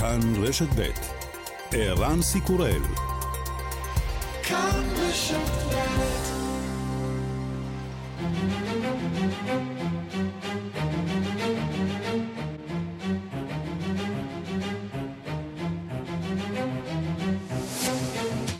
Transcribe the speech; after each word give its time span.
כאן 0.00 0.20
רשת 0.42 0.68
ב' 0.76 0.90
ערן 1.72 2.22
סיקורל 2.22 2.82
כאן 4.42 4.82
רשת 4.96 5.66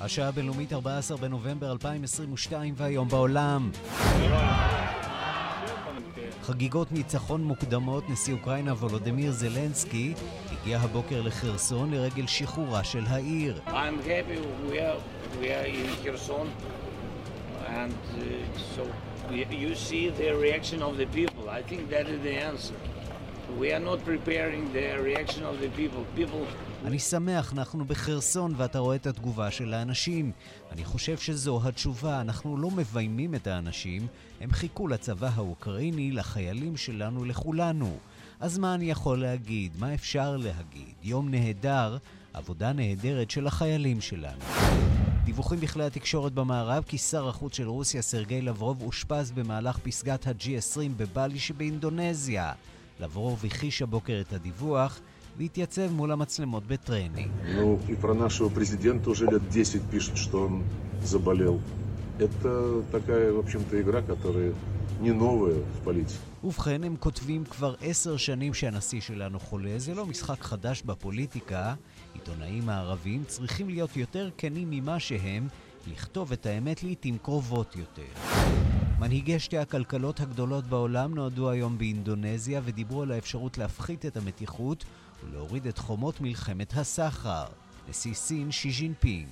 השעה 0.01 0.29
הבינלאומית 0.29 0.73
14 0.73 1.17
בנובמבר 1.17 1.73
2022 1.73 2.75
והיום 2.77 3.09
בעולם. 3.09 3.71
חגיגות 6.47 6.93
ניצחון 6.93 7.45
מוקדמות, 7.45 8.11
נשיא 8.11 8.35
אוקראינה 8.35 8.73
וולודמיר 8.73 9.33
זלנסקי 9.33 10.15
הגיע 10.53 10.79
הבוקר 10.79 11.23
לחרסון 11.23 11.91
לרגל 11.91 12.27
שחרורה 12.27 12.85
של 12.85 13.05
העיר. 13.07 13.61
Uh, 13.67 13.71
people. 25.77 26.05
People 26.17 26.47
אני 26.85 26.99
שמח, 26.99 27.53
אנחנו 27.53 27.85
בחרסון 27.85 28.55
ואתה 28.57 28.79
רואה 28.79 28.97
את 28.97 29.07
התגובה 29.07 29.51
של 29.51 29.75
האנשים. 29.75 30.33
אני 30.73 30.85
חושב 30.85 31.19
שזו 31.19 31.61
התשובה, 31.65 32.21
אנחנו 32.21 32.57
לא 32.57 32.71
מביימים 32.71 33.35
את 33.35 33.47
האנשים, 33.47 34.07
הם 34.41 34.53
חיכו 34.53 34.89
לצבא 34.89 35.31
האוקראיני, 35.35 36.13
לחיילים 36.13 36.77
שלנו, 36.77 37.25
לכולנו. 37.25 37.97
אז 38.41 38.59
מה 38.59 38.75
אני 38.75 38.91
יכול 38.91 39.21
להגיד? 39.21 39.73
מה 39.79 39.95
אפשר 39.95 40.37
להגיד? 40.37 40.95
יום 41.03 41.29
נהדר, 41.31 41.97
עבודה 42.33 42.73
נהדרת 42.73 43.31
של 43.31 43.47
החיילים 43.47 44.01
שלנו. 44.01 44.41
דיווחים 45.25 45.61
בכלי 45.61 45.85
התקשורת 45.85 46.33
במערב 46.33 46.85
כי 46.87 46.99
שר 46.99 47.29
החוץ 47.29 47.57
של 47.57 47.69
רוסיה, 47.69 48.03
סרגי 48.03 48.43
לברוב, 48.43 48.83
אושפז 48.83 49.31
במהלך 49.31 49.79
פסגת 49.79 50.27
ה-G20 50.27 50.81
בבלי 50.97 51.39
שבאינדונזיה. 51.39 52.53
לברוב 53.01 53.45
הכחיש 53.47 53.83
הבוקר 53.83 54.23
את 54.29 54.33
הדיווח, 54.33 55.01
והתייצב 55.38 55.92
מול 55.92 56.12
המצלמות 56.12 56.68
בטרנינג. 56.68 57.32
Ну, 57.56 57.80
и 57.88 57.96
про 57.96 58.14
нашего 58.14 58.50
президента 58.50 59.10
уже 59.10 59.26
лет 59.26 59.50
10 59.50 59.82
пишут, 59.92 60.18
что 60.18 60.46
он 60.46 60.64
заболел. 61.04 61.60
Это 62.20 62.84
такая, 62.92 63.34
в 63.34 63.40
общем-то, 63.40 63.82
игра, 63.82 64.02
которая 64.02 64.54
не 65.02 65.12
новая 65.12 65.60
в 65.76 65.84
политике. 65.84 66.20
ובכן, 66.44 66.84
הם 66.84 66.96
כותבים 67.00 67.46
כבר 67.46 67.76
עשר 67.82 68.18
שנים 68.18 68.54
שהנשיא 68.54 69.02
שלנו 69.02 69.40
חולה. 69.40 69.74
זה 69.78 69.96
לא 69.96 70.06
משחק 70.06 70.42
חדש 70.42 70.82
בפוליטיקה. 70.86 71.74
עיתונאים 72.14 72.70
הערבים 72.70 73.24
צריכים 73.28 73.70
להיות 73.70 73.98
יותר 73.98 74.30
כנים 74.38 74.70
ממה 74.72 75.00
שהם, 75.00 75.48
לכתוב 75.88 76.32
את 76.32 76.46
האמת 76.46 76.84
לעיתים 76.84 77.18
קרובות 77.18 77.76
יותר. 77.76 78.12
מנהיגי 79.00 79.40
שתי 79.40 79.58
הכלכלות 79.58 80.20
הגדולות 80.20 80.66
בעולם 80.66 81.16
נועדו 81.16 81.50
היום 81.50 81.78
באינדונזיה 81.78 82.62
ודיברו 82.64 83.02
על 83.02 83.12
האפשרות 83.12 83.58
להפחית 83.58 84.06
את 84.06 84.18
המתיחות 84.18 84.86
ולהוריד 85.25 85.67
את 85.67 85.79
חומות 85.79 86.21
מלחמת 86.21 86.73
הסחר. 86.77 87.45
נשיא 87.89 88.15
סין 88.15 88.51
שי 88.51 88.71
ז'ינפינג. 88.71 89.27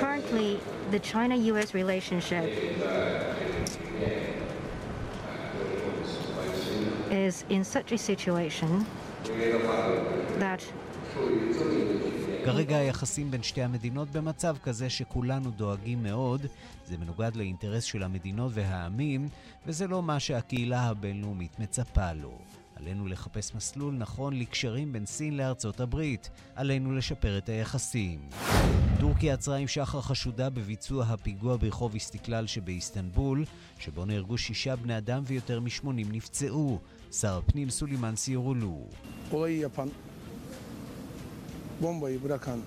Currently, 0.00 0.58
the 0.90 0.98
China-US 1.12 1.74
relationship 1.74 2.48
is 7.10 7.44
in 7.50 7.62
such 7.64 7.92
a 7.92 7.98
situation 7.98 8.70
that 10.38 10.60
כרגע 12.44 12.76
היחסים 12.76 13.30
בין 13.30 13.42
שתי 13.42 13.62
המדינות 13.62 14.10
במצב 14.10 14.56
כזה 14.62 14.90
שכולנו 14.90 15.50
דואגים 15.50 16.02
מאוד, 16.02 16.46
זה 16.86 16.96
מנוגד 16.96 17.36
לאינטרס 17.36 17.84
של 17.84 18.02
המדינות 18.02 18.52
והעמים, 18.54 19.28
וזה 19.66 19.86
לא 19.86 20.02
מה 20.02 20.20
שהקהילה 20.20 20.82
הבינלאומית 20.82 21.58
מצפה 21.58 22.12
לו. 22.12 22.38
עלינו 22.84 23.06
לחפש 23.06 23.54
מסלול 23.54 23.94
נכון 23.94 24.38
לקשרים 24.38 24.92
בין 24.92 25.06
סין 25.06 25.36
לארצות 25.36 25.80
הברית. 25.80 26.30
עלינו 26.54 26.92
לשפר 26.92 27.38
את 27.38 27.48
היחסים. 27.48 28.20
טורקיה 29.00 29.34
עצרה 29.34 29.56
עם 29.56 29.68
שחר 29.68 30.00
חשודה 30.00 30.50
בביצוע 30.50 31.04
הפיגוע 31.04 31.56
ברחוב 31.56 31.94
איסטיקלל 31.94 32.46
שבאיסטנבול, 32.46 33.44
שבו 33.78 34.04
נהרגו 34.04 34.38
שישה 34.38 34.76
בני 34.76 34.98
אדם 34.98 35.22
ויותר 35.26 35.60
משמונים 35.60 36.12
נפצעו. 36.12 36.78
שר 37.12 37.38
הפנים 37.38 37.70
סולימאן 37.70 38.16
סיורולו. 38.16 38.88
bombayı 41.82 42.18
bırakan 42.24 42.60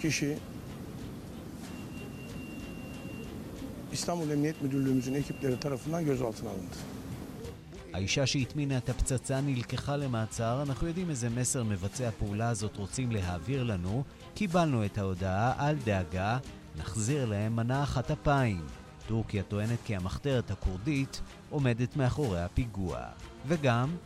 kişi 0.00 0.38
İstanbul 3.92 4.30
Emniyet 4.30 4.62
Müdürlüğümüzün 4.62 5.14
ekipleri 5.14 5.60
tarafından 5.60 6.04
gözaltına 6.04 6.50
alındı. 6.50 6.76
האישה 7.92 8.26
שהטמינה 8.26 8.78
את 8.78 8.88
הפצצה 8.88 9.40
נלקחה 9.40 9.96
למעצר, 9.96 10.62
אנחנו 10.62 10.86
יודעים 10.86 11.10
איזה 11.10 11.30
מסר 11.30 11.64
מבצעי 11.64 12.06
הפעולה 12.06 12.48
הזאת 12.48 12.76
רוצים 12.76 13.12
להעביר 13.12 13.62
לנו. 13.62 14.04
קיבלנו 14.34 14.84
את 14.84 14.98
ההודעה, 14.98 15.68
אל 15.68 15.76
דאגה, 15.84 16.38
נחזיר 16.76 17.26
להם 17.26 17.56
מנה 17.56 17.82
אחת 17.82 18.10
אפיים. 18.10 18.66
טורקיה 19.06 19.42
טוענת 19.42 19.78
כי 19.84 19.96
המחתרת 19.96 20.50
הכורדית 20.50 21.20
עומדת 21.50 21.96
מאחורי 21.96 22.40
הפיגוע. 22.40 22.98
וגם... 23.46 23.96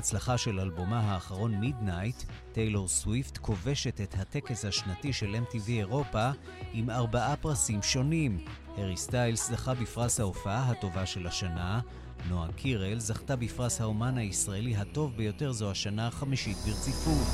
ההצלחה 0.00 0.38
של 0.38 0.60
אלבומה 0.60 1.00
האחרון 1.00 1.54
מידנייט, 1.54 2.22
טיילור 2.52 2.88
סוויפט 2.88 3.38
כובשת 3.38 4.00
את 4.00 4.14
הטקס 4.18 4.64
השנתי 4.64 5.12
של 5.12 5.34
MTV 5.34 5.68
אירופה 5.68 6.30
עם 6.72 6.90
ארבעה 6.90 7.36
פרסים 7.36 7.82
שונים. 7.82 8.44
הארי 8.76 8.96
סטיילס 8.96 9.50
זכה 9.50 9.74
בפרס 9.74 10.20
ההופעה 10.20 10.70
הטובה 10.70 11.06
של 11.06 11.26
השנה, 11.26 11.80
נועה 12.28 12.52
קירל 12.52 12.98
זכתה 12.98 13.36
בפרס 13.36 13.80
האומן 13.80 14.18
הישראלי 14.18 14.76
הטוב 14.76 15.16
ביותר 15.16 15.52
זו 15.52 15.70
השנה 15.70 16.06
החמישית 16.06 16.56
ברציפות. 16.56 17.26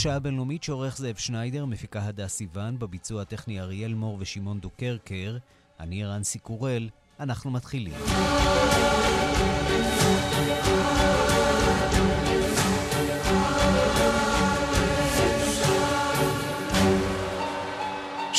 השעה 0.00 0.16
הבינלאומית 0.16 0.62
שעורך 0.62 0.96
זאב 0.96 1.16
שניידר, 1.16 1.64
מפיקה 1.64 2.04
הדס 2.04 2.32
סיוון, 2.32 2.78
בביצוע 2.78 3.22
הטכני 3.22 3.60
אריאל 3.60 3.94
מור 3.94 4.16
ושמעון 4.20 4.60
דוקרקר, 4.60 5.36
אני 5.80 6.04
רנסי 6.04 6.38
קורל, 6.38 6.88
אנחנו 7.20 7.50
מתחילים. 7.50 7.94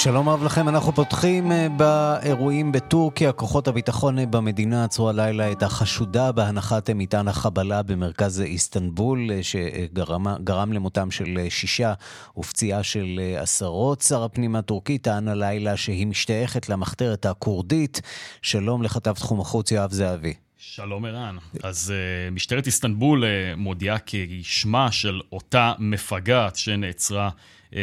שלום 0.04 0.30
רב 0.30 0.44
לכם, 0.44 0.70
אנחנו 0.70 0.92
פותחים 0.92 1.52
אה, 1.52 1.68
באירועים 1.70 2.72
בטורקיה. 2.72 3.32
כוחות 3.32 3.68
הביטחון 3.68 4.20
אה, 4.20 4.26
במדינה 4.26 4.84
עצרו 4.84 5.10
הלילה 5.10 5.52
את 5.52 5.64
החשודה 5.64 6.32
בהנחת 6.32 6.90
מטען 6.90 7.28
החבלה 7.28 7.84
במרכז 7.84 8.42
איסטנבול, 8.42 9.32
אה, 9.32 9.44
שגרם 9.44 10.74
למותם 10.74 11.12
של 11.12 11.38
שישה 11.50 11.94
ופציעה 12.38 12.84
של 12.84 13.20
עשרות. 13.38 14.02
שר 14.02 14.24
הפנים 14.24 14.56
הטורקי 14.56 14.98
טען 14.98 15.28
הלילה 15.28 15.78
שהיא 15.78 16.08
משתייכת 16.08 16.70
למחתרת 16.70 17.26
הכורדית. 17.26 18.02
שלום 18.42 18.84
לכתב 18.84 19.14
תחום 19.14 19.40
החוץ 19.40 19.72
יואב 19.72 19.92
זהבי. 19.92 20.34
שלום 20.58 21.06
ערן. 21.06 21.38
אז 21.64 21.94
uh, 21.94 22.34
משטרת 22.34 22.66
איסטנבול 22.66 23.24
uh, 23.24 23.28
מודיעה 23.56 24.00
כי 24.00 24.42
שמה 24.44 24.92
של 24.92 25.20
אותה 25.32 25.74
מפגעת 25.80 26.56
שנעצרה 26.56 27.30
uh, 27.72 27.76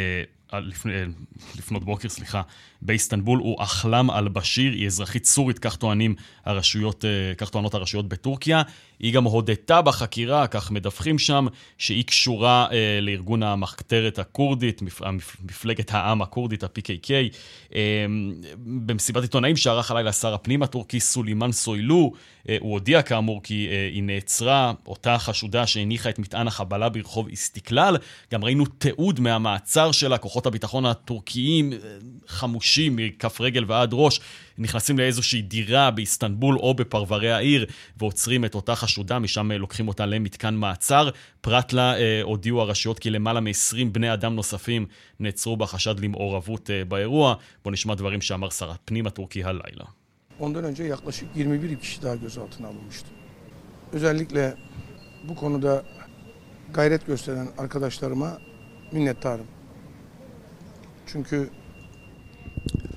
לפנות 1.58 1.84
בוקר, 1.84 2.08
סליחה, 2.08 2.42
באיסטנבול 2.82 3.38
הוא 3.38 3.62
אחלם 3.62 4.10
אל-בשיר, 4.10 4.72
היא 4.72 4.86
אזרחית 4.86 5.24
סורית, 5.24 5.58
כך, 5.58 5.76
טוענים 5.76 6.14
הרשויות, 6.44 7.04
כך 7.38 7.50
טוענות 7.50 7.74
הרשויות 7.74 8.08
בטורקיה. 8.08 8.62
היא 9.00 9.14
גם 9.14 9.24
הודתה 9.24 9.82
בחקירה, 9.82 10.46
כך 10.46 10.70
מדווחים 10.70 11.18
שם, 11.18 11.46
שהיא 11.78 12.04
קשורה 12.04 12.66
אה, 12.72 12.98
לארגון 13.02 13.42
המחתרת 13.42 14.18
הכורדית, 14.18 14.82
מפלגת 15.42 15.94
העם 15.94 16.22
הכורדית, 16.22 16.64
ה-PKK. 16.64 17.10
אה, 17.74 18.06
במסיבת 18.58 19.22
עיתונאים 19.22 19.56
שערך 19.56 19.90
הלילה 19.90 20.12
שר 20.12 20.34
הפנים 20.34 20.62
הטורקי 20.62 21.00
סולימאן 21.00 21.52
סוילו, 21.52 22.12
אה, 22.48 22.56
הוא 22.60 22.72
הודיע 22.72 23.02
כאמור 23.02 23.40
כי 23.42 23.68
אה, 23.70 23.88
היא 23.92 24.02
נעצרה, 24.02 24.72
אותה 24.86 25.18
חשודה 25.18 25.66
שהניחה 25.66 26.10
את 26.10 26.18
מטען 26.18 26.46
החבלה 26.46 26.88
ברחוב 26.88 27.28
איסטיקלל. 27.28 27.96
גם 28.32 28.44
ראינו 28.44 28.64
תיעוד 28.66 29.20
מהמעצר 29.20 29.92
שלה, 29.92 30.18
כוחות 30.18 30.46
הביטחון 30.46 30.86
הטורקיים, 30.86 31.72
אה, 31.72 31.78
חמושים 32.68 32.96
מכף 32.96 33.40
רגל 33.40 33.64
ועד 33.66 33.90
ראש. 33.92 34.20
נכנסים 34.58 34.98
לאיזושהי 34.98 35.42
דירה 35.42 35.90
באיסטנבול 35.90 36.58
או 36.58 36.74
בפרברי 36.74 37.32
העיר 37.32 37.66
ועוצרים 37.96 38.44
את 38.44 38.54
אותה 38.54 38.74
חשודה, 38.74 39.18
משם 39.18 39.52
אה, 39.52 39.58
לוקחים 39.58 39.88
אותה 39.88 40.06
למתקן 40.06 40.54
מעצר. 40.54 41.10
פרט 41.40 41.72
לה 41.72 41.98
אה, 41.98 42.20
הודיעו 42.22 42.60
הרשויות 42.60 42.98
כי 42.98 43.10
למעלה 43.10 43.40
מ-20 43.40 43.76
בני 43.92 44.12
אדם 44.12 44.34
נוספים 44.34 44.86
נעצרו 45.20 45.56
בחשד 45.56 46.00
למעורבות 46.00 46.70
אה, 46.70 46.84
באירוע. 46.84 47.34
בואו 47.64 47.72
נשמע 47.72 47.94
דברים 47.94 48.20
שאמר 48.20 48.50
שר 48.50 48.70
הפנים 48.70 49.06
הטורקי 49.06 49.44
הלילה. 49.44 49.84
Ondan 50.40 50.64
önce 50.64 50.84
yaklaşık 50.84 51.28
21 51.36 51.80
kişi 51.80 52.02
daha 52.02 52.14
bu 55.28 55.34
konuda 55.34 55.82
gayret 56.74 57.06
gösteren 57.06 57.48
arkadaşlarıma 57.58 58.38
minnettarım. 58.92 59.46
Çünkü 61.06 61.50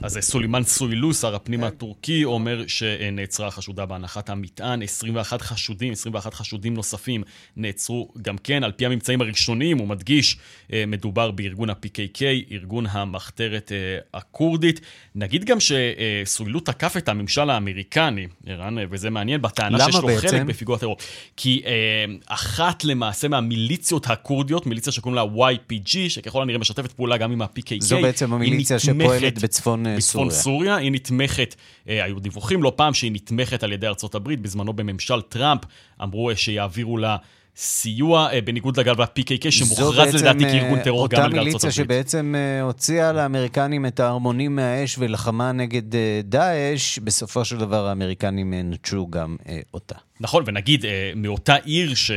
אז 0.04 0.18
סולימאן 0.22 0.64
סוילו, 0.64 1.14
שר 1.14 1.36
הפנים 1.36 1.60
כן. 1.60 1.66
הטורקי, 1.66 2.24
אומר 2.24 2.64
שנעצרה 2.68 3.52
חשודה 3.52 3.86
בהנחת 3.86 4.30
המטען. 4.30 4.82
21 4.82 5.42
חשודים, 5.42 5.94
21 5.94 6.34
חשודים 6.34 6.74
נוספים 6.74 7.24
נעצרו 7.58 8.12
גם 8.22 8.38
כן. 8.38 8.64
על 8.64 8.72
פי 8.72 8.86
הממצאים 8.86 9.22
הראשונים, 9.22 9.78
הוא 9.78 9.88
מדגיש, 9.88 10.38
אה, 10.74 10.84
מדובר 10.88 11.32
בארגון 11.32 11.70
ה-PKK, 11.70 12.22
ארגון 12.52 12.86
המחתרת 12.90 13.72
אה, 13.72 14.20
הכורדית. 14.20 14.82
נגיד 15.16 15.46
גם 15.46 15.58
שסוילו 15.60 16.60
תקף 16.60 16.98
את 16.98 17.10
הממשל 17.10 17.50
האמריקני, 17.50 18.28
ערן, 18.46 18.76
וזה 18.90 19.10
מעניין, 19.10 19.42
בטענה 19.42 19.86
שיש 19.86 19.96
לו 19.96 20.08
בעצם? 20.08 20.28
חלק 20.28 20.42
בפיגוע 20.42 20.78
טרור. 20.78 20.98
כי 21.38 21.62
אה, 21.66 22.06
אחת 22.26 22.84
למעשה 22.84 23.28
מהמיליציות 23.28 24.10
הכורדיות, 24.10 24.66
מיליציה 24.66 24.94
שקוראים 24.94 25.16
לה 25.16 25.50
YPG, 25.50 26.10
שככל 26.10 26.42
הנראה 26.42 26.60
משתפת 26.60 26.92
פעולה 26.92 27.18
גם 27.18 27.32
עם 27.32 27.42
ה-PKK, 27.42 27.76
זו 27.80 28.02
בעצם 28.02 28.34
המיליציה 28.34 28.80
שפועלת 28.80 29.42
בצפון 29.42 29.91
בצפון 29.98 30.30
סוריה. 30.30 30.42
סוריה. 30.42 30.76
היא 30.76 30.92
נתמכת, 30.92 31.56
אה, 31.90 32.04
היו 32.04 32.20
דיווחים 32.20 32.64
לא 32.64 32.74
פעם 32.76 32.94
שהיא 32.94 33.12
נתמכת 33.12 33.64
על 33.64 33.72
ידי 33.74 33.88
ארצות 33.88 34.16
הברית, 34.16 34.42
בזמנו 34.42 34.74
בממשל 34.74 35.22
טראמפ, 35.22 35.62
אמרו 36.04 36.30
אה, 36.30 36.36
שיעבירו 36.36 36.98
לה... 36.98 37.18
סיוע 37.56 38.34
אה, 38.34 38.42
בניגוד 38.42 38.80
לגל 38.80 38.94
וה-PKK, 38.98 39.52
שמוכרז 39.52 40.16
לדעתי 40.16 40.44
כארגון 40.44 40.80
טרור 40.80 41.10
גם 41.10 41.22
על 41.22 41.26
ארצות 41.26 41.36
הברית. 41.36 41.54
אותה 41.54 41.68
מיליציה 41.68 41.72
שבעצם 41.72 42.36
הוציאה 42.62 43.12
לאמריקנים 43.12 43.86
את 43.86 44.00
ההרמונים 44.00 44.56
מהאש 44.56 44.96
ולחמה 45.00 45.52
נגד 45.52 45.82
דאעש, 46.24 47.00
בסופו 47.00 47.46
של 47.46 47.58
דבר 47.58 47.88
האמריקנים 47.88 48.54
נטשו 48.54 49.08
גם 49.10 49.36
אותה. 49.74 49.96
נכון, 50.20 50.44
ונגיד 50.48 50.86
מאותה 51.16 51.56
עיר 51.56 51.96
ש... 51.96 52.12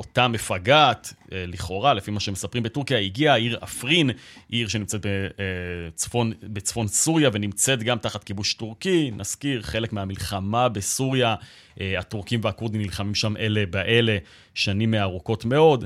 אותה 0.00 0.28
מפגעת, 0.28 1.12
אה, 1.32 1.44
לכאורה, 1.46 1.94
לפי 1.94 2.10
מה 2.10 2.20
שמספרים 2.20 2.62
בטורקיה, 2.62 2.98
הגיעה 2.98 3.34
העיר 3.34 3.58
אפרין, 3.64 4.10
עיר 4.48 4.68
שנמצאת 4.68 5.06
בצפון, 5.06 6.32
אה, 6.32 6.48
בצפון 6.48 6.88
סוריה 6.88 7.30
ונמצאת 7.32 7.82
גם 7.82 7.98
תחת 7.98 8.24
כיבוש 8.24 8.54
טורקי. 8.54 9.10
נזכיר, 9.16 9.62
חלק 9.62 9.92
מהמלחמה 9.92 10.68
בסוריה, 10.68 11.34
אה, 11.80 11.98
הטורקים 11.98 12.40
והכורדים 12.42 12.80
נלחמים 12.80 13.14
שם 13.14 13.36
אלה 13.36 13.66
באלה 13.66 14.18
שנים 14.54 14.94
ארוכות 14.94 15.44
מאוד. 15.44 15.84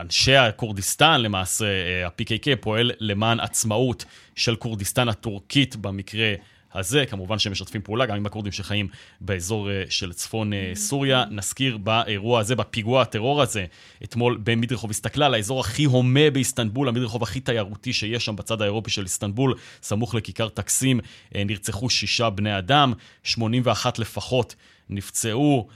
אנשי 0.00 0.36
הכורדיסטן, 0.36 1.20
למעשה, 1.20 1.66
ה-PKK 2.06 2.56
פועל 2.60 2.90
למען 3.00 3.40
עצמאות 3.40 4.04
של 4.36 4.56
כורדיסטן 4.56 5.08
הטורקית 5.08 5.76
במקרה 5.76 6.34
הזה. 6.74 7.06
כמובן 7.06 7.38
שהם 7.38 7.52
משתפים 7.52 7.82
פעולה 7.82 8.06
גם 8.06 8.16
עם 8.16 8.26
הכורדים 8.26 8.52
שחיים 8.52 8.88
באזור 9.20 9.70
אה, 9.70 9.84
של 9.88 10.12
צפון 10.12 10.52
אה, 10.52 10.72
סוריה. 10.74 11.24
נזכיר 11.30 11.76
באירוע 11.76 12.40
הזה, 12.40 12.56
בפיגוע 12.56 13.02
הטרור 13.02 13.42
הזה, 13.42 13.64
אתמול 14.04 14.38
במדרחוב 14.44 14.90
הסתכלה 14.90 15.26
האזור 15.26 15.60
הכי 15.60 15.84
הומה 15.84 16.30
באיסטנבול, 16.32 16.88
המדרחוב 16.88 17.22
הכי 17.22 17.40
תיירותי 17.40 17.92
שיש 17.92 18.24
שם 18.24 18.36
בצד 18.36 18.62
האירופי 18.62 18.90
של 18.90 19.02
איסטנבול, 19.02 19.54
סמוך 19.82 20.14
לכיכר 20.14 20.48
טקסים, 20.48 21.00
אה, 21.34 21.44
נרצחו 21.44 21.90
שישה 21.90 22.30
בני 22.30 22.58
אדם, 22.58 22.92
81 23.22 23.98
לפחות 23.98 24.54
נפצעו. 24.90 25.68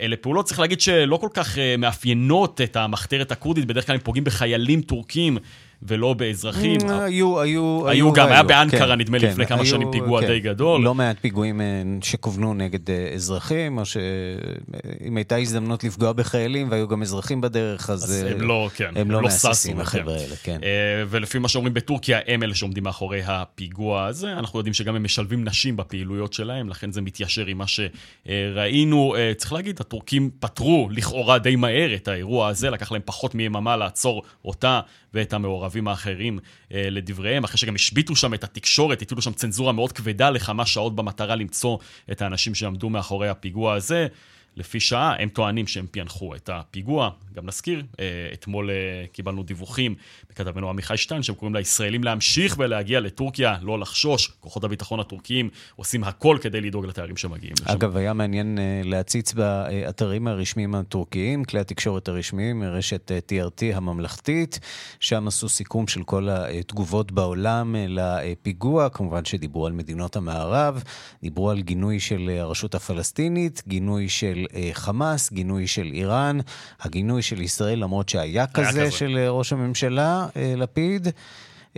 אלה 0.00 0.16
פעולות, 0.16 0.46
צריך 0.46 0.60
להגיד, 0.60 0.80
שלא 0.80 1.16
כל 1.16 1.28
כך 1.34 1.58
מאפיינות 1.78 2.60
את 2.60 2.76
המחתרת 2.76 3.32
הכורדית, 3.32 3.64
בדרך 3.64 3.86
כלל 3.86 3.94
הם 3.94 4.00
פוגעים 4.04 4.24
בחיילים 4.24 4.82
טורקים 4.82 5.38
ולא 5.82 6.14
באזרחים. 6.14 6.80
Mm, 6.80 6.92
היו, 6.92 7.40
היו, 7.40 7.88
היו 7.88 8.12
גם, 8.12 8.28
היה 8.28 8.42
באנקרה, 8.42 8.86
כן, 8.86 8.92
נדמה 8.92 9.18
לי, 9.18 9.26
כן, 9.26 9.32
לפני 9.32 9.46
כמה 9.46 9.66
שנים 9.66 9.92
פיגוע 9.92 10.20
כן. 10.20 10.26
די 10.26 10.40
גדול. 10.40 10.82
לא 10.82 10.94
מעט 10.94 11.16
פיגועים 11.20 11.60
אה, 11.60 11.82
שכוונו 12.02 12.54
נגד 12.54 12.90
אה, 12.90 13.10
אזרחים, 13.14 13.78
או 13.78 13.86
שאם 13.86 15.16
הייתה 15.16 15.36
הזדמנות 15.36 15.84
לפגוע 15.84 16.12
בחיילים 16.12 16.70
והיו 16.70 16.88
גם 16.88 17.02
אזרחים 17.02 17.40
בדרך, 17.40 17.90
אז, 17.90 18.26
הם 18.30 18.40
לא, 18.40 18.70
כן, 18.74 18.92
הם 18.96 19.10
לא 19.10 19.22
מהססים, 19.22 19.80
החבר'ה 19.80 20.14
האלה, 20.14 20.36
כן. 20.42 20.60
אה, 20.62 21.04
ולפי 21.08 21.38
מה 21.38 21.48
שאומרים 21.48 21.74
בטורקיה, 21.74 22.18
הם 22.26 22.42
אלה 22.42 22.54
שעומדים 22.54 22.84
מאחורי 22.84 23.22
הפיגוע 23.26 24.04
הזה. 24.04 24.32
אנחנו 24.32 24.58
יודעים 24.58 24.74
שגם 24.74 24.96
הם 24.96 25.04
משלבים 25.04 25.44
נשים 25.44 25.76
בפעילויות 25.76 26.32
שלהם, 26.32 26.68
לכן 26.68 26.92
זה 26.92 27.00
מתיישר 27.00 27.46
עם 27.46 27.58
מה 27.58 27.64
שראינו. 27.66 29.14
צריך 29.36 29.52
להגיד, 29.52 29.80
הטורקים 29.80 30.30
פתרו 30.38 30.88
לכאורה 30.90 31.38
די 31.38 31.56
מהר 31.56 31.94
את 31.94 32.08
האירוע 32.08 32.48
הזה, 32.48 32.70
לקח 32.70 32.92
להם 32.92 33.02
פחות 33.04 33.34
מיממה 33.34 33.76
לעצור 33.76 34.22
אותה 34.44 34.80
ואת 35.16 35.32
המעורבים 35.32 35.88
האחרים 35.88 36.38
אה, 36.74 36.90
לדבריהם, 36.90 37.44
אחרי 37.44 37.58
שגם 37.58 37.74
השביתו 37.74 38.16
שם 38.16 38.34
את 38.34 38.44
התקשורת, 38.44 39.02
הטילו 39.02 39.22
שם 39.22 39.32
צנזורה 39.32 39.72
מאוד 39.72 39.92
כבדה 39.92 40.30
לכמה 40.30 40.66
שעות 40.66 40.96
במטרה 40.96 41.36
למצוא 41.36 41.78
את 42.12 42.22
האנשים 42.22 42.54
שעמדו 42.54 42.90
מאחורי 42.90 43.28
הפיגוע 43.28 43.74
הזה. 43.74 44.06
לפי 44.56 44.80
שעה, 44.80 45.14
הם 45.18 45.28
טוענים 45.28 45.66
שהם 45.66 45.86
פענחו 45.90 46.34
את 46.34 46.50
הפיגוע. 46.52 47.10
גם 47.34 47.46
נזכיר, 47.46 47.82
אה, 48.00 48.04
אתמול 48.32 48.70
אה, 48.70 48.74
קיבלנו 49.12 49.42
דיווחים 49.42 49.94
בכתבנו 50.30 50.70
עמיחי 50.70 50.96
שטיין, 50.96 51.22
שהם 51.22 51.34
קוראים 51.34 51.54
לישראלים 51.54 52.04
להמשיך 52.04 52.56
ולהגיע 52.58 53.00
לטורקיה, 53.00 53.56
לא 53.62 53.78
לחשוש. 53.78 54.26
כוחות 54.40 54.64
הביטחון 54.64 55.00
הטורקיים 55.00 55.48
עושים 55.76 56.04
הכל 56.04 56.38
כדי 56.40 56.60
לדאוג 56.60 56.86
לתיירים 56.86 57.16
שמגיעים 57.16 57.54
לשם. 57.60 57.72
אגב, 57.72 57.96
היה 57.96 58.12
מעניין 58.12 58.58
אה, 58.58 58.80
להציץ 58.84 59.32
באתרים 59.32 60.28
הרשמיים 60.28 60.74
הטורקיים, 60.74 61.44
כלי 61.44 61.60
התקשורת 61.60 62.08
הרשמיים, 62.08 62.62
רשת 62.62 63.10
TRT 63.28 63.76
הממלכתית, 63.76 64.60
שם 65.00 65.28
עשו 65.28 65.48
סיכום 65.48 65.88
של 65.88 66.02
כל 66.02 66.28
התגובות 66.30 67.12
בעולם 67.12 67.74
לפיגוע, 67.88 68.88
כמובן 68.88 69.24
שדיברו 69.24 69.66
על 69.66 69.72
מדינות 69.72 70.16
המערב, 70.16 70.82
דיברו 71.22 71.50
על 71.50 71.60
גינוי 71.60 72.00
של 72.00 72.30
הרשות 72.40 72.74
הפלסטינית, 72.74 73.62
גינוי 73.68 74.08
של 74.08 74.45
חמאס, 74.72 75.32
גינוי 75.32 75.66
של 75.66 75.90
איראן, 75.94 76.38
הגינוי 76.80 77.22
של 77.22 77.40
ישראל, 77.40 77.78
למרות 77.78 78.08
שהיה 78.08 78.46
כזה, 78.46 78.68
כזה 78.68 78.90
של 78.90 79.16
אה, 79.18 79.30
ראש 79.30 79.52
הממשלה, 79.52 80.26
אה, 80.36 80.54
לפיד. 80.56 81.08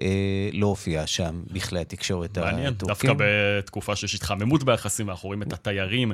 אה, 0.02 0.50
לא 0.52 0.67
הופיע 0.67 1.07
שם 1.07 1.43
בכלי 1.52 1.81
התקשורת 1.81 2.31
הטורקים. 2.31 2.55
מעניין, 2.55 2.75
דווקא 2.75 3.12
בתקופה 3.19 3.97
שיש 3.97 4.14
התחממות 4.14 4.64
ביחסים, 4.64 5.11
אנחנו 5.11 5.26
רואים 5.26 5.43
את 5.43 5.52
התיירים 5.52 6.12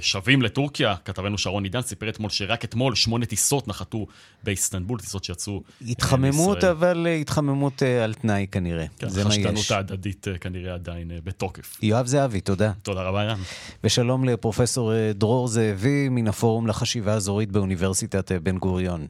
שבים 0.00 0.42
לטורקיה. 0.42 0.94
כתבנו 1.04 1.38
שרון 1.38 1.64
עידן 1.64 1.82
סיפר 1.82 2.08
אתמול 2.08 2.30
שרק 2.30 2.64
אתמול 2.64 2.94
שמונה 2.94 3.26
טיסות 3.26 3.68
נחתו 3.68 4.06
באיסטנבול, 4.44 4.98
טיסות 4.98 5.24
שיצאו 5.24 5.62
התחממות, 5.88 6.64
אבל 6.64 7.06
התחממות 7.06 7.82
על 7.82 8.14
תנאי 8.14 8.46
כנראה. 8.52 8.86
כן, 8.98 9.08
זה 9.08 9.24
מה 9.24 9.30
יש. 9.30 9.38
החשדנות 9.38 9.70
ההדדית 9.70 10.26
כנראה 10.40 10.74
עדיין 10.74 11.10
בתוקף. 11.24 11.78
יואב 11.82 12.06
זהבי, 12.06 12.40
תודה. 12.40 12.72
תודה 12.82 13.02
רבה, 13.02 13.24
יאן. 13.24 13.38
ושלום 13.84 14.24
לפרופסור 14.24 14.92
דרור 15.12 15.48
זאבי 15.48 16.08
מן 16.08 16.28
הפורום 16.28 16.66
לחשיבה 16.66 17.14
אזורית 17.14 17.52
באוניברסיטת 17.52 18.32
בן 18.32 18.58
גוריון. 18.58 19.06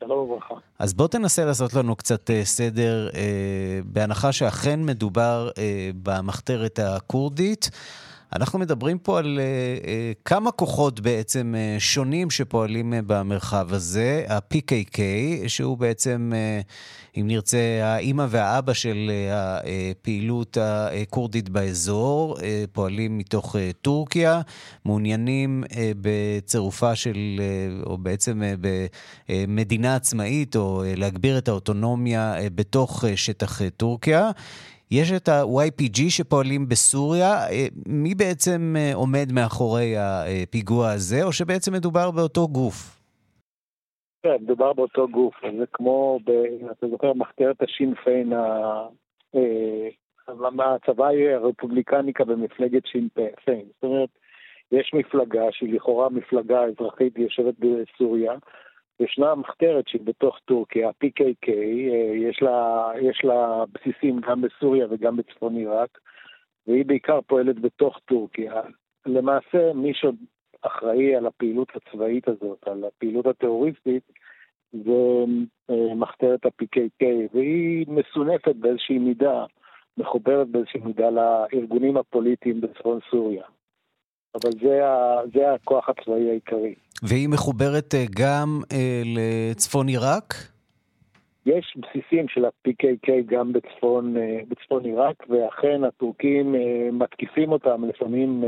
שלום 0.00 0.18
וברכה. 0.18 0.54
אז 0.78 0.94
בוא 0.94 1.08
תנסה 1.08 1.44
לעשות 1.44 1.74
לנו 1.74 1.96
קצת 1.96 2.30
אה, 2.30 2.44
סדר, 2.44 3.08
אה, 3.14 3.80
בהנחה 3.84 4.32
שאכן 4.32 4.84
מדובר 4.86 5.50
אה, 5.58 5.90
במחתרת 6.02 6.78
הכורדית. 6.78 7.70
אנחנו 8.36 8.58
מדברים 8.58 8.98
פה 8.98 9.18
על 9.18 9.38
uh, 9.38 9.84
uh, 9.84 9.88
כמה 10.24 10.50
כוחות 10.50 11.00
בעצם 11.00 11.54
uh, 11.54 11.80
שונים 11.80 12.30
שפועלים 12.30 12.92
uh, 12.92 12.96
במרחב 13.06 13.72
הזה. 13.72 14.24
ה-PKK, 14.28 14.98
שהוא 15.46 15.78
בעצם, 15.78 16.32
uh, 16.32 17.20
אם 17.20 17.26
נרצה, 17.26 17.58
האימא 17.82 18.26
והאבא 18.28 18.72
של 18.72 19.10
uh, 19.10 19.34
הפעילות 19.92 20.56
הכורדית 20.60 21.48
באזור, 21.48 22.36
uh, 22.36 22.42
פועלים 22.72 23.18
מתוך 23.18 23.56
uh, 23.56 23.58
טורקיה, 23.82 24.40
מעוניינים 24.84 25.64
uh, 25.66 25.74
בצירופה 26.00 26.94
של, 26.94 27.40
uh, 27.82 27.86
או 27.86 27.98
בעצם 27.98 28.42
uh, 28.42 28.66
במדינה 29.28 29.96
עצמאית, 29.96 30.56
או 30.56 30.82
uh, 30.84 30.98
להגביר 30.98 31.38
את 31.38 31.48
האוטונומיה 31.48 32.34
uh, 32.38 32.40
בתוך 32.54 33.04
uh, 33.04 33.06
שטח 33.16 33.60
uh, 33.60 33.64
טורקיה. 33.76 34.30
יש 34.90 35.12
את 35.12 35.28
ה-YPG 35.28 36.00
שפועלים 36.08 36.68
בסוריה. 36.68 37.34
מי 37.86 38.14
בעצם 38.14 38.74
עומד 38.94 39.32
מאחורי 39.32 39.94
הפיגוע 39.98 40.90
הזה, 40.90 41.22
או 41.24 41.32
שבעצם 41.32 41.72
מדובר 41.72 42.10
באותו 42.10 42.48
גוף? 42.48 43.00
כן, 44.22 44.36
מדובר 44.40 44.72
באותו 44.72 45.08
גוף. 45.08 45.34
זה 45.58 45.64
כמו, 45.72 46.18
ב, 46.26 46.30
אתה 46.70 46.88
זוכר, 46.88 47.12
מחתרת 47.12 47.62
השין-פיין, 47.62 48.32
הצבא 50.28 51.08
הרפובליקניקה 51.34 52.24
במפלגת 52.24 52.86
שין-פיין. 52.86 53.64
זאת 53.74 53.84
אומרת, 53.84 54.08
יש 54.72 54.90
מפלגה 54.94 55.44
שהיא 55.50 55.74
לכאורה 55.74 56.08
מפלגה 56.08 56.60
אזרחית, 56.64 57.16
היא 57.16 57.24
יושבת 57.24 57.54
בסוריה. 57.58 58.32
ישנה 59.00 59.34
מחתרת 59.34 59.88
שהיא 59.88 60.02
בתוך 60.04 60.38
טורקיה, 60.44 60.88
ה-PKK, 60.88 61.50
יש 62.14 62.42
לה, 62.42 62.90
יש 63.02 63.24
לה 63.24 63.64
בסיסים 63.72 64.20
גם 64.20 64.40
בסוריה 64.40 64.86
וגם 64.90 65.16
בצפון 65.16 65.56
עיראק, 65.56 65.98
והיא 66.66 66.84
בעיקר 66.84 67.20
פועלת 67.20 67.60
בתוך 67.60 67.98
טורקיה. 68.04 68.62
למעשה, 69.06 69.72
מי 69.74 69.92
שאחראי 69.94 71.16
על 71.16 71.26
הפעילות 71.26 71.68
הצבאית 71.76 72.28
הזאת, 72.28 72.68
על 72.68 72.84
הפעילות 72.84 73.26
הטרוריסטית, 73.26 74.02
זה 74.72 75.24
אה, 75.70 75.94
מחתרת 75.94 76.46
ה-PKK, 76.46 77.06
והיא 77.34 77.86
מסונפת 77.88 78.56
באיזושהי 78.56 78.98
מידה, 78.98 79.44
מחוברת 79.98 80.48
באיזושהי 80.48 80.80
מידה 80.80 81.10
לארגונים 81.10 81.96
הפוליטיים 81.96 82.60
בצפון 82.60 82.98
סוריה. 83.10 83.44
אבל 84.34 84.50
זה, 84.62 84.86
ה, 84.86 85.20
זה 85.34 85.52
הכוח 85.52 85.88
הצבאי 85.88 86.30
העיקרי. 86.30 86.74
והיא 87.02 87.28
מחוברת 87.28 87.94
אה, 87.94 88.04
גם 88.16 88.60
אה, 88.72 89.02
לצפון 89.04 89.88
עיראק? 89.88 90.34
יש 91.46 91.76
בסיסים 91.76 92.28
של 92.28 92.44
ה-PKK 92.44 93.10
גם 93.26 93.52
בצפון, 93.52 94.16
אה, 94.16 94.38
בצפון 94.48 94.84
עיראק, 94.84 95.16
ואכן 95.28 95.84
הטורקים 95.84 96.54
מתקיפים 96.92 97.52
אותם 97.52 97.84
לפעמים 97.84 98.44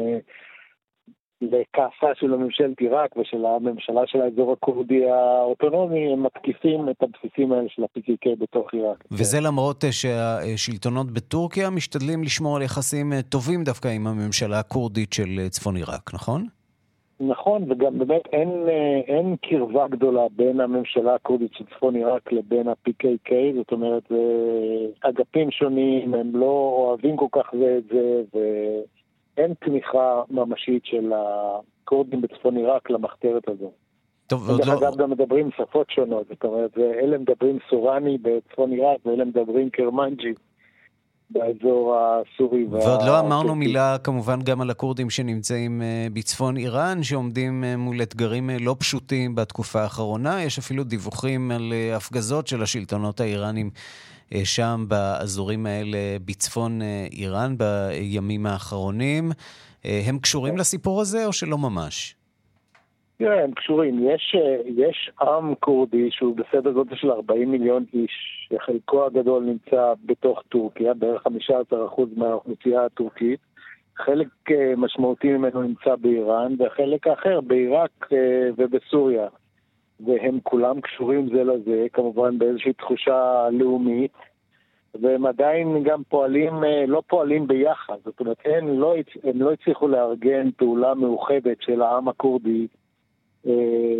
לכעסה 1.41 2.15
של 2.15 2.35
הממשלת 2.35 2.81
עיראק 2.81 3.17
ושל 3.17 3.45
הממשלה 3.47 4.01
של 4.07 4.21
האזור 4.21 4.53
הכורדי 4.53 5.11
האוטונומי, 5.11 6.13
הם 6.13 6.23
מתקיפים 6.23 6.89
את 6.89 7.03
הבסיסים 7.03 7.53
האלה 7.53 7.69
של 7.69 7.83
ה-PKK 7.83 8.29
בתוך 8.39 8.75
עיראק. 8.75 9.05
וזה 9.11 9.41
למרות 9.41 9.85
שהשלטונות 9.91 11.11
בטורקיה 11.11 11.71
משתדלים 11.71 12.23
לשמור 12.23 12.57
על 12.57 12.63
יחסים 12.63 13.13
טובים 13.29 13.65
דווקא 13.65 13.89
עם 13.89 14.07
הממשלה 14.07 14.59
הכורדית 14.59 15.13
של 15.13 15.49
צפון 15.49 15.77
עיראק, 15.77 16.15
נכון? 16.15 16.47
נכון, 17.29 17.71
וגם 17.71 17.99
באמת 17.99 18.23
אין, 18.33 18.67
אין 19.07 19.37
קרבה 19.43 19.89
גדולה 19.89 20.27
בין 20.37 20.61
הממשלה 20.61 21.15
הכורדית 21.15 21.55
של 21.55 21.65
צפון 21.65 21.95
עיראק 21.97 22.33
לבין 22.33 22.69
ה-PKK, 22.69 23.33
זאת 23.57 23.73
אומרת, 23.73 24.13
אגפים 25.01 25.51
שונים, 25.51 26.15
הם 26.15 26.37
לא 26.37 26.75
אוהבים 26.77 27.17
כל 27.17 27.27
כך 27.33 27.51
זה 27.53 27.79
את 27.79 27.85
זה, 27.93 28.23
ו... 28.35 28.39
אין 29.37 29.55
תמיכה 29.55 30.23
ממשית 30.31 30.85
של 30.85 31.13
הכורדים 31.13 32.21
בצפון 32.21 32.57
עיראק 32.57 32.91
למחתרת 32.91 33.49
הזו. 33.49 33.71
טוב, 34.27 34.49
ועוד 34.49 34.65
לא... 34.65 34.73
אגב, 34.79 34.97
גם 34.97 35.11
מדברים 35.11 35.51
שפות 35.57 35.91
שונות, 35.91 36.27
זאת 36.29 36.45
אומרת, 36.45 36.79
אלה 36.79 37.19
מדברים 37.19 37.59
סורני 37.71 38.19
בצפון 38.19 38.73
עיראק, 38.73 39.07
ואלה 39.07 39.25
מדברים 39.25 39.71
קרמנג'י. 39.71 40.33
באזור 41.33 41.97
הסורי. 41.97 42.65
ועוד 42.71 43.03
לא 43.07 43.21
אמרנו 43.21 43.55
מילה 43.55 43.97
כמובן 43.99 44.43
גם 44.43 44.61
על 44.61 44.71
הכורדים 44.71 45.11
שנמצאים 45.11 45.83
אה, 45.83 46.07
בצפון 46.13 46.57
איראן, 46.57 47.03
שעומדים 47.03 47.65
אה, 47.65 47.77
מול 47.77 48.03
אתגרים 48.03 48.51
אה, 48.51 48.57
לא 48.61 48.77
פשוטים 48.79 49.35
בתקופה 49.35 49.83
האחרונה. 49.83 50.43
יש 50.43 50.59
אפילו 50.59 50.85
דיווחים 50.85 51.51
על 51.51 51.73
הפגזות 51.97 52.47
של 52.47 52.63
השלטונות 52.63 53.21
האיראנים 53.21 53.71
שם 54.45 54.85
באזורים 54.89 55.67
האלה 55.67 55.99
בצפון 56.25 56.81
איראן 57.13 57.57
בימים 57.59 58.47
האחרונים. 58.47 59.33
הם 59.85 60.19
קשורים 60.19 60.57
לסיפור 60.57 61.01
הזה 61.01 61.27
או 61.27 61.33
שלא 61.33 61.59
ממש? 61.59 62.15
תראה, 63.17 63.45
הם 63.45 63.53
קשורים. 63.53 64.09
יש, 64.09 64.37
יש 64.65 65.11
עם 65.23 65.55
כורדי 65.55 66.11
שהוא 66.11 66.37
בסדר 66.37 66.73
גודל 66.73 66.97
של 66.97 67.11
40 67.11 67.51
מיליון 67.51 67.85
איש, 67.95 68.49
שחלקו 68.53 69.07
הגדול 69.07 69.45
נמצא 69.45 69.93
בתוך 70.07 70.43
טורקיה, 70.49 70.95
בערך 70.95 71.27
15% 71.27 71.31
מהאוכלוסייה 72.17 72.85
הטורקית. 72.85 73.41
חלק 73.97 74.29
משמעותי 74.77 75.33
ממנו 75.33 75.63
נמצא 75.63 75.97
באיראן, 75.97 76.55
והחלק 76.59 77.07
האחר 77.07 77.41
בעיראק 77.41 78.09
ובסוריה. 78.57 79.29
והם 80.07 80.39
כולם 80.43 80.81
קשורים 80.81 81.29
זה 81.29 81.45
לזה, 81.45 81.87
כמובן 81.93 82.39
באיזושהי 82.39 82.73
תחושה 82.73 83.49
לאומית, 83.53 84.13
והם 85.01 85.27
עדיין 85.27 85.83
גם 85.85 86.03
פועלים, 86.09 86.65
אה, 86.65 86.87
לא 86.87 87.03
פועלים 87.07 87.47
ביחד. 87.47 87.97
זאת 88.05 88.21
אומרת, 88.21 88.37
הם 88.45 88.81
לא, 88.81 88.95
הם 89.25 89.43
לא 89.43 89.53
הצליחו 89.53 89.89
לארגן 89.89 90.51
פעולה 90.57 90.95
מאוחדת 90.95 91.63
של 91.63 91.83
העם 91.83 92.09
הכורדי 92.09 92.61
אה, 92.61 92.82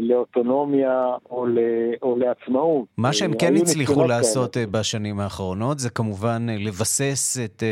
לאוטונומיה 0.01 1.03
או, 1.31 1.47
ל, 1.47 1.59
או 2.03 2.17
לעצמאות. 2.17 2.85
מה 2.97 3.13
שהם 3.13 3.33
כן 3.39 3.57
הצליחו 3.57 4.05
לעשות 4.05 4.55
כאלה. 4.55 4.67
בשנים 4.67 5.21
האחרונות 5.21 5.79
זה 5.79 5.91
כמובן 5.91 6.47
לבסס 6.51 7.39
את 7.45 7.63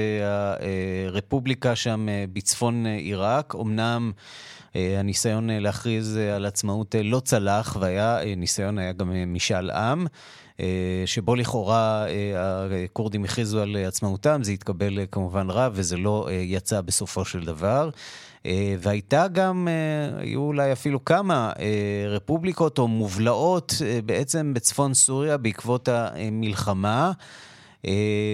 הרפובליקה 1.09 1.77
שם 1.77 2.07
בצפון 2.33 2.87
עיראק. 2.87 3.55
אמנם 3.55 4.13
הניסיון 4.75 5.51
להכריז 5.51 6.17
על 6.17 6.47
עצמאות 6.47 6.95
לא 7.05 7.21
צלח, 7.21 7.77
והיה 7.81 8.19
ניסיון, 8.37 8.79
היה 8.79 8.93
גם 8.93 9.13
משאל 9.27 9.71
עם. 9.71 10.07
שבו 11.07 11.35
לכאורה 11.37 12.07
הכורדים 12.85 13.25
הכריזו 13.25 13.63
על 13.63 13.77
עצמאותם, 13.77 14.41
זה 14.43 14.53
התקבל 14.53 14.99
כמובן 15.11 15.51
רע 15.51 15.69
וזה 15.73 15.97
לא 15.97 16.29
יצא 16.33 16.81
בסופו 16.81 17.25
של 17.25 17.45
דבר. 17.45 17.91
אה, 18.47 18.75
והייתה 18.79 19.29
גם, 19.29 19.69
אה, 19.71 20.21
היו 20.21 20.41
אולי 20.41 20.73
אפילו 20.73 21.05
כמה 21.05 21.53
אה, 21.59 22.05
רפובליקות 22.09 22.79
או 22.79 22.89
מובלעות 22.89 23.73
בעצם 24.05 24.55
בצפון 24.55 24.95
סוריה 24.95 25.37
בעקבות 25.37 25.89
המלחמה. 25.89 27.13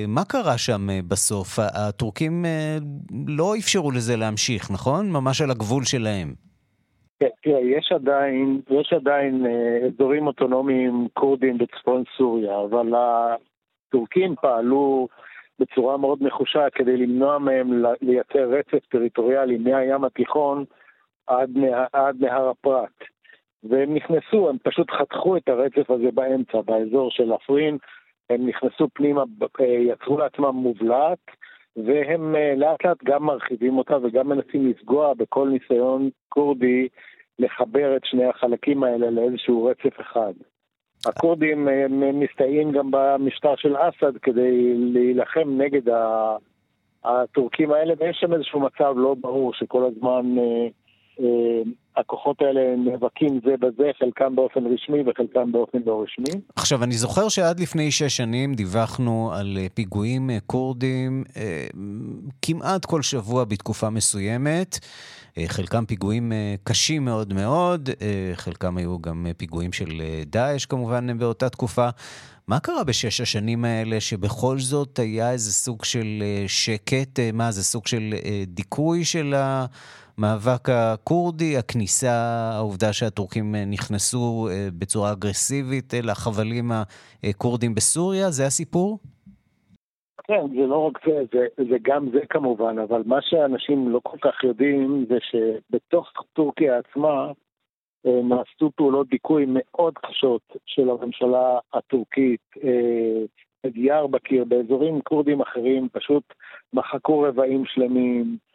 מה 0.08 0.24
קרה 0.24 0.58
שם 0.58 0.88
בסוף? 1.08 1.58
הטורקים 1.62 2.44
לא 3.26 3.56
אפשרו 3.56 3.90
לזה 3.90 4.16
להמשיך, 4.16 4.70
נכון? 4.70 5.10
ממש 5.10 5.40
על 5.40 5.50
הגבול 5.50 5.84
שלהם. 5.84 6.45
כן, 7.20 7.28
תראה, 7.42 7.60
יש 7.60 7.92
עדיין, 7.92 8.60
יש 8.70 8.92
עדיין 8.92 9.46
אזורים 9.86 10.26
אוטונומיים 10.26 11.08
כורדים 11.14 11.58
בצפון 11.58 12.02
סוריה, 12.16 12.60
אבל 12.60 12.92
הטורקים 12.94 14.34
פעלו 14.40 15.08
בצורה 15.58 15.96
מאוד 15.96 16.22
נחושה 16.22 16.70
כדי 16.70 16.96
למנוע 16.96 17.38
מהם 17.38 17.84
לייצר 18.02 18.48
רצף 18.50 18.86
טריטוריאלי 18.88 19.58
מהים 19.58 20.04
התיכון 20.04 20.64
עד, 21.26 21.50
עד 21.92 22.16
נהר 22.20 22.48
הפרת. 22.48 23.04
והם 23.64 23.94
נכנסו, 23.94 24.48
הם 24.48 24.56
פשוט 24.62 24.90
חתכו 24.90 25.36
את 25.36 25.48
הרצף 25.48 25.90
הזה 25.90 26.10
באמצע, 26.14 26.60
באזור 26.60 27.10
של 27.10 27.34
אפרין, 27.34 27.78
הם 28.30 28.46
נכנסו 28.46 28.88
פנימה, 28.94 29.22
יצרו 29.60 30.18
לעצמם 30.18 30.54
מובלעת, 30.54 31.18
והם 31.76 32.36
אה, 32.36 32.54
לאט 32.56 32.84
לאט 32.84 33.04
גם 33.04 33.24
מרחיבים 33.24 33.78
אותה 33.78 33.96
וגם 34.02 34.28
מנסים 34.28 34.66
לפגוע 34.66 35.14
בכל 35.14 35.48
ניסיון 35.48 36.10
כורדי 36.28 36.88
לחבר 37.38 37.96
את 37.96 38.04
שני 38.04 38.24
החלקים 38.24 38.84
האלה 38.84 39.10
לאיזשהו 39.10 39.64
רצף 39.64 40.00
אחד. 40.00 40.32
הכורדים 41.06 41.68
מסתייעים 42.14 42.72
גם 42.72 42.90
במשטר 42.90 43.56
של 43.56 43.76
אסד 43.76 44.18
כדי 44.18 44.74
להילחם 44.76 45.48
נגד 45.58 45.92
הטורקים 47.04 47.72
האלה, 47.72 47.94
ויש 47.98 48.16
שם 48.20 48.34
איזשהו 48.34 48.60
מצב 48.60 48.94
לא 48.96 49.14
ברור 49.20 49.54
שכל 49.54 49.84
הזמן 49.84 50.38
אה, 50.38 50.68
אה, 51.20 51.62
הכוחות 51.96 52.42
האלה 52.42 52.60
נאבקים 52.76 53.40
זה 53.44 53.54
בזה, 53.60 53.90
חלקם 53.98 54.36
באופן 54.36 54.60
רשמי 54.66 54.98
וחלקם 55.06 55.52
באופן 55.52 55.78
לא 55.86 56.02
רשמי. 56.02 56.40
עכשיו, 56.56 56.84
אני 56.84 56.94
זוכר 56.94 57.28
שעד 57.28 57.60
לפני 57.60 57.90
שש 57.90 58.16
שנים 58.16 58.54
דיווחנו 58.54 59.30
על 59.34 59.58
אה, 59.60 59.66
פיגועים 59.74 60.30
כורדים 60.46 61.24
כמעט 62.42 62.84
כל 62.84 63.02
שבוע 63.02 63.44
בתקופה 63.44 63.90
מסוימת. 63.90 64.78
אה, 65.38 65.44
חלקם 65.48 65.86
פיגועים 65.86 66.32
אה, 66.32 66.54
קשים 66.64 67.04
מאוד 67.04 67.34
מאוד, 67.34 67.90
אה, 68.02 68.30
חלקם 68.34 68.76
היו 68.76 68.98
גם 68.98 69.26
פיגועים 69.36 69.72
של 69.72 70.02
דאעש 70.26 70.66
כמובן 70.66 71.18
באותה 71.18 71.48
תקופה. 71.48 71.88
מה 72.48 72.60
קרה 72.60 72.84
בשש 72.84 73.20
השנים 73.20 73.64
האלה 73.64 74.00
שבכל 74.00 74.58
זאת 74.58 74.98
היה 74.98 75.32
איזה 75.32 75.52
סוג 75.52 75.84
של 75.84 76.22
שקט? 76.46 77.20
מה, 77.32 77.52
זה 77.52 77.64
סוג 77.64 77.86
של 77.86 78.14
דיכוי 78.46 79.04
של 79.04 79.34
המאבק 79.36 80.68
הכורדי? 80.68 81.56
הכניסה, 81.56 81.85
העובדה 82.08 82.92
שהטורקים 82.92 83.54
נכנסו 83.54 84.48
בצורה 84.78 85.12
אגרסיבית 85.12 85.94
לחבלים 86.02 86.70
הכורדים 87.24 87.74
בסוריה? 87.74 88.30
זה 88.30 88.46
הסיפור? 88.46 88.98
כן, 90.24 90.48
זה 90.54 90.66
לא 90.66 90.86
רק 90.86 90.98
זה, 91.06 91.22
זה, 91.32 91.64
זה 91.70 91.76
גם 91.82 92.10
זה 92.12 92.20
כמובן, 92.30 92.78
אבל 92.78 93.02
מה 93.06 93.18
שאנשים 93.22 93.88
לא 93.88 94.00
כל 94.02 94.18
כך 94.20 94.44
יודעים 94.44 95.06
זה 95.08 95.18
שבתוך 95.20 96.12
טורקיה 96.32 96.78
עצמה 96.78 97.32
אה, 98.06 98.20
נעשו 98.22 98.70
פעולות 98.76 99.08
דיכוי 99.08 99.44
מאוד 99.48 99.94
קשות 99.98 100.42
של 100.66 100.90
הממשלה 100.90 101.58
הטורקית. 101.72 102.40
אה, 102.64 103.24
בדיירבקיר, 103.66 104.44
באזורים 104.44 105.00
כורדים 105.00 105.40
אחרים, 105.40 105.88
פשוט 105.92 106.22
מחקו 106.72 107.20
רבעים 107.20 107.64
שלמים, 107.66 108.24
אה, 108.24 108.45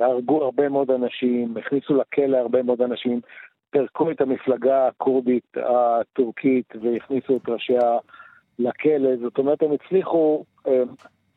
הרגו 0.00 0.44
הרבה 0.44 0.68
מאוד 0.68 0.90
אנשים, 0.90 1.56
הכניסו 1.56 1.94
לכלא 1.94 2.36
הרבה 2.36 2.62
מאוד 2.62 2.82
אנשים, 2.82 3.20
פירקו 3.70 4.10
את 4.10 4.20
המפלגה 4.20 4.88
הכורדית 4.88 5.56
הטורקית 5.56 6.74
והכניסו 6.82 7.36
את 7.36 7.48
ראשיה 7.48 7.98
לכלא, 8.58 9.16
זאת 9.22 9.38
אומרת 9.38 9.62
הם 9.62 9.72
הצליחו, 9.72 10.44
אה, 10.66 10.82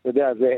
אתה 0.02 0.10
יודע, 0.10 0.34
זה, 0.34 0.56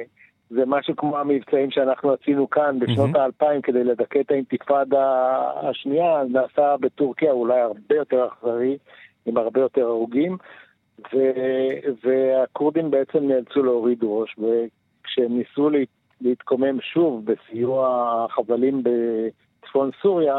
זה 0.49 0.63
משהו 0.65 0.95
כמו 0.95 1.17
המבצעים 1.17 1.71
שאנחנו 1.71 2.13
עשינו 2.13 2.49
כאן 2.49 2.79
בשנות 2.79 3.15
mm-hmm. 3.15 3.19
האלפיים 3.19 3.61
כדי 3.61 3.83
לדכא 3.83 4.19
את 4.19 4.31
האינתיפאדה 4.31 5.31
השנייה, 5.69 6.23
נעשה 6.29 6.75
בטורקיה 6.79 7.31
אולי 7.31 7.59
הרבה 7.59 7.95
יותר 7.95 8.27
אכזרי, 8.27 8.77
עם 9.25 9.37
הרבה 9.37 9.61
יותר 9.61 9.81
הרוגים, 9.81 10.37
ו, 11.13 11.17
והכורדים 12.03 12.91
בעצם 12.91 13.27
נאלצו 13.27 13.63
להוריד 13.63 13.99
ראש, 14.03 14.35
וכשהם 14.37 15.37
ניסו 15.37 15.69
לה, 15.69 15.79
להתקומם 16.23 16.81
שוב 16.81 17.25
בסיוע 17.25 17.87
החבלים 18.29 18.83
בצפון 18.83 19.89
סוריה, 20.01 20.35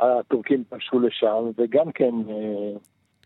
הטורקים 0.00 0.64
פלשו 0.68 1.00
לשם, 1.00 1.50
וגם 1.58 1.92
כן 1.94 2.14
אה, 2.28 2.78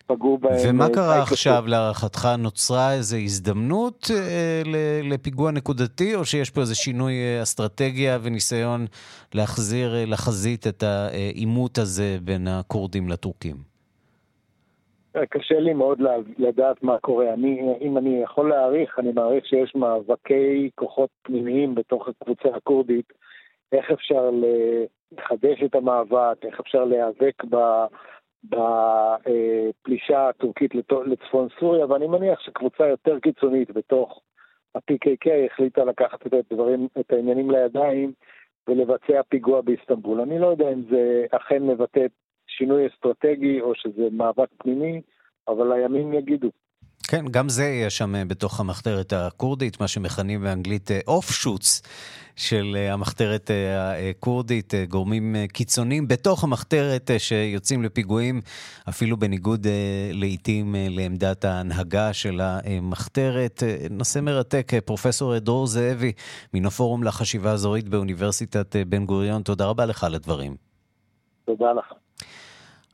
פגעו 0.06 0.38
בהם. 0.38 0.56
ומה 0.68 0.84
אה, 0.84 0.94
קרה 0.94 1.22
עכשיו 1.22 1.64
להערכתך? 1.66 2.28
נוצרה 2.38 2.92
איזו 2.92 3.16
הזדמנות 3.16 4.10
אה, 4.14 4.62
לפיגוע 5.02 5.50
נקודתי, 5.50 6.14
או 6.14 6.24
שיש 6.24 6.50
פה 6.50 6.60
איזה 6.60 6.74
שינוי 6.74 7.12
אסטרטגיה 7.42 8.18
וניסיון 8.22 8.86
להחזיר 9.34 9.94
לחזית 10.06 10.66
את 10.66 10.82
העימות 10.82 11.78
הזה 11.78 12.18
בין 12.22 12.48
הכורדים 12.48 13.08
לטורקים? 13.08 13.75
קשה 15.24 15.60
לי 15.60 15.74
מאוד 15.74 16.02
לדעת 16.38 16.82
מה 16.82 16.98
קורה. 16.98 17.32
אני, 17.32 17.76
אם 17.80 17.98
אני 17.98 18.22
יכול 18.22 18.48
להעריך, 18.48 18.98
אני 18.98 19.12
מעריך 19.12 19.46
שיש 19.46 19.74
מאבקי 19.74 20.70
כוחות 20.74 21.10
פנימיים 21.22 21.74
בתוך 21.74 22.08
הקבוצה 22.08 22.48
הכורדית, 22.56 23.12
איך 23.72 23.90
אפשר 23.90 24.30
לחדש 25.12 25.62
את 25.64 25.74
המאבק, 25.74 26.44
איך 26.44 26.60
אפשר 26.60 26.84
להיאבק 26.84 27.44
בפלישה 28.44 30.28
הטורקית 30.28 30.74
לצפון 31.06 31.48
סוריה, 31.60 31.86
ואני 31.86 32.06
מניח 32.06 32.40
שקבוצה 32.40 32.86
יותר 32.86 33.18
קיצונית 33.18 33.70
בתוך 33.70 34.20
ה-PKK 34.74 35.30
החליטה 35.46 35.84
לקחת 35.84 36.26
את 36.26 36.32
הדברים, 36.32 36.88
את 37.00 37.12
העניינים 37.12 37.50
לידיים 37.50 38.12
ולבצע 38.68 39.22
פיגוע 39.28 39.60
באיסטנבול. 39.60 40.20
אני 40.20 40.38
לא 40.38 40.46
יודע 40.46 40.72
אם 40.72 40.82
זה 40.90 41.26
אכן 41.30 41.62
מבטא 41.62 42.06
שינוי 42.46 42.86
אסטרטגי 42.86 43.60
או 43.60 43.72
שזה 43.74 44.08
מאבק 44.12 44.48
פנימי, 44.58 45.00
אבל 45.48 45.72
הימים 45.72 46.12
יגידו. 46.12 46.50
כן, 47.08 47.24
גם 47.30 47.48
זה 47.48 47.62
יהיה 47.62 47.90
שם 47.90 48.14
אה, 48.14 48.24
בתוך 48.24 48.60
המחתרת 48.60 49.12
הכורדית, 49.12 49.80
מה 49.80 49.88
שמכנים 49.88 50.42
באנגלית 50.42 50.90
אוף 51.06 51.28
אה, 51.28 51.32
שוטס 51.32 51.82
של 52.36 52.76
אה, 52.76 52.92
המחתרת 52.92 53.50
הכורדית, 53.50 54.74
גורמים 54.88 55.36
קיצוניים 55.52 56.08
בתוך 56.08 56.44
המחתרת 56.44 57.10
שיוצאים 57.18 57.82
לפיגועים, 57.82 58.40
אפילו 58.88 59.16
בניגוד 59.16 59.66
לעיתים 60.12 60.74
לעמדת 60.90 61.44
ההנהגה 61.44 62.12
של 62.12 62.40
המחתרת. 62.42 63.62
נושא 63.90 64.20
מרתק, 64.20 64.72
פרופסור 64.84 65.38
דרור 65.38 65.66
זאבי, 65.66 66.12
מן 66.54 66.66
הפורום 66.66 67.02
לחשיבה 67.02 67.52
אזורית 67.52 67.88
באוניברסיטת 67.88 68.76
בן 68.88 69.06
גוריון, 69.06 69.42
תודה 69.42 69.66
רבה 69.66 69.86
לך 69.86 70.04
על 70.04 70.14
הדברים. 70.14 70.56
תודה 71.44 71.72
לך. 71.72 72.05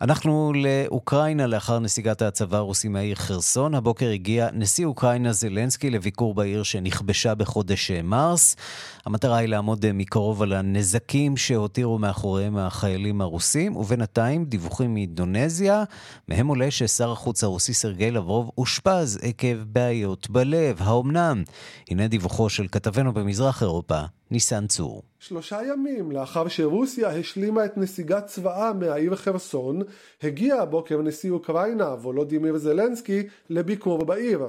אנחנו 0.02 0.52
לאוקראינה 0.56 1.46
לאחר 1.46 1.78
נסיגת 1.78 2.22
הצבא 2.22 2.56
הרוסי 2.56 2.88
מהעיר 2.88 3.14
חרסון. 3.14 3.74
הבוקר 3.74 4.08
הגיע 4.08 4.48
נשיא 4.52 4.86
אוקראינה 4.86 5.32
זלנסקי 5.32 5.90
לביקור 5.90 6.34
בעיר 6.34 6.62
שנכבשה 6.62 7.34
בחודש 7.34 7.90
מרס. 7.90 8.56
המטרה 9.04 9.36
היא 9.36 9.48
לעמוד 9.48 9.92
מקרוב 9.92 10.42
על 10.42 10.52
הנזקים 10.52 11.36
שהותירו 11.36 11.98
מאחוריהם 11.98 12.56
החיילים 12.56 13.20
הרוסים, 13.20 13.76
ובינתיים 13.76 14.44
דיווחים 14.44 14.94
מאינדונזיה, 14.94 15.84
מהם 16.28 16.46
עולה 16.46 16.70
ששר 16.70 17.12
החוץ 17.12 17.44
הרוסי 17.44 17.74
סרגי 17.74 18.10
לברוב 18.10 18.50
אושפז 18.58 19.18
עקב 19.22 19.56
בעיות 19.66 20.30
בלב. 20.30 20.76
האומנם? 20.80 21.42
הנה 21.90 22.08
דיווחו 22.08 22.48
של 22.48 22.66
כתבנו 22.72 23.12
במזרח 23.12 23.62
אירופה, 23.62 24.00
ניסן 24.30 24.66
צור. 24.66 25.02
שלושה 25.18 25.58
ימים 25.72 26.12
לאחר 26.12 26.48
שרוסיה 26.48 27.08
השלימה 27.08 27.64
את 27.64 27.76
נסיגת 27.76 28.26
צבאה 28.26 28.72
מהעיר 28.72 29.16
חרסון, 29.16 29.82
הגיע 30.22 30.56
הבוקר 30.56 31.02
נשיא 31.02 31.30
אוקראינה 31.30 31.84
וולודימיר 31.84 32.58
זלנסקי 32.58 33.22
לביקור 33.50 34.04
בעיר. 34.04 34.48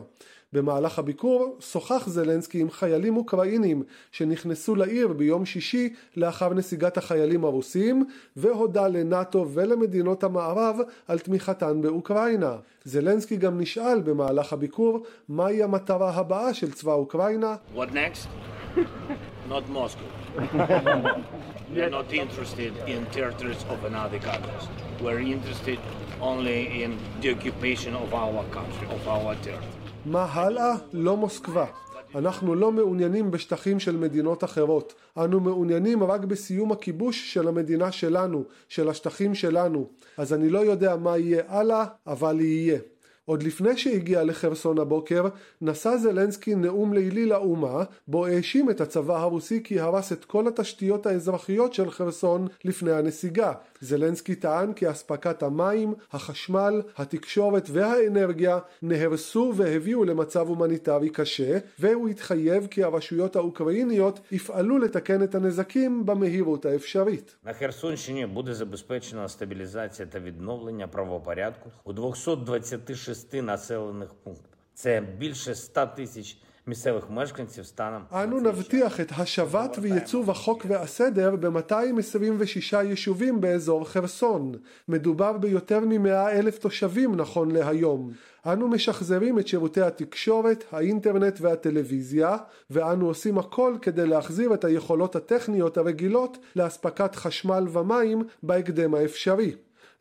במהלך 0.54 1.00
הביקור 1.00 1.58
שוחח 1.60 2.08
זלנסקי 2.08 2.60
עם 2.62 2.72
חיילים 2.72 3.18
אוקראינים 3.18 3.84
שנכנסו 4.12 4.76
לעיר 4.76 5.08
ביום 5.08 5.46
שישי 5.46 5.94
לאחר 6.18 6.54
נסיגת 6.54 6.98
החיילים 6.98 7.46
הרוסים 7.46 8.06
והודה 8.36 8.88
לנאט"ו 8.88 9.48
ולמדינות 9.54 10.24
המערב 10.24 10.80
על 11.08 11.20
תמיכתן 11.20 11.82
באוקראינה. 11.82 12.56
זלנסקי 12.86 13.38
גם 13.38 13.60
נשאל 13.60 14.02
במהלך 14.02 14.54
הביקור 14.54 15.04
מהי 15.30 15.64
המטרה 15.64 16.12
הבאה 16.12 16.54
של 16.54 16.72
צבא 16.72 16.94
אוקראינה. 16.94 17.56
What 17.76 17.80
next? 17.80 18.28
Not 19.50 19.68
Moscow. 19.70 20.10
We're 21.76 21.90
not 21.90 22.14
interested 22.14 22.74
in 22.94 23.06
territories 23.18 23.66
of 23.74 23.84
another 23.84 24.20
countries. 24.20 24.64
We're 25.02 25.20
interested 25.36 25.80
only 26.22 26.84
in 26.84 26.92
the 27.22 27.30
occupation 27.36 27.94
of 28.04 28.14
our 28.14 28.44
country, 28.58 28.88
of 28.98 29.08
our 29.08 29.36
territory. 29.48 29.83
מה 30.06 30.24
הלאה? 30.24 30.76
לא 30.94 31.18
מוסקבה. 31.18 31.66
אנחנו 32.16 32.56
לא 32.56 32.72
מעוניינים 32.72 33.32
בשטחים 33.32 33.80
של 33.80 33.98
מדינות 33.98 34.44
אחרות. 34.44 34.94
אנו 35.18 35.40
מעוניינים 35.40 36.04
רק 36.04 36.22
בסיום 36.26 36.72
הכיבוש 36.72 37.34
של 37.34 37.48
המדינה 37.48 37.92
שלנו, 37.92 38.44
של 38.70 38.90
השטחים 38.90 39.36
שלנו. 39.36 39.90
אז 40.18 40.34
אני 40.34 40.50
לא 40.50 40.60
יודע 40.60 40.96
מה 40.96 41.18
יהיה 41.18 41.44
הלאה, 41.48 41.86
אבל 42.08 42.42
יהיה. 42.42 42.80
עוד 43.29 43.43
לפני 43.43 43.77
שהגיע 43.77 44.25
לחרסון 44.25 44.79
הבוקר, 44.79 45.29
נשא 45.61 45.97
זלנסקי 45.97 46.55
נאום 46.55 46.93
לילי 46.93 47.27
לאומה, 47.27 47.85
בו 48.07 48.27
האשים 48.27 48.71
את 48.71 48.81
הצבא 48.81 49.17
הרוסי 49.17 49.63
כי 49.65 49.81
הרס 49.81 50.13
את 50.13 50.25
כל 50.25 50.49
התשתיות 50.49 51.07
האזרחיות 51.07 51.75
של 51.75 51.91
חרסון 51.91 52.47
לפני 52.65 52.93
הנסיגה. 52.93 53.53
זלנסקי 53.81 54.35
טען 54.35 54.73
כי 54.73 54.91
אספקת 54.91 55.43
המים, 55.43 55.95
החשמל, 56.13 56.83
התקשורת 56.97 57.69
והאנרגיה 57.73 58.59
נהרסו 58.83 59.53
והביאו 59.57 60.05
למצב 60.05 60.49
הומניטרי 60.49 61.11
קשה, 61.11 61.59
והוא 61.79 62.09
התחייב 62.09 62.67
כי 62.67 62.83
הרשויות 62.83 63.37
האוקראיניות 63.37 64.21
יפעלו 64.33 64.79
לתקן 64.79 65.23
את 65.23 65.35
הנזקים 65.35 66.07
במהירות 66.07 66.67
האפשרית. 66.67 67.37
На 67.45 67.53
Херсонщині 67.53 68.27
буде 68.27 68.55
забезпечена 68.55 69.29
стабілізація 69.29 70.09
та 70.09 70.21
відновлення 70.21 70.89
правопорядку 70.89 71.71
у 71.85 71.93
226 71.93 73.12
шести 73.13 73.41
населених 73.43 74.15
пунктах. 74.25 74.59
Це 74.75 75.01
більше 75.19 75.53
100 75.77 75.87
тисяч 75.87 76.37
מסבך 76.69 77.07
משכנצים 77.11 77.65
סטנם. 77.65 78.03
אנו 78.13 78.41
נבטיח 78.41 79.01
את 79.01 79.13
השבת 79.19 79.77
וייצוב 79.81 80.31
החוק 80.31 80.65
והסדר 80.69 81.37
ב-226 81.37 82.77
יישובים 82.77 83.41
באזור 83.41 83.85
חרסון. 83.85 84.55
מדובר 84.89 85.39
ביותר 85.39 85.81
מ-100 85.81 86.09
אלף 86.09 86.59
תושבים 86.59 87.15
נכון 87.15 87.51
להיום. 87.51 88.13
אנו 88.47 88.69
משחזרים 88.69 89.39
את 89.39 89.49
שירותי 89.49 89.81
התקשורת, 89.81 90.65
האינטרנט 90.73 91.39
והטלוויזיה, 91.41 92.37
ואנו 92.71 93.07
עושים 93.07 93.39
הכל 93.39 93.77
כדי 93.83 94.07
להחזיר 94.07 94.55
את 94.55 94.65
היכולות 94.65 95.17
הטכניות 95.17 95.79
הרגילות 95.79 96.39
לאספקת 96.57 97.15
חשמל 97.15 97.67
ומים 97.73 98.23
בהקדם 98.43 98.95
האפשרי. 98.95 99.53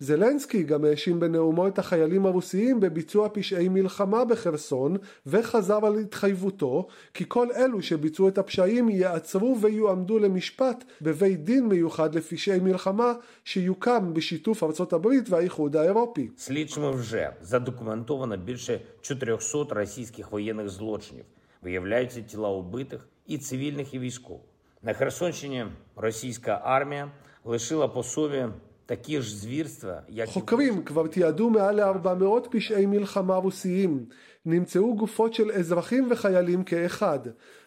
זלנסקי 0.01 0.63
גם 0.63 0.85
האשים 0.85 1.19
בנאומו 1.19 1.67
את 1.67 1.79
החיילים 1.79 2.25
הרוסיים 2.25 2.79
בביצוע 2.79 3.29
פשעי 3.33 3.69
מלחמה 3.69 4.25
בחרסון 4.25 4.97
וחזר 5.25 5.85
על 5.85 5.99
התחייבותו 5.99 6.87
כי 7.13 7.25
כל 7.27 7.47
אלו 7.55 7.81
שביצעו 7.81 8.27
את 8.27 8.37
הפשעים 8.37 8.89
ייעצרו 8.89 9.57
ויועמדו 9.61 10.19
למשפט 10.19 10.83
בבית 11.01 11.43
דין 11.43 11.65
מיוחד 11.65 12.15
לפשעי 12.15 12.59
מלחמה 12.59 13.13
שיוקם 13.45 14.13
בשיתוף 14.13 14.63
ארצות 14.63 14.93
הברית 14.93 15.29
והאיחוד 15.29 15.75
האירופי. 15.75 16.29
Слідчими 16.37 16.91
вже 16.91 17.33
задокументовано 17.41 18.37
більше 18.37 18.81
400 19.01 19.75
російських 19.75 20.31
воєнних 20.31 20.69
злочинів. 20.69 21.25
Виявляються 21.61 22.21
тіла 22.21 22.49
убитих 22.49 23.07
і 23.27 23.37
цивільних, 23.37 23.93
і 23.93 23.99
військових. 23.99 24.41
На 24.83 24.93
Херсонщині 24.93 25.65
російська 25.95 26.61
армія 26.63 27.11
лишила 27.45 27.87
по 27.87 28.03
собі 28.03 28.45
חוקרים 30.24 30.82
כבר 30.82 31.06
תיעדו 31.06 31.50
מעל 31.50 31.80
ל-400 31.80 32.48
פשעי 32.50 32.86
מלחמה 32.86 33.36
רוסיים. 33.36 34.04
נמצאו 34.46 34.96
גופות 34.96 35.34
של 35.34 35.50
אזרחים 35.50 36.08
וחיילים 36.10 36.64
כאחד. 36.64 37.18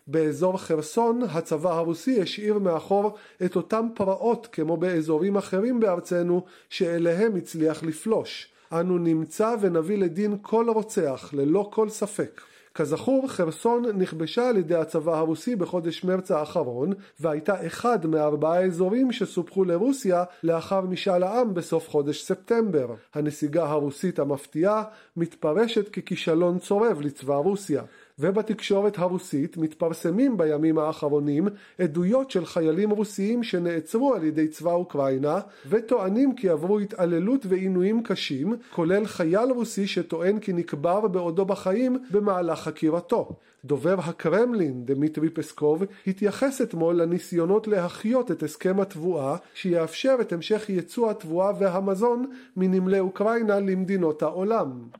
באזור 0.07 0.57
חרסון 0.57 1.21
הצבא 1.29 1.73
הרוסי 1.73 2.21
השאיר 2.21 2.59
מאחור 2.59 3.15
את 3.45 3.55
אותם 3.55 3.87
פרעות 3.93 4.47
כמו 4.51 4.77
באזורים 4.77 5.37
אחרים 5.37 5.79
בארצנו 5.79 6.45
שאליהם 6.69 7.35
הצליח 7.35 7.83
לפלוש. 7.83 8.47
אנו 8.71 8.97
נמצא 8.97 9.55
ונביא 9.61 9.97
לדין 9.97 10.37
כל 10.41 10.69
רוצח 10.69 11.29
ללא 11.33 11.69
כל 11.73 11.89
ספק. 11.89 12.41
כזכור, 12.75 13.27
חרסון 13.27 13.85
נכבשה 13.97 14.49
על 14.49 14.57
ידי 14.57 14.75
הצבא 14.75 15.17
הרוסי 15.17 15.55
בחודש 15.55 16.03
מרץ 16.03 16.31
האחרון, 16.31 16.93
והייתה 17.19 17.67
אחד 17.67 18.05
מארבעה 18.05 18.63
אזורים 18.63 19.11
שסופחו 19.11 19.63
לרוסיה 19.63 20.23
לאחר 20.43 20.81
משאל 20.81 21.23
העם 21.23 21.53
בסוף 21.53 21.89
חודש 21.89 22.23
ספטמבר. 22.23 22.95
הנסיגה 23.13 23.65
הרוסית 23.65 24.19
המפתיעה 24.19 24.83
מתפרשת 25.17 25.89
ככישלון 25.89 26.59
צורב 26.59 27.01
לצבא 27.01 27.35
רוסיה. 27.35 27.83
ובתקשורת 28.19 28.97
הרוסית 28.99 29.57
מתפרסמים 29.57 30.37
בימים 30.37 30.77
האחרונים 30.77 31.47
עדויות 31.79 32.31
של 32.31 32.45
חיילים 32.45 32.89
רוסיים 32.89 33.43
שנעצרו 33.43 34.13
על 34.13 34.23
ידי 34.23 34.47
צבא 34.47 34.71
אוקראינה 34.71 35.39
וטוענים 35.69 36.35
כי 36.35 36.49
עברו 36.49 36.79
התעללות 36.79 37.45
ועינויים 37.49 38.03
קשים 38.03 38.55
כולל 38.73 39.05
חייל 39.05 39.49
רוסי 39.49 39.87
שטוען 39.87 40.39
כי 40.39 40.53
נקבר 40.53 41.07
בעודו 41.07 41.45
בחיים 41.45 41.97
במהלך 42.11 42.59
חקירתו. 42.59 43.35
דובר 43.64 43.96
הקרמלין, 43.98 44.84
דמיטרי 44.84 45.30
פסקוב, 45.30 45.84
התייחס 46.06 46.62
אתמול 46.62 47.02
לניסיונות 47.02 47.68
להחיות 47.68 48.30
את 48.30 48.42
הסכם 48.42 48.80
התבואה 48.80 49.36
שיאפשר 49.54 50.16
את 50.20 50.32
המשך 50.32 50.68
ייצוא 50.68 51.10
התבואה 51.10 51.52
והמזון 51.60 52.26
מנמלי 52.56 52.98
אוקראינה 52.98 53.60
למדינות 53.60 54.22
העולם. 54.22 54.90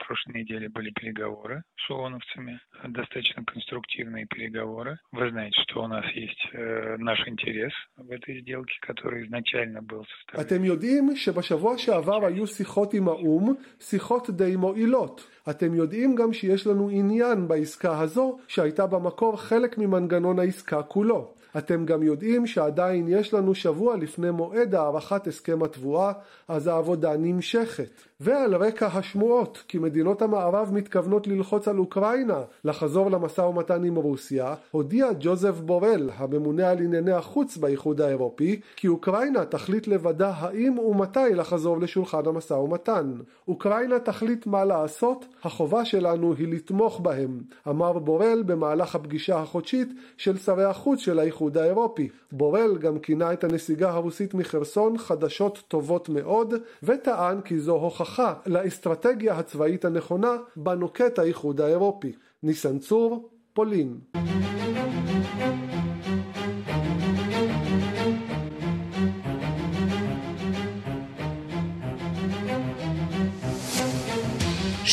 достаточно 2.88 3.44
конструктивные 3.44 4.26
переговоры. 4.26 4.98
Вы 5.12 5.30
знаете, 5.30 5.60
что 5.62 5.82
у 5.82 5.86
нас 5.86 6.04
есть 6.12 6.40
э, 6.52 6.96
наш 6.98 7.26
интерес 7.28 7.72
в 7.96 8.10
этой 8.10 8.40
сделке, 8.40 8.74
который 8.80 9.26
изначально 9.26 9.82
был 9.82 10.04
составлен. 10.04 10.40
אתם 10.40 10.64
יודעים 10.64 11.16
שבשבוע 11.16 11.78
שעבר 11.78 12.26
היו 12.26 12.46
שיחות 12.46 12.94
עם 12.94 13.08
האו"ם, 13.08 13.54
שיחות 13.80 14.30
די 14.30 14.56
מועילות. 14.56 15.26
אתם 15.49 15.73
יודעים 15.73 16.15
גם 16.15 16.33
שיש 16.33 16.67
לנו 16.67 16.89
עניין 16.89 17.47
בעסקה 17.47 17.99
הזו, 17.99 18.37
שהייתה 18.47 18.85
במקור 18.85 19.37
חלק 19.37 19.77
ממנגנון 19.77 20.39
העסקה 20.39 20.83
כולו. 20.83 21.31
אתם 21.57 21.85
גם 21.85 22.03
יודעים 22.03 22.47
שעדיין 22.47 23.07
יש 23.07 23.33
לנו 23.33 23.55
שבוע 23.55 23.97
לפני 23.97 24.31
מועד 24.31 24.75
הארכת 24.75 25.27
הסכם 25.27 25.63
התבואה, 25.63 26.11
אז 26.47 26.67
העבודה 26.67 27.17
נמשכת. 27.17 27.89
ועל 28.19 28.55
רקע 28.55 28.87
השמועות 28.87 29.63
כי 29.67 29.77
מדינות 29.77 30.21
המערב 30.21 30.73
מתכוונות 30.73 31.27
ללחוץ 31.27 31.67
על 31.67 31.79
אוקראינה 31.79 32.41
לחזור 32.63 33.11
למשא 33.11 33.41
ומתן 33.41 33.83
עם 33.83 33.95
רוסיה, 33.95 34.53
הודיע 34.71 35.07
ג'וזף 35.19 35.59
בורל, 35.59 36.09
הממונה 36.17 36.69
על 36.69 36.77
ענייני 36.77 37.11
החוץ 37.11 37.57
באיחוד 37.57 38.01
האירופי, 38.01 38.59
כי 38.75 38.87
אוקראינה 38.87 39.45
תחליט 39.45 39.87
לבדה 39.87 40.29
האם 40.35 40.79
ומתי 40.79 41.33
לחזור 41.33 41.79
לשולחן 41.79 42.21
המשא 42.25 42.53
ומתן. 42.53 43.11
אוקראינה 43.47 43.99
תחליט 43.99 44.47
מה 44.47 44.65
לעשות, 44.65 45.25
החובה 45.43 45.85
שלנו 45.85 46.33
היא 46.33 46.47
לתמוך 46.47 46.99
בהם, 46.99 47.41
אמר 47.67 47.99
בורל 47.99 48.43
במהלך 48.45 48.95
הפגישה 48.95 49.39
החודשית 49.39 49.89
של 50.17 50.37
שרי 50.37 50.63
החוץ 50.63 50.99
של 50.99 51.19
האיחוד 51.19 51.44
האירופי. 51.57 52.09
בורל 52.31 52.77
גם 52.77 52.99
כינה 52.99 53.33
את 53.33 53.43
הנסיגה 53.43 53.89
הרוסית 53.91 54.33
מחרסון 54.33 54.97
חדשות 54.97 55.63
טובות 55.67 56.09
מאוד, 56.09 56.53
וטען 56.83 57.41
כי 57.41 57.59
זו 57.59 57.73
הוכחה 57.73 58.33
לאסטרטגיה 58.45 59.37
הצבאית 59.37 59.85
הנכונה 59.85 60.35
בה 60.55 60.75
נוקט 60.75 61.19
האיחוד 61.19 61.61
האירופי. 61.61 62.11
ניסן 62.43 62.79
צור, 62.79 63.29
פולין. 63.53 63.97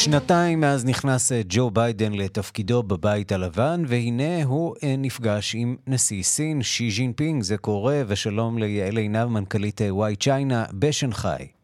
שנתיים 0.02 0.60
מאז 0.60 0.84
נכנס 0.84 1.32
אה, 1.32 1.40
ג'ו 1.48 1.70
ביידן 1.70 2.12
לתפקידו 2.12 2.82
בבית 2.82 3.32
הלבן, 3.32 3.82
והנה 3.86 4.44
הוא 4.44 4.74
אה, 4.82 4.94
נפגש 4.98 5.54
עם 5.54 5.76
נשיא 5.86 6.22
סין, 6.22 6.62
שי 6.62 6.90
ז'ינפינג, 6.90 7.42
זה 7.42 7.56
קורה, 7.56 8.02
ושלום 8.06 8.58
ליעל 8.58 8.96
עינב, 8.96 9.24
מנכ"לית 9.24 9.80
וואי 9.90 10.16
צ'יינה 10.16 10.64
בשנגחאי. 10.72 11.61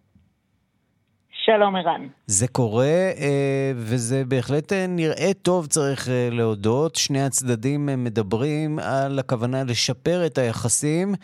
שלום 1.51 1.77
ערן. 1.77 2.07
זה 2.27 2.49
קורה, 2.49 2.85
אה, 3.19 3.73
וזה 3.77 4.25
בהחלט 4.25 4.73
אה, 4.73 4.87
נראה 4.87 5.31
טוב, 5.43 5.67
צריך 5.67 6.09
אה, 6.09 6.29
להודות. 6.33 6.97
שני 6.97 7.23
הצדדים 7.23 8.05
מדברים 8.05 8.79
על 8.79 9.19
הכוונה 9.19 9.65
לשפר 9.65 10.27
את 10.27 10.39
היחסים, 10.39 11.15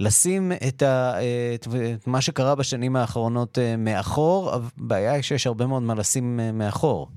לשים 0.00 0.52
את, 0.68 0.82
ה, 0.82 1.12
את 1.54 2.06
מה 2.06 2.20
שקרה 2.20 2.54
בשנים 2.54 2.96
האחרונות 2.96 3.58
מאחור. 3.78 4.52
הבעיה 4.52 5.12
היא 5.12 5.22
שיש 5.22 5.46
הרבה 5.46 5.66
מאוד 5.66 5.82
מה 5.82 5.94
לשים 5.94 6.40
מאחור. 6.52 7.08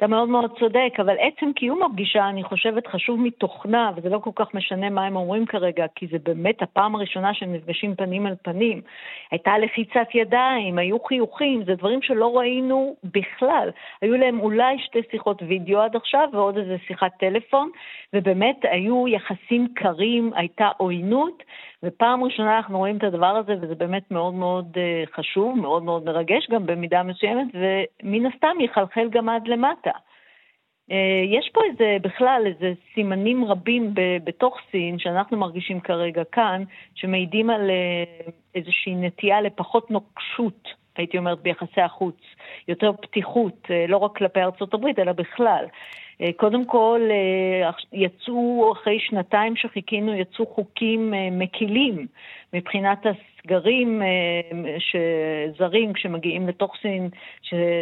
אתה 0.00 0.08
מאוד 0.08 0.28
מאוד 0.28 0.58
צודק, 0.58 0.92
אבל 0.98 1.14
עצם 1.18 1.52
קיום 1.52 1.82
הפגישה, 1.82 2.28
אני 2.28 2.44
חושבת, 2.44 2.86
חשוב 2.86 3.20
מתוכנה, 3.20 3.90
וזה 3.96 4.08
לא 4.08 4.18
כל 4.18 4.30
כך 4.34 4.54
משנה 4.54 4.90
מה 4.90 5.06
הם 5.06 5.16
אומרים 5.16 5.46
כרגע, 5.46 5.86
כי 5.94 6.06
זה 6.06 6.16
באמת 6.22 6.62
הפעם 6.62 6.94
הראשונה 6.94 7.34
שהם 7.34 7.52
נפגשים 7.52 7.94
פנים 7.94 8.26
על 8.26 8.34
פנים. 8.42 8.80
הייתה 9.30 9.58
לחיצת 9.58 10.14
ידיים, 10.14 10.78
היו 10.78 11.04
חיוכים, 11.04 11.64
זה 11.64 11.74
דברים 11.74 12.02
שלא 12.02 12.38
ראינו 12.38 12.96
בכלל. 13.04 13.70
היו 14.02 14.16
להם 14.16 14.40
אולי 14.40 14.78
שתי 14.78 14.98
שיחות 15.10 15.42
וידאו 15.42 15.80
עד 15.80 15.96
עכשיו 15.96 16.28
ועוד 16.32 16.56
איזה 16.58 16.76
שיחת 16.86 17.12
טלפון, 17.18 17.70
ובאמת 18.12 18.56
היו 18.62 19.08
יחסים 19.08 19.68
קרים, 19.74 20.30
הייתה 20.34 20.68
עוינות. 20.76 21.42
ופעם 21.82 22.24
ראשונה 22.24 22.56
אנחנו 22.56 22.78
רואים 22.78 22.96
את 22.96 23.04
הדבר 23.04 23.36
הזה, 23.36 23.54
וזה 23.60 23.74
באמת 23.74 24.10
מאוד 24.10 24.34
מאוד 24.34 24.66
אה, 24.76 25.04
חשוב, 25.14 25.58
מאוד 25.58 25.82
מאוד 25.82 26.04
מרגש 26.04 26.50
גם 26.50 26.66
במידה 26.66 27.02
מסוימת, 27.02 27.46
ומן 27.54 28.26
הסתם 28.26 28.60
יחלחל 28.60 29.08
גם 29.10 29.28
עד 29.28 29.48
למטה. 29.48 29.90
אה, 30.90 31.22
יש 31.38 31.50
פה 31.54 31.60
איזה, 31.70 31.96
בכלל, 32.02 32.42
איזה 32.46 32.72
סימנים 32.94 33.44
רבים 33.44 33.94
בתוך 34.24 34.58
סין, 34.70 34.98
שאנחנו 34.98 35.36
מרגישים 35.36 35.80
כרגע 35.80 36.22
כאן, 36.32 36.62
שמעידים 36.94 37.50
על 37.50 37.70
אה, 37.70 38.30
איזושהי 38.54 38.94
נטייה 38.94 39.40
לפחות 39.40 39.90
נוקשות, 39.90 40.68
הייתי 40.96 41.18
אומרת, 41.18 41.42
ביחסי 41.42 41.80
החוץ, 41.80 42.16
יותר 42.68 42.92
פתיחות, 42.92 43.66
לא 43.88 43.96
רק 43.96 44.16
כלפי 44.16 44.40
ארצות 44.40 44.74
הברית, 44.74 44.98
אלא 44.98 45.12
בכלל. 45.12 45.64
אה, 46.20 46.32
קודם 46.36 46.64
כל, 46.64 47.00
אה, 47.10 47.70
יצאו, 47.92 48.72
אחרי 48.72 48.98
שנתיים 49.00 49.56
שחיכינו, 49.56 50.14
יצאו 50.14 50.46
חוקים 50.46 51.14
אה, 51.14 51.28
מקילים 51.30 52.06
מבחינת 52.52 53.06
הסגרים 53.06 54.02
שזרים 54.78 55.92
כשמגיעים 55.92 56.48
לתוך 56.48 56.76
סין, 56.82 57.08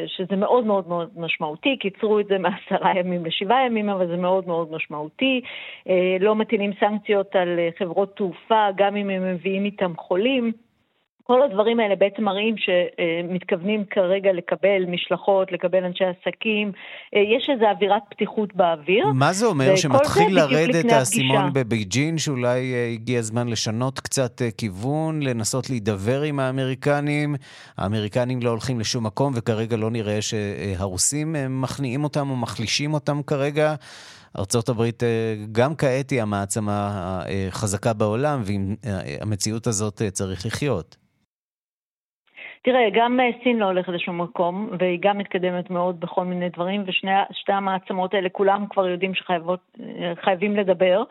שזה 0.07 0.37
מאוד 0.37 0.67
מאוד 0.67 0.89
מאוד 0.89 1.11
משמעותי, 1.17 1.77
קיצרו 1.77 2.21
את 2.21 2.27
זה 2.27 2.39
מעשרה 2.39 2.99
ימים 2.99 3.27
לשבעה 3.27 3.67
ימים, 3.67 3.89
אבל 3.89 4.07
זה 4.07 4.17
מאוד 4.17 4.47
מאוד 4.47 4.73
משמעותי. 4.73 5.41
לא 6.21 6.35
מטילים 6.35 6.71
סנקציות 6.81 7.37
על 7.37 7.59
חברות 7.79 8.17
תעופה, 8.17 8.67
גם 8.77 8.97
אם 8.97 9.11
הם 9.11 9.35
מביאים 9.35 9.65
איתם 9.65 9.93
חולים. 9.97 10.53
כל 11.31 11.43
הדברים 11.43 11.81
האלה 11.81 11.97
בעצם 11.97 12.25
מראים 12.25 12.55
שמתכוונים 12.59 13.85
כרגע 13.91 14.33
לקבל 14.33 14.85
משלחות, 14.89 15.53
לקבל 15.53 15.85
אנשי 15.85 16.05
עסקים. 16.05 16.73
אה, 17.15 17.21
יש 17.21 17.51
איזו 17.53 17.65
אווירת 17.77 18.03
פתיחות 18.11 18.55
באוויר. 18.55 19.07
מה 19.15 19.33
זה 19.33 19.47
אומר? 19.47 19.77
שמתחיל 19.77 20.37
לרדת 20.37 20.93
האסימון 20.93 21.53
בבייג'ין, 21.53 22.19
שאולי 22.19 22.75
אה, 22.75 22.89
הגיע 22.93 23.19
הזמן 23.19 23.49
לשנות 23.49 24.01
קצת 24.01 24.43
אה, 24.43 24.51
כיוון, 24.51 25.23
לנסות 25.23 25.71
להידבר 25.71 26.23
עם 26.23 26.41
האמריקנים? 26.41 27.35
האמריקנים 27.79 28.41
לא 28.43 28.51
הולכים 28.51 28.81
לשום 28.81 29.07
מקום, 29.07 29.33
וכרגע 29.37 29.77
לא 29.77 29.91
נראה 29.91 30.19
שהרוסים 30.23 31.37
מכניעים 31.49 32.05
אותם 32.05 32.31
או 32.31 32.37
מחלישים 32.37 32.95
אותם 32.95 33.23
כרגע. 33.23 33.75
ארה"ב 34.37 34.83
גם 35.53 35.75
כעת 35.75 36.11
היא 36.11 36.23
המעצמה 36.23 37.21
החזקה 37.49 37.93
בעולם, 37.93 38.43
ועם 38.45 38.77
המציאות 39.21 39.67
הזאת 39.67 40.03
צריך 40.13 40.47
לחיות. 40.47 40.97
תראה, 42.69 42.89
גם 42.93 43.21
אה, 43.21 43.31
סין 43.43 43.59
לא 43.59 43.65
הולכת 43.65 43.89
לשום 43.89 44.21
מקום, 44.21 44.69
והיא 44.79 44.99
גם 45.03 45.19
מתקדמת 45.19 45.71
מאוד 45.71 46.01
בכל 46.01 46.25
מיני 46.25 46.49
דברים, 46.49 46.85
ושתי 46.87 47.53
המעצמות 47.53 48.15
האלה, 48.15 48.29
כולם 48.29 48.67
כבר 48.71 48.89
יודעים 48.89 49.13
שחייבים 49.15 50.57
אה, 50.57 50.61
לדבר. 50.61 51.03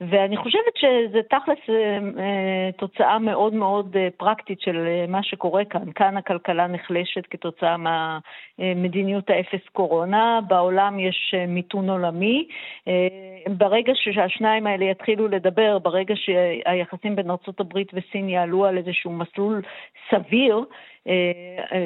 ואני 0.00 0.36
חושבת 0.36 0.76
שזה 0.76 1.20
תכלס 1.30 1.58
אה, 1.68 2.70
תוצאה 2.76 3.18
מאוד 3.18 3.54
מאוד 3.54 3.96
פרקטית 4.16 4.60
של 4.60 5.04
מה 5.08 5.22
שקורה 5.22 5.64
כאן. 5.64 5.92
כאן 5.94 6.16
הכלכלה 6.16 6.66
נחלשת 6.66 7.26
כתוצאה 7.30 7.76
מהמדיניות 7.76 9.30
האפס 9.30 9.68
קורונה, 9.72 10.40
בעולם 10.48 10.98
יש 10.98 11.34
מיתון 11.48 11.90
עולמי. 11.90 12.48
ברגע 13.48 13.92
שהשניים 13.94 14.66
האלה 14.66 14.84
יתחילו 14.84 15.28
לדבר, 15.28 15.78
ברגע 15.78 16.14
שהיחסים 16.16 17.16
בין 17.16 17.30
ארה"ב 17.30 17.78
וסין 17.92 18.28
יעלו 18.28 18.64
על 18.66 18.78
איזשהו 18.78 19.12
מסלול 19.12 19.62
סביר, 20.10 20.64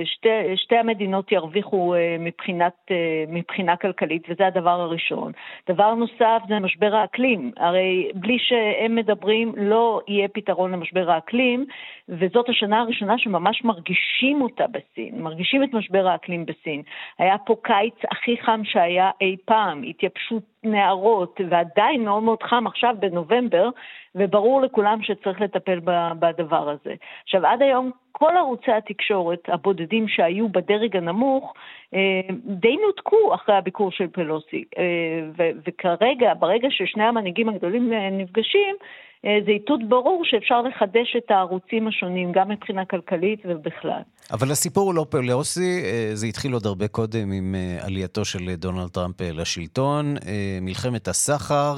שתי, 0.04 0.28
שתי 0.56 0.76
המדינות 0.76 1.32
ירוויחו 1.32 1.94
מבחינת, 2.18 2.90
מבחינה 3.28 3.76
כלכלית, 3.76 4.22
וזה 4.28 4.46
הדבר 4.46 4.80
הראשון. 4.80 5.32
דבר 5.68 5.94
נוסף 5.94 6.42
זה 6.48 6.58
משבר 6.58 6.94
האקלים. 6.94 7.52
הרי 7.56 8.10
בלי 8.14 8.38
שהם 8.38 8.94
מדברים 8.94 9.52
לא 9.56 10.00
יהיה 10.08 10.28
פתרון 10.28 10.72
למשבר 10.72 11.10
האקלים, 11.10 11.66
וזאת 12.08 12.48
השנה 12.48 12.80
הראשונה 12.80 13.18
שממש 13.18 13.64
מרגישים 13.64 14.42
אותה 14.42 14.64
בסין, 14.66 15.22
מרגישים 15.22 15.64
את 15.64 15.74
משבר 15.74 16.06
האקלים 16.08 16.46
בסין. 16.46 16.82
היה 17.18 17.38
פה 17.38 17.56
קיץ 17.62 17.94
הכי 18.10 18.36
חם 18.42 18.60
שהיה 18.64 19.10
אי 19.20 19.36
פעם, 19.44 19.82
התייבשות 19.82 20.42
נערות, 20.64 21.40
ועדיין 21.50 22.04
מאוד 22.04 22.22
מאוד 22.22 22.42
חם 22.42 22.66
עכשיו 22.66 22.94
בנובמבר, 22.98 23.68
וברור 24.14 24.60
לכולם 24.62 25.02
שצריך 25.02 25.40
לטפל 25.40 25.80
בדבר 26.18 26.68
הזה. 26.68 26.94
עכשיו, 27.24 27.46
עד 27.46 27.62
היום 27.62 27.90
כל 28.12 28.36
ערוצי 28.36 28.72
התקשורת 28.72 29.48
הבודדים 29.48 30.08
שהיו 30.08 30.48
בדרג 30.48 30.96
הנמוך 30.96 31.54
אה, 31.94 32.20
די 32.44 32.76
נותקו 32.86 33.34
אחרי 33.34 33.54
הביקור 33.54 33.90
של 33.90 34.06
פלוסי. 34.06 34.64
אה, 34.78 35.44
וכרגע, 35.66 36.34
ברגע 36.34 36.68
ששני 36.70 37.04
המנהיגים 37.04 37.48
הגדולים 37.48 37.92
אה, 37.92 38.10
נפגשים, 38.10 38.76
זה 39.22 39.50
איתות 39.50 39.88
ברור 39.88 40.22
שאפשר 40.24 40.62
לחדש 40.62 41.16
את 41.16 41.30
הערוצים 41.30 41.88
השונים, 41.88 42.32
גם 42.32 42.48
מבחינה 42.48 42.84
כלכלית 42.84 43.40
ובכלל. 43.44 44.00
אבל 44.32 44.50
הסיפור 44.50 44.84
הוא 44.86 44.94
לא 44.94 45.06
פלוסי, 45.10 45.82
זה 46.14 46.26
התחיל 46.26 46.52
עוד 46.52 46.66
הרבה 46.66 46.88
קודם 46.88 47.32
עם 47.32 47.54
עלייתו 47.80 48.24
של 48.24 48.54
דונלד 48.54 48.88
טראמפ 48.88 49.20
לשלטון, 49.20 50.14
מלחמת 50.60 51.08
הסחר. 51.08 51.74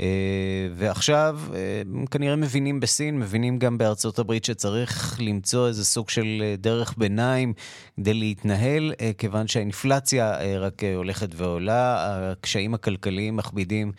אה, 0.00 0.68
ועכשיו 0.74 1.40
הם 1.88 2.06
כנראה 2.06 2.36
מבינים 2.36 2.80
בסין, 2.80 3.18
מבינים 3.18 3.58
גם 3.58 3.78
בארצות 3.78 4.18
הברית 4.18 4.44
שצריך 4.44 5.20
למצוא 5.20 5.68
איזה 5.68 5.84
סוג 5.84 6.10
של 6.10 6.42
אה, 6.42 6.54
דרך 6.58 6.94
ביניים 6.98 7.52
כדי 7.96 8.14
להתנהל, 8.14 8.92
אה, 9.00 9.10
כיוון 9.18 9.48
שהאינפלציה 9.48 10.58
רק 10.58 10.82
הולכת 10.96 11.28
ועולה, 11.34 11.96
הקשיים 12.32 12.74
הכלכליים 12.74 13.36
מכבידים 13.36 13.92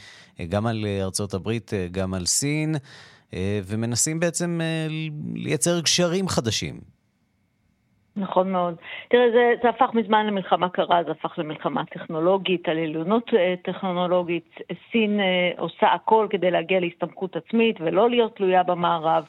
גם 0.49 0.67
על 0.67 0.85
ארצות 1.01 1.33
הברית, 1.33 1.71
גם 1.91 2.13
על 2.13 2.25
סין, 2.25 2.75
ומנסים 3.65 4.19
בעצם 4.19 4.61
לייצר 5.33 5.79
גשרים 5.79 6.27
חדשים. 6.27 6.81
נכון 8.17 8.51
מאוד. 8.51 8.75
תראה, 9.07 9.31
זה, 9.31 9.53
זה 9.63 9.69
הפך 9.69 9.89
מזמן 9.93 10.25
למלחמה 10.25 10.69
קרה, 10.69 11.03
זה 11.03 11.11
הפך 11.11 11.39
למלחמה 11.39 11.85
טכנולוגית, 11.85 12.69
על 12.69 12.77
עליונות 12.77 13.33
אה, 13.33 13.53
טכנולוגית. 13.61 14.59
סין 14.91 15.19
אה, 15.19 15.51
עושה 15.57 15.87
הכל 15.87 16.27
כדי 16.29 16.51
להגיע 16.51 16.79
להסתמכות 16.79 17.35
עצמית 17.35 17.75
ולא 17.79 18.09
להיות 18.09 18.35
תלויה 18.35 18.63
במערב. 18.63 19.23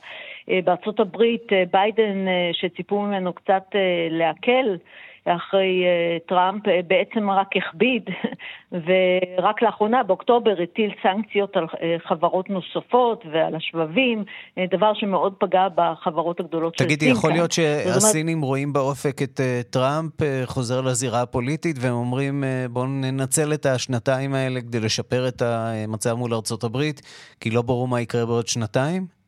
אה, 0.50 0.60
בארצות 0.64 1.00
הברית, 1.00 1.48
ביידן, 1.72 2.26
שציפו 2.52 3.02
ממנו 3.02 3.32
קצת 3.32 3.64
להקל, 4.10 4.76
אחרי 5.24 5.84
uh, 5.84 6.28
טראמפ 6.28 6.66
uh, 6.66 6.70
בעצם 6.86 7.30
רק 7.30 7.48
הכביד, 7.56 8.02
ורק 8.86 9.62
לאחרונה, 9.62 10.02
באוקטובר, 10.02 10.50
הטיל 10.62 10.90
סנקציות 11.02 11.56
על 11.56 11.64
uh, 11.64 11.78
חברות 12.08 12.50
נוספות 12.50 13.24
ועל 13.32 13.54
השבבים, 13.54 14.24
uh, 14.24 14.60
דבר 14.70 14.94
שמאוד 14.94 15.34
פגע 15.38 15.68
בחברות 15.74 16.40
הגדולות 16.40 16.78
של 16.78 16.84
סין. 16.84 16.86
תגידי, 16.86 17.06
יכול 17.12 17.32
להיות 17.32 17.52
שהסינים 17.52 18.36
אומרת... 18.36 18.48
רואים 18.48 18.72
באופק 18.72 19.22
את 19.22 19.40
uh, 19.40 19.70
טראמפ 19.70 20.20
uh, 20.20 20.24
חוזר 20.44 20.80
לזירה 20.80 21.22
הפוליטית, 21.22 21.76
והם 21.80 21.94
אומרים, 21.94 22.44
uh, 22.44 22.72
בואו 22.72 22.86
ננצל 22.86 23.52
את 23.54 23.66
השנתיים 23.66 24.34
האלה 24.34 24.60
כדי 24.60 24.80
לשפר 24.80 25.28
את 25.28 25.42
המצב 25.42 26.14
מול 26.14 26.34
ארצות 26.34 26.64
הברית, 26.64 27.00
כי 27.40 27.50
לא 27.50 27.62
ברור 27.62 27.88
מה 27.88 28.00
יקרה 28.00 28.26
בעוד 28.26 28.48
שנתיים? 28.48 29.21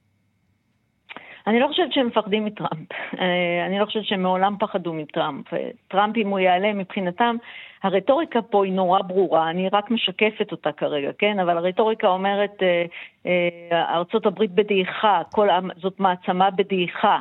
אני 1.46 1.60
לא 1.60 1.66
חושבת 1.66 1.92
שהם 1.92 2.06
מפחדים 2.06 2.44
מטראמפ. 2.44 2.92
אה, 3.20 3.66
אני 3.66 3.78
לא 3.78 3.84
חושבת 3.84 4.04
שהם 4.04 4.22
מעולם 4.22 4.56
פחדו 4.60 4.92
מטראמפ. 4.92 5.46
טראמפ, 5.88 6.16
אם 6.16 6.28
הוא 6.28 6.38
יעלה 6.38 6.72
מבחינתם, 6.72 7.36
הרטוריקה 7.82 8.42
פה 8.42 8.64
היא 8.64 8.72
נורא 8.72 9.02
ברורה, 9.02 9.50
אני 9.50 9.68
רק 9.72 9.90
משקפת 9.90 10.52
אותה 10.52 10.72
כרגע, 10.72 11.10
כן? 11.18 11.38
אבל 11.38 11.56
הרטוריקה 11.56 12.08
אומרת, 12.08 12.62
אה, 12.62 12.84
אה, 13.26 13.94
ארצות 13.94 14.26
הברית 14.26 14.50
בדעיכה, 14.50 15.22
כל, 15.32 15.48
זאת 15.76 16.00
מעצמה 16.00 16.50
בדעיכה, 16.50 17.20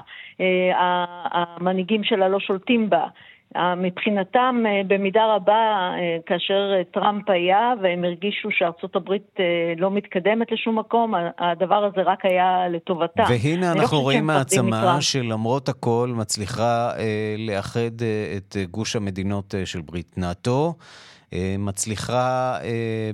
המנהיגים 1.31 2.03
שלה 2.03 2.27
לא 2.27 2.39
שולטים 2.39 2.89
בה. 2.89 3.07
מבחינתם, 3.77 4.63
אה, 4.65 4.81
במידה 4.87 5.35
רבה, 5.35 5.53
אה, 5.53 6.17
כאשר 6.25 6.73
אה, 6.77 6.83
טראמפ 6.93 7.29
היה 7.29 7.73
והם 7.81 8.03
הרגישו 8.03 8.49
שארצות 8.51 8.95
הברית 8.95 9.35
לא 9.77 9.91
מתקדמת 9.91 10.51
לשום 10.51 10.79
מקום, 10.79 11.13
הדבר 11.39 11.75
הזה 11.75 12.01
רק 12.01 12.25
היה 12.25 12.67
לטובתם. 12.69 13.23
והנה 13.29 13.73
לא 13.73 13.79
אנחנו 13.81 13.97
לא 13.97 14.01
רואים 14.01 14.27
מעצמה 14.27 15.01
שלמרות 15.01 15.69
הכל 15.69 16.11
מצליחה 16.15 16.91
לאחד 17.37 18.01
את 18.37 18.57
גוש 18.71 18.95
המדינות 18.95 19.55
של 19.65 19.81
ברית 19.81 20.17
נאט"ו. 20.17 20.73
מצליחה 21.59 22.57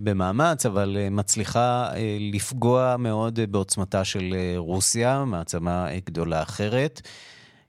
במאמץ, 0.03 0.65
אבל 0.65 0.97
מצליחה 1.11 1.87
לפגוע 2.33 2.95
מאוד 2.99 3.39
בעוצמתה 3.49 4.03
של 4.03 4.33
רוסיה, 4.57 5.23
מעצמה 5.25 5.87
גדולה 6.05 6.41
אחרת. 6.41 7.01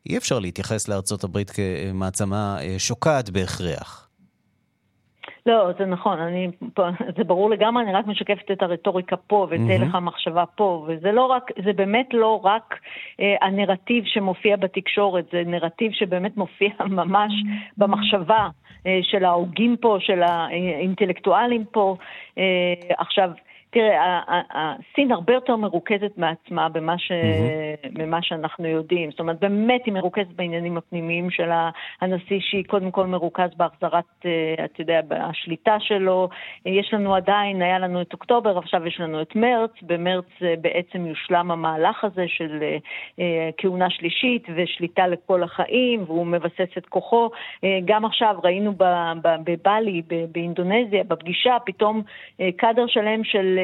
אי 0.07 0.17
אפשר 0.17 0.39
להתייחס 0.39 0.89
לארצות 0.89 1.25
הברית 1.25 1.51
כמעצמה 1.51 2.57
אה, 2.61 2.79
שוקעת 2.79 3.31
בהכרח. 3.31 4.11
לא, 5.47 5.71
זה 5.79 5.87
נכון, 5.87 6.19
אני, 6.19 6.49
זה 7.17 7.25
ברור 7.25 7.51
לגמרי, 7.51 7.83
אני 7.83 7.93
רק 7.93 8.07
משקפת 8.07 8.51
את 8.53 8.63
הרטוריקה 8.63 9.17
פה 9.17 9.47
ואת 9.51 9.61
mm-hmm. 9.61 9.73
הלך 9.73 9.95
המחשבה 9.95 10.45
פה, 10.55 10.87
וזה 10.89 11.13
לא 11.13 11.25
רק, 11.27 11.51
זה 11.65 11.73
באמת 11.73 12.07
לא 12.13 12.41
רק 12.45 12.75
אה, 13.21 13.37
הנרטיב 13.41 14.05
שמופיע 14.07 14.57
בתקשורת, 14.57 15.25
זה 15.33 15.43
נרטיב 15.47 15.93
שבאמת 15.93 16.37
מופיע 16.37 16.71
ממש 17.01 17.33
mm-hmm. 17.33 17.75
במחשבה 17.77 18.49
אה, 18.87 18.99
של 19.03 19.25
ההוגים 19.25 19.77
פה, 19.81 19.97
של 20.01 20.23
האינטלקטואלים 20.23 21.65
פה. 21.73 21.97
אה, 22.39 22.45
עכשיו, 22.99 23.31
תראה, 23.71 24.23
סין 24.95 25.13
הרבה 25.13 25.33
יותר 25.35 25.57
מרוכזת 25.57 26.13
מעצמה 26.17 26.69
במה, 26.69 26.99
ש... 26.99 27.13
mm-hmm. 27.13 27.71
במה 27.93 28.23
שאנחנו 28.23 28.67
יודעים. 28.67 29.11
זאת 29.11 29.21
אומרת, 29.21 29.41
באמת 29.41 29.81
היא 29.87 29.95
מרוכזת 29.95 30.29
בעניינים 30.37 30.77
הפנימיים 30.77 31.31
של 31.31 31.51
הנשיא, 32.01 32.41
שהיא 32.41 32.65
קודם 32.65 32.91
כל 32.91 33.07
מרוכז 33.07 33.51
בהחזרת, 33.57 34.05
אה, 34.27 34.65
אתה 34.65 34.81
יודע, 34.81 35.01
השליטה 35.11 35.77
שלו. 35.81 36.29
יש 36.67 36.95
לנו 36.95 37.15
עדיין, 37.15 37.63
היה 37.63 37.79
לנו 37.79 38.01
את 38.01 38.13
אוקטובר, 38.13 38.59
עכשיו 38.59 38.87
יש 38.87 39.01
לנו 39.01 39.23
את 39.23 39.37
מרץ. 39.37 39.71
במרץ 39.83 40.25
אה, 40.43 40.55
בעצם 40.61 41.07
יושלם 41.07 41.51
המהלך 41.51 42.05
הזה 42.05 42.25
של 42.29 42.63
אה, 43.19 43.51
כהונה 43.57 43.91
שלישית 43.91 44.47
ושליטה 44.57 45.07
לכל 45.07 45.43
החיים, 45.43 46.05
והוא 46.07 46.27
מבסס 46.27 46.79
את 46.79 46.87
כוחו. 46.87 47.31
גם 47.85 48.05
עכשיו 48.05 48.37
ראינו 48.45 48.73
בבלי, 49.23 50.03
באינדונזיה, 50.33 51.05
בפגישה, 51.05 51.57
פתאום 51.67 52.03
קאדר 52.57 52.87
שלם 52.87 53.25
של... 53.25 53.60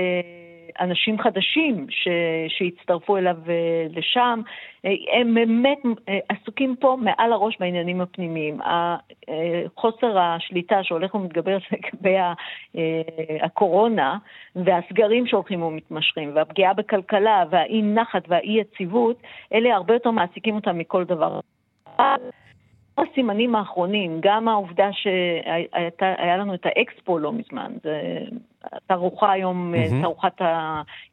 אנשים 0.81 1.19
חדשים 1.19 1.87
ש, 1.91 2.09
שהצטרפו 2.49 3.17
אליו 3.17 3.37
אה, 3.49 3.87
לשם, 3.91 4.41
אה, 4.85 4.91
הם 5.21 5.35
באמת 5.35 5.79
אה, 6.09 6.19
עסוקים 6.29 6.77
פה 6.81 6.97
מעל 7.01 7.33
הראש 7.33 7.57
בעניינים 7.61 8.01
הפנימיים. 8.01 8.59
חוסר 9.77 10.19
השליטה 10.19 10.85
שהולך 10.85 11.15
ומתגבר 11.15 11.57
לגבי 11.73 12.17
הקורונה 13.41 14.19
והסגרים 14.57 15.27
שהולכים 15.27 15.63
ומתמשכים 15.63 16.31
והפגיעה 16.35 16.75
בכלכלה 16.75 17.45
והאי 17.51 17.83
נחת 17.83 18.23
והאי 18.29 18.61
יציבות, 18.61 19.23
אלה 19.53 19.75
הרבה 19.75 19.95
יותר 19.95 20.11
מעסיקים 20.11 20.55
אותם 20.55 20.79
מכל 20.79 21.05
דבר. 21.05 21.41
הסימנים 22.99 23.55
האחרונים, 23.55 24.19
גם 24.21 24.49
העובדה 24.49 24.89
שהיה 24.93 26.37
לנו 26.37 26.55
את 26.55 26.67
האקספו 26.67 27.19
לא 27.19 27.33
מזמן, 27.33 27.73
זה 27.83 28.01
תערוכה 28.87 29.33
היום, 29.33 29.75
mm-hmm. 29.75 30.01
תערוכת 30.03 30.41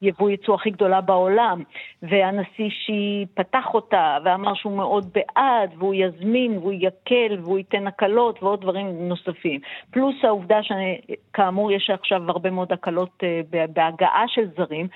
היבוא 0.02 0.30
ייצוא 0.30 0.56
הכי 0.56 0.70
גדולה 0.70 1.02
בעולם, 1.02 1.64
והנשיא 2.04 2.70
שי 2.70 3.26
פתח 3.34 3.66
אותה 3.74 4.18
ואמר 4.24 4.54
שהוא 4.54 4.78
מאוד 4.78 5.10
בעד, 5.14 5.70
והוא 5.78 5.94
יזמין, 5.94 6.58
והוא 6.58 6.74
יקל, 6.74 7.38
והוא 7.44 7.58
ייתן 7.58 7.88
הקלות 7.88 8.44
ועוד 8.44 8.62
דברים 8.62 8.88
נוספים. 9.10 9.60
פלוס 9.92 10.16
העובדה 10.24 10.60
שכאמור 10.64 11.72
יש 11.72 11.90
עכשיו 11.90 12.22
הרבה 12.32 12.50
מאוד 12.50 12.74
הקלות 12.74 13.24
אה, 13.24 13.42
בהגעה 13.74 14.24
של 14.28 14.48
זרים, 14.58 14.88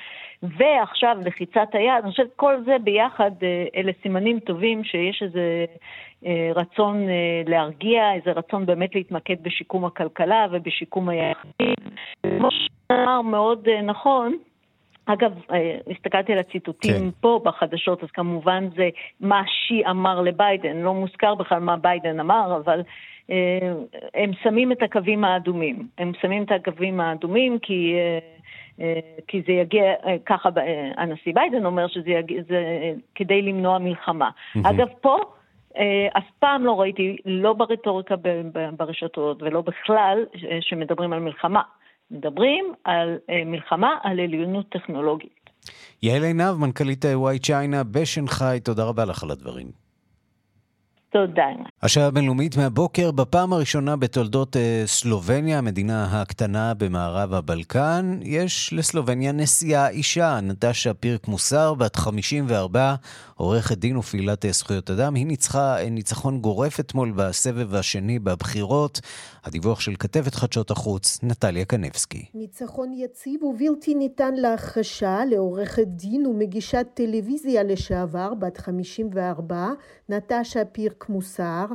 ועכשיו 0.43 1.17
לחיצת 1.25 1.67
היד, 1.73 2.03
אני 2.03 2.11
חושבת 2.11 2.35
כל 2.35 2.55
זה 2.65 2.75
ביחד, 2.83 3.31
אה, 3.43 3.65
אלה 3.75 3.91
סימנים 4.01 4.39
טובים 4.39 4.83
שיש 4.83 5.23
איזה 5.23 5.65
אה, 6.25 6.51
רצון 6.55 7.09
אה, 7.09 7.41
להרגיע, 7.47 8.13
איזה 8.13 8.31
רצון 8.31 8.65
באמת 8.65 8.95
להתמקד 8.95 9.35
בשיקום 9.41 9.85
הכלכלה 9.85 10.47
ובשיקום 10.51 11.09
היחסים. 11.09 11.75
כמו 12.37 12.49
שאמר 12.51 13.21
מאוד 13.21 13.69
נכון, 13.83 14.37
אגב, 15.05 15.31
הסתכלתי 15.91 16.33
על 16.33 16.39
הציטוטים 16.39 16.93
כן. 16.93 17.09
פה 17.21 17.39
בחדשות, 17.43 18.03
אז 18.03 18.09
כמובן 18.11 18.67
זה 18.75 18.89
מה 19.21 19.41
שי 19.47 19.83
אמר 19.89 20.21
לביידן, 20.21 20.77
לא 20.77 20.93
מוזכר 20.93 21.35
בכלל 21.35 21.59
מה 21.59 21.77
ביידן 21.77 22.19
אמר, 22.19 22.57
אבל 22.65 22.81
הם 24.13 24.31
שמים 24.43 24.71
את 24.71 24.83
הקווים 24.83 25.23
האדומים. 25.23 25.87
הם 25.97 26.11
שמים 26.21 26.43
את 26.43 26.51
הקווים 26.51 26.99
האדומים 26.99 27.59
כי... 27.59 27.95
כי 29.27 29.41
זה 29.47 29.51
יגיע, 29.51 29.83
ככה 30.25 30.49
הנשיא 30.97 31.33
ביידן 31.33 31.65
אומר 31.65 31.87
שזה 31.87 32.09
יגיע, 32.09 32.41
זה 32.49 32.63
כדי 33.15 33.41
למנוע 33.41 33.77
מלחמה. 33.77 34.29
Mm-hmm. 34.29 34.69
אגב, 34.69 34.87
פה 35.01 35.17
אף 36.17 36.23
פעם 36.39 36.65
לא 36.65 36.79
ראיתי, 36.79 37.17
לא 37.25 37.53
ברטוריקה 37.53 38.15
ברשתות 38.77 39.43
ולא 39.43 39.61
בכלל, 39.61 40.25
שמדברים 40.61 41.13
על 41.13 41.19
מלחמה. 41.19 41.61
מדברים 42.11 42.73
על 42.83 43.17
מלחמה 43.45 43.97
על 44.03 44.19
עליונות 44.19 44.69
טכנולוגית. 44.69 45.49
יעל 46.03 46.23
עינב, 46.23 46.53
מנכ"לית 46.59 47.05
וואי 47.13 47.39
צ'יינה 47.39 47.83
בשנגחאי, 47.83 48.59
תודה 48.59 48.83
רבה 48.83 49.05
לך 49.05 49.23
על 49.23 49.31
הדברים. 49.31 49.86
תודה. 51.25 51.45
השעה 51.81 52.07
הבינלאומית 52.07 52.57
מהבוקר, 52.57 53.11
בפעם 53.11 53.53
הראשונה 53.53 53.95
בתולדות 53.95 54.57
אה, 54.57 54.83
סלובניה, 54.85 55.57
המדינה 55.57 56.21
הקטנה 56.21 56.73
במערב 56.73 57.33
הבלקן, 57.33 58.19
יש 58.23 58.73
לסלובניה 58.73 59.31
נשיאה 59.31 59.89
אישה, 59.89 60.39
נטשה 60.41 60.93
פירק 60.93 61.27
מוסר, 61.27 61.73
בת 61.73 61.95
54, 61.95 62.95
עורכת 63.35 63.77
דין 63.77 63.97
ופעילת 63.97 64.45
אה, 64.45 64.51
זכויות 64.51 64.89
אדם. 64.89 65.15
היא 65.15 65.25
ניצחה 65.25 65.79
אה, 65.79 65.89
ניצחון 65.89 66.39
גורף 66.39 66.79
אתמול 66.79 67.11
בסבב 67.15 67.75
השני 67.75 68.19
בבחירות. 68.19 68.99
הדיווח 69.47 69.79
של 69.79 69.95
כתבת 69.99 70.35
חדשות 70.35 70.71
החוץ, 70.71 71.19
נטליה 71.23 71.65
קנבסקי. 71.65 72.25
ניצחון 72.33 72.93
יציב 72.93 73.43
ובלתי 73.43 73.95
ניתן 73.95 74.33
להכחשה 74.33 75.25
לעורכת 75.25 75.87
דין 75.87 76.25
ומגישת 76.25 76.87
טלוויזיה 76.93 77.63
לשעבר, 77.63 78.33
בת 78.33 78.57
54, 78.57 79.67
נטשה 80.09 80.65
פירק 80.65 81.06
מוסר, 81.09 81.65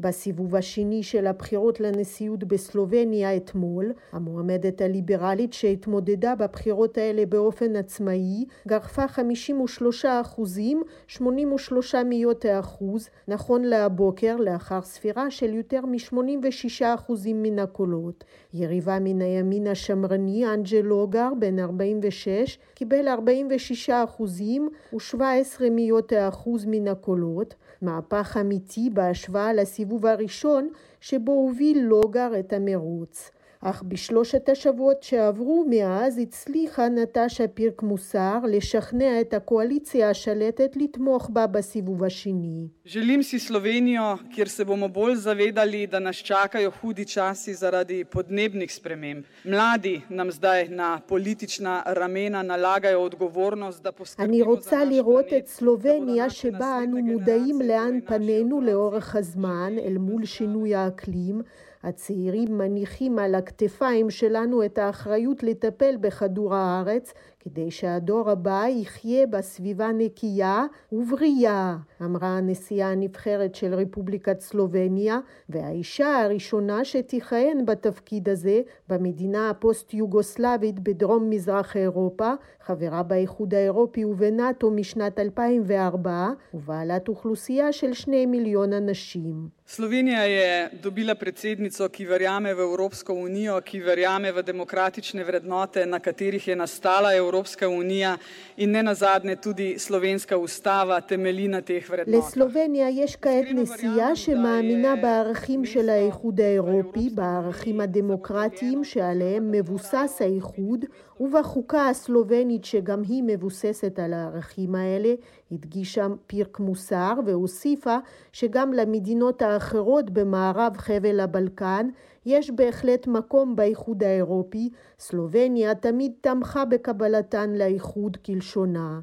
בסיבוב 0.00 0.56
השני 0.56 1.02
של 1.02 1.26
הבחירות 1.26 1.80
לנשיאות 1.80 2.44
בסלובניה 2.44 3.36
אתמול, 3.36 3.92
המועמדת 4.12 4.80
הליברלית 4.80 5.52
שהתמודדה 5.52 6.34
בבחירות 6.34 6.98
האלה 6.98 7.26
באופן 7.26 7.76
עצמאי, 7.76 8.44
גרפה 8.68 9.08
53 9.08 10.04
אחוזים, 10.04 10.82
83 11.06 11.94
מאות 12.04 12.44
האחוז, 12.44 13.08
נכון 13.28 13.62
להבוקר, 13.64 14.36
לאחר 14.36 14.82
ספירה 14.82 15.30
של 15.30 15.54
יותר 15.54 15.80
מ-86 15.86 16.84
אחוזים 16.94 17.42
מן 17.42 17.58
הקולות. 17.58 18.24
יריבה 18.54 18.98
מן 19.00 19.22
הימין 19.22 19.66
השמרני, 19.66 20.46
אנג'ל 20.46 20.80
לוגר, 20.80 21.28
בן 21.38 21.58
46, 21.58 22.58
קיבל 22.74 23.08
46 23.08 23.90
אחוזים 23.90 24.68
ו-17 24.92 25.62
מאות 25.70 26.12
האחוז 26.12 26.64
מן 26.64 26.88
הקולות, 26.88 27.54
מהפך 27.82 28.36
אמיתי 28.40 28.90
בהשוואה 28.90 29.52
לסיבוב 29.52 30.06
הראשון 30.06 30.68
שבו 31.00 31.32
הוביל 31.32 31.82
לוגר 31.82 32.30
את 32.38 32.52
המרוץ. 32.52 33.30
אך 33.64 33.82
בשלושת 33.82 34.48
השבועות 34.48 35.02
שעברו 35.02 35.64
מאז 35.70 36.18
הצליחה 36.18 36.88
נטשה 36.88 37.48
פירק 37.48 37.82
מוסר 37.82 38.38
לשכנע 38.48 39.20
את 39.20 39.34
הקואליציה 39.34 40.10
השלטת 40.10 40.76
לתמוך 40.76 41.30
בה 41.32 41.46
בסיבוב 41.46 42.04
השני. 42.04 42.68
Želim 42.84 43.22
si 43.22 43.38
Slovenijo, 43.38 44.18
kjer 44.34 44.48
se 44.48 44.64
bomo 44.64 44.88
bolj 44.88 45.14
zavedali, 45.14 45.86
da 45.86 46.00
nas 46.00 46.16
čakajo 46.16 46.70
hudi 46.80 47.04
časi 47.04 47.54
zaradi 47.54 48.04
podnebnih 48.04 48.72
sprememb. 48.74 49.24
Mladi 49.44 50.00
nam 50.08 50.32
zdaj 50.32 50.68
na 50.68 51.00
politična 51.08 51.82
ramena 51.86 52.42
nalagajo 52.42 53.00
odgovornost 53.00 53.82
da 53.82 53.92
poskrbimo 53.92 54.28
אני 54.28 54.42
רוצה 54.42 54.84
לראות 54.84 55.32
את 55.38 55.46
סלובניה 55.46 56.30
שבה 56.30 56.78
אנו 56.84 57.02
מודעים 57.02 57.60
לאן 57.60 58.00
פנינו 58.06 58.60
לאורך 58.60 59.16
הזמן 59.16 59.72
אל 59.84 59.98
מול 59.98 60.24
שינוי 60.24 60.74
האקלים. 60.74 61.42
הצעירים 61.82 62.58
מניחים 62.58 63.18
על 63.18 63.34
הכתפיים 63.34 64.10
שלנו 64.10 64.64
את 64.64 64.78
האחריות 64.78 65.42
לטפל 65.42 65.96
בכדור 65.96 66.54
הארץ 66.54 67.12
כדי 67.44 67.70
שהדור 67.70 68.30
הבא 68.30 68.64
יחיה 68.68 69.26
בסביבה 69.26 69.92
נקייה 69.92 70.64
ובריאה, 70.92 71.76
אמרה 72.02 72.28
הנשיאה 72.28 72.90
הנבחרת 72.90 73.54
של 73.54 73.74
רפובליקת 73.74 74.40
סלובניה, 74.40 75.18
והאישה 75.48 76.20
הראשונה 76.20 76.84
שתכהן 76.84 77.64
בתפקיד 77.64 78.28
הזה 78.28 78.60
במדינה 78.88 79.50
הפוסט-יוגוסלבית 79.50 80.80
בדרום 80.80 81.30
מזרח 81.30 81.76
אירופה, 81.76 82.32
חברה 82.61 83.03
באיחוד 83.03 83.53
האירופי 83.53 84.05
ובנאט"ו 84.05 84.71
משנת 84.71 85.19
2004, 85.19 86.29
ובעלת 86.53 87.07
אוכלוסייה 87.07 87.71
של 87.71 87.93
שני 87.93 88.25
מיליון 88.25 88.73
אנשים. 88.73 89.57
Slovenija 89.69 90.23
je 90.23 90.69
dobila 90.83 91.15
predsednico, 91.15 91.89
ki 91.89 92.05
verjame 92.05 92.53
v 92.53 92.59
Evropsko 92.59 93.13
unijo, 93.13 93.57
ki 93.61 93.81
verjame 93.83 94.31
v 94.31 94.43
demokratične 94.43 95.23
vrednote, 95.27 95.85
na 95.85 95.99
katerih 95.99 96.47
je 96.47 96.55
nastala 96.55 97.11
Evropa. 97.13 97.27
Evropska 97.27 97.67
unija 97.69 98.17
in 98.57 98.71
ne 98.71 98.83
nazadnje 98.83 99.35
tudi 99.35 99.79
slovenska 99.79 100.37
ustava 100.37 101.01
temelji 101.01 101.47
na 101.47 101.61
teh 101.61 101.89
vrednotah. 101.89 102.27
לסלובניה 102.27 102.89
יש 102.89 103.15
כעת 103.15 103.45
נשיאה 103.53 104.15
שמאמינה 104.15 104.95
בערכים 104.95 105.65
של 105.65 105.89
האיחוד 105.89 106.41
האירופי, 106.41 107.09
בערכים 107.09 107.81
הדמוקרטיים 107.81 108.83
שעליהם 108.83 109.51
מבוסס 109.51 110.17
האיחוד 110.19 110.85
ובחוקה 111.22 111.88
הסלובנית 111.88 112.64
שגם 112.64 113.02
היא 113.08 113.22
מבוססת 113.26 113.98
על 113.98 114.12
הערכים 114.12 114.74
האלה, 114.74 115.14
הדגישה 115.52 116.06
פירק 116.26 116.60
מוסר 116.60 117.14
והוסיפה 117.26 117.96
שגם 118.32 118.72
למדינות 118.72 119.42
האחרות 119.42 120.10
במערב 120.10 120.76
חבל 120.76 121.20
הבלקן 121.20 121.88
יש 122.26 122.50
בהחלט 122.50 123.06
מקום 123.06 123.56
באיחוד 123.56 124.02
האירופי, 124.02 124.70
סלובניה 124.98 125.74
תמיד 125.74 126.12
תמכה 126.20 126.64
בקבלתן 126.64 127.52
לאיחוד 127.52 128.16
כלשונה. 128.16 129.00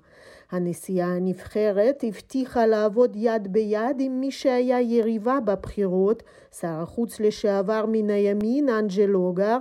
הנשיאה 0.51 1.07
הנבחרת 1.07 2.03
הבטיחה 2.07 2.65
לעבוד 2.65 3.11
יד 3.15 3.53
ביד 3.53 3.99
עם 3.99 4.19
מי 4.19 4.31
שהיה 4.31 4.81
יריבה 4.81 5.39
בבחירות, 5.39 6.23
שר 6.59 6.67
החוץ 6.67 7.19
לשעבר 7.19 7.85
מן 7.87 8.09
הימין, 8.09 8.69
אנג'ל 8.69 9.05
לוגר. 9.05 9.57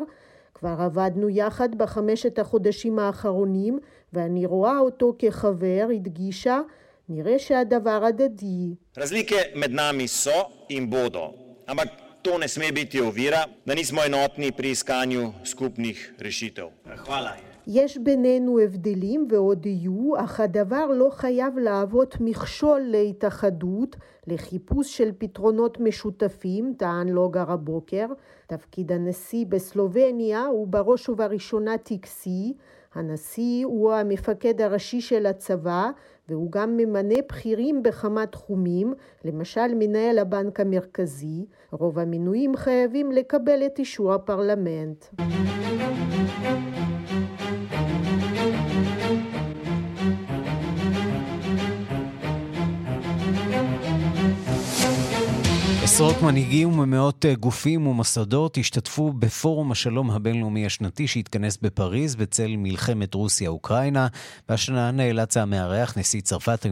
כבר 0.57 0.75
עבדנו 0.79 1.29
יחד 1.29 1.75
בחמשת 1.75 2.39
החודשים 2.39 2.99
האחרונים, 2.99 3.79
ואני 4.13 4.45
רואה 4.45 4.79
אותו 4.79 5.15
כחבר, 5.19 5.87
הדגישה, 5.95 6.59
נראה 7.09 7.39
שהדבר 7.39 8.05
הדדי. 8.05 8.75
Razlike 8.97 9.55
med 9.55 9.71
nami 9.71 10.07
so 10.07 10.69
in 10.69 10.89
bodo, 10.89 11.33
ampak 11.67 11.89
to 12.21 12.37
ne 12.37 12.47
sme 12.47 12.71
biti 12.71 13.01
ovira, 13.01 13.45
da 13.65 13.75
nismo 13.75 14.01
enotni 14.03 14.51
pri 14.51 14.69
iskanju 14.71 15.33
skupnih 15.43 16.13
rešitev. 16.19 16.69
Hvala. 17.05 17.46
יש 17.70 17.98
בינינו 17.98 18.58
הבדלים 18.58 19.28
ועוד 19.30 19.66
יהיו, 19.66 20.12
אך 20.16 20.40
הדבר 20.40 20.86
לא 20.86 21.08
חייב 21.10 21.58
להוות 21.58 22.16
מכשול 22.20 22.80
להתאחדות, 22.80 23.96
לחיפוש 24.26 24.96
של 24.96 25.10
פתרונות 25.18 25.80
משותפים, 25.80 26.74
טען 26.78 27.08
לוגר 27.08 27.52
הבוקר. 27.52 28.06
תפקיד 28.46 28.92
הנשיא 28.92 29.46
בסלובניה 29.48 30.46
הוא 30.46 30.68
בראש 30.68 31.08
ובראשונה 31.08 31.78
טקסי. 31.78 32.54
הנשיא 32.94 33.66
הוא 33.66 33.92
המפקד 33.92 34.60
הראשי 34.60 35.00
של 35.00 35.26
הצבא, 35.26 35.90
והוא 36.28 36.52
גם 36.52 36.76
ממנה 36.76 37.14
בכירים 37.28 37.82
בכמה 37.82 38.26
תחומים, 38.26 38.94
למשל 39.24 39.74
מנהל 39.74 40.18
הבנק 40.18 40.60
המרכזי. 40.60 41.46
רוב 41.70 41.98
המינויים 41.98 42.56
חייבים 42.56 43.12
לקבל 43.12 43.66
את 43.66 43.78
אישור 43.78 44.12
הפרלמנט. 44.12 45.04
עשרות 55.98 56.22
מנהיגים 56.22 56.78
ומאות 56.78 57.26
אה, 57.26 57.34
גופים 57.34 57.86
ומוסדות 57.86 58.58
השתתפו 58.58 59.12
בפורום 59.12 59.72
השלום 59.72 60.10
הבינלאומי 60.10 60.66
השנתי 60.66 61.06
שהתכנס 61.06 61.58
בפריז 61.62 62.16
בצל 62.16 62.54
מלחמת 62.56 63.14
רוסיה-אוקראינה. 63.14 64.06
והשנה 64.48 64.90
נאלץ 64.90 65.36
המארח, 65.36 65.98
נשיא 65.98 66.20
צרפת 66.20 66.66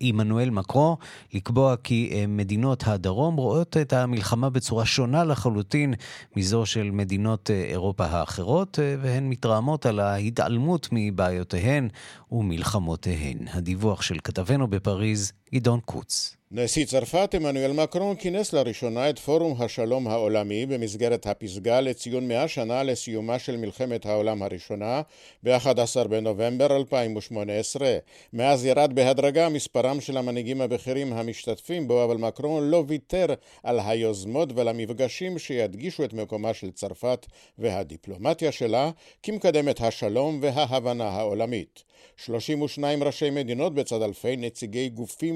עמנואל 0.00 0.50
מקרו, 0.50 0.96
לקבוע 1.34 1.76
כי 1.76 2.10
אה, 2.12 2.24
מדינות 2.28 2.82
הדרום 2.86 3.36
רואות 3.36 3.76
את 3.76 3.92
המלחמה 3.92 4.50
בצורה 4.50 4.86
שונה 4.86 5.24
לחלוטין 5.24 5.94
מזו 6.36 6.66
של 6.66 6.90
מדינות 6.90 7.50
אה, 7.50 7.64
אירופה 7.64 8.04
האחרות, 8.04 8.78
והן 9.02 9.28
מתרעמות 9.28 9.86
על 9.86 10.00
ההתעלמות 10.00 10.88
מבעיותיהן 10.92 11.88
ומלחמותיהן. 12.32 13.38
הדיווח 13.52 14.02
של 14.02 14.16
כתבנו 14.24 14.68
בפריז, 14.68 15.32
גדעון 15.54 15.80
קוץ. 15.80 16.36
נשיא 16.50 16.86
צרפת 16.86 17.34
עמנואל 17.34 17.72
מקרון 17.72 18.16
כינס 18.16 18.52
לראשונה 18.52 19.10
את 19.10 19.18
פורום 19.18 19.62
השלום 19.62 20.08
העולמי 20.08 20.66
במסגרת 20.66 21.26
הפסגה 21.26 21.80
לציון 21.80 22.28
מאה 22.28 22.48
שנה 22.48 22.82
לסיומה 22.82 23.38
של 23.38 23.56
מלחמת 23.56 24.06
העולם 24.06 24.42
הראשונה 24.42 25.02
ב-11 25.42 26.08
בנובמבר 26.08 26.76
2018. 26.76 27.96
מאז 28.32 28.64
ירד 28.64 28.92
בהדרגה 28.94 29.48
מספרם 29.48 30.00
של 30.00 30.16
המנהיגים 30.16 30.60
הבכירים 30.60 31.12
המשתתפים 31.12 31.88
בו, 31.88 32.04
אבל 32.04 32.16
מקרון 32.16 32.70
לא 32.70 32.84
ויתר 32.86 33.26
על 33.62 33.80
היוזמות 33.80 34.52
ועל 34.54 34.68
המפגשים 34.68 35.38
שידגישו 35.38 36.04
את 36.04 36.12
מקומה 36.12 36.54
של 36.54 36.70
צרפת 36.70 37.26
והדיפלומטיה 37.58 38.52
שלה 38.52 38.90
כמקדמת 39.22 39.80
השלום 39.80 40.38
וההבנה 40.42 41.08
העולמית. 41.08 41.82
32 42.16 43.02
ראשי 43.02 43.30
מדינות 43.30 43.74
בצד 43.74 44.02
אלפי 44.02 44.36
נציגי 44.36 44.88
גופים 44.88 45.35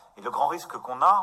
Et 0.17 0.21
le 0.21 0.31
grand 0.31 0.47
risque 0.47 0.75
qu'on 0.85 1.01
a, 1.01 1.15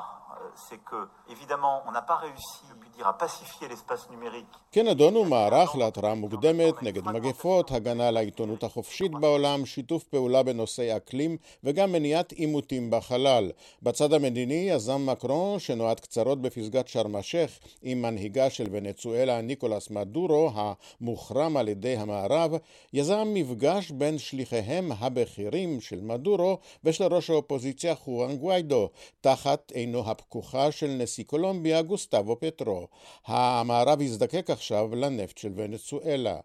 c'est 0.54 0.82
que, 0.88 1.08
évidemment, 1.30 1.82
on 1.86 1.92
n'a 1.92 2.02
pas 2.02 2.16
réussi, 2.16 2.64
dire, 2.98 3.06
à 3.06 3.16
pacifier 3.24 3.66
l'espace 3.68 4.04
numérique. 4.10 4.54
כן 4.72 4.88
אדונו 4.88 5.24
מערך 5.24 5.76
להתראה 5.76 6.14
מוקדמת 6.14 6.82
נגד 6.82 7.04
מגפות, 7.04 7.70
הגנה 7.70 8.08
על 8.08 8.16
העיתונות 8.16 8.64
החופשית 8.64 9.12
בעולם, 9.12 9.66
שיתוף 9.66 10.04
פעולה 10.04 10.42
בנושאי 10.42 10.96
אקלים 10.96 11.36
וגם 11.64 11.92
מניעת 11.92 12.32
עימותים 12.32 12.90
בחלל. 12.90 13.50
בצד 13.82 14.12
המדיני 14.12 14.54
יזם 14.70 15.06
מקרון, 15.06 15.58
שנועד 15.58 16.00
קצרות 16.00 16.42
בפסגת 16.42 16.88
שארם 16.88 17.16
א-שייח 17.16 17.50
עם 17.82 18.02
מנהיגה 18.02 18.50
של 18.50 18.66
ונצואלה 18.70 19.40
ניקולס 19.40 19.90
מדורו, 19.90 20.50
המוחרם 20.54 21.56
על 21.56 21.68
ידי 21.68 21.96
המערב, 21.96 22.52
יזם 22.92 23.28
מפגש 23.34 23.90
בין 23.90 24.18
שליחיהם 24.18 24.92
הבכירים 24.98 25.80
של 25.80 26.00
מדורו 26.00 26.58
ושל 26.84 27.14
ראש 27.14 27.30
האופוזיציה 27.30 27.94
חואן 27.94 28.36
גוויידו, 28.36 28.77
תחת 29.20 29.72
עינו 29.74 30.10
הפקוחה 30.10 30.72
של 30.72 30.86
נשיא 30.86 31.24
קולומביה 31.24 31.82
גוסטבו 31.82 32.36
פטרו. 32.40 32.86
המערב 33.26 34.00
הזדקק 34.02 34.50
עכשיו 34.50 34.94
לנפט 34.94 35.38
של 35.38 35.52
ונצואלה. 35.54 36.36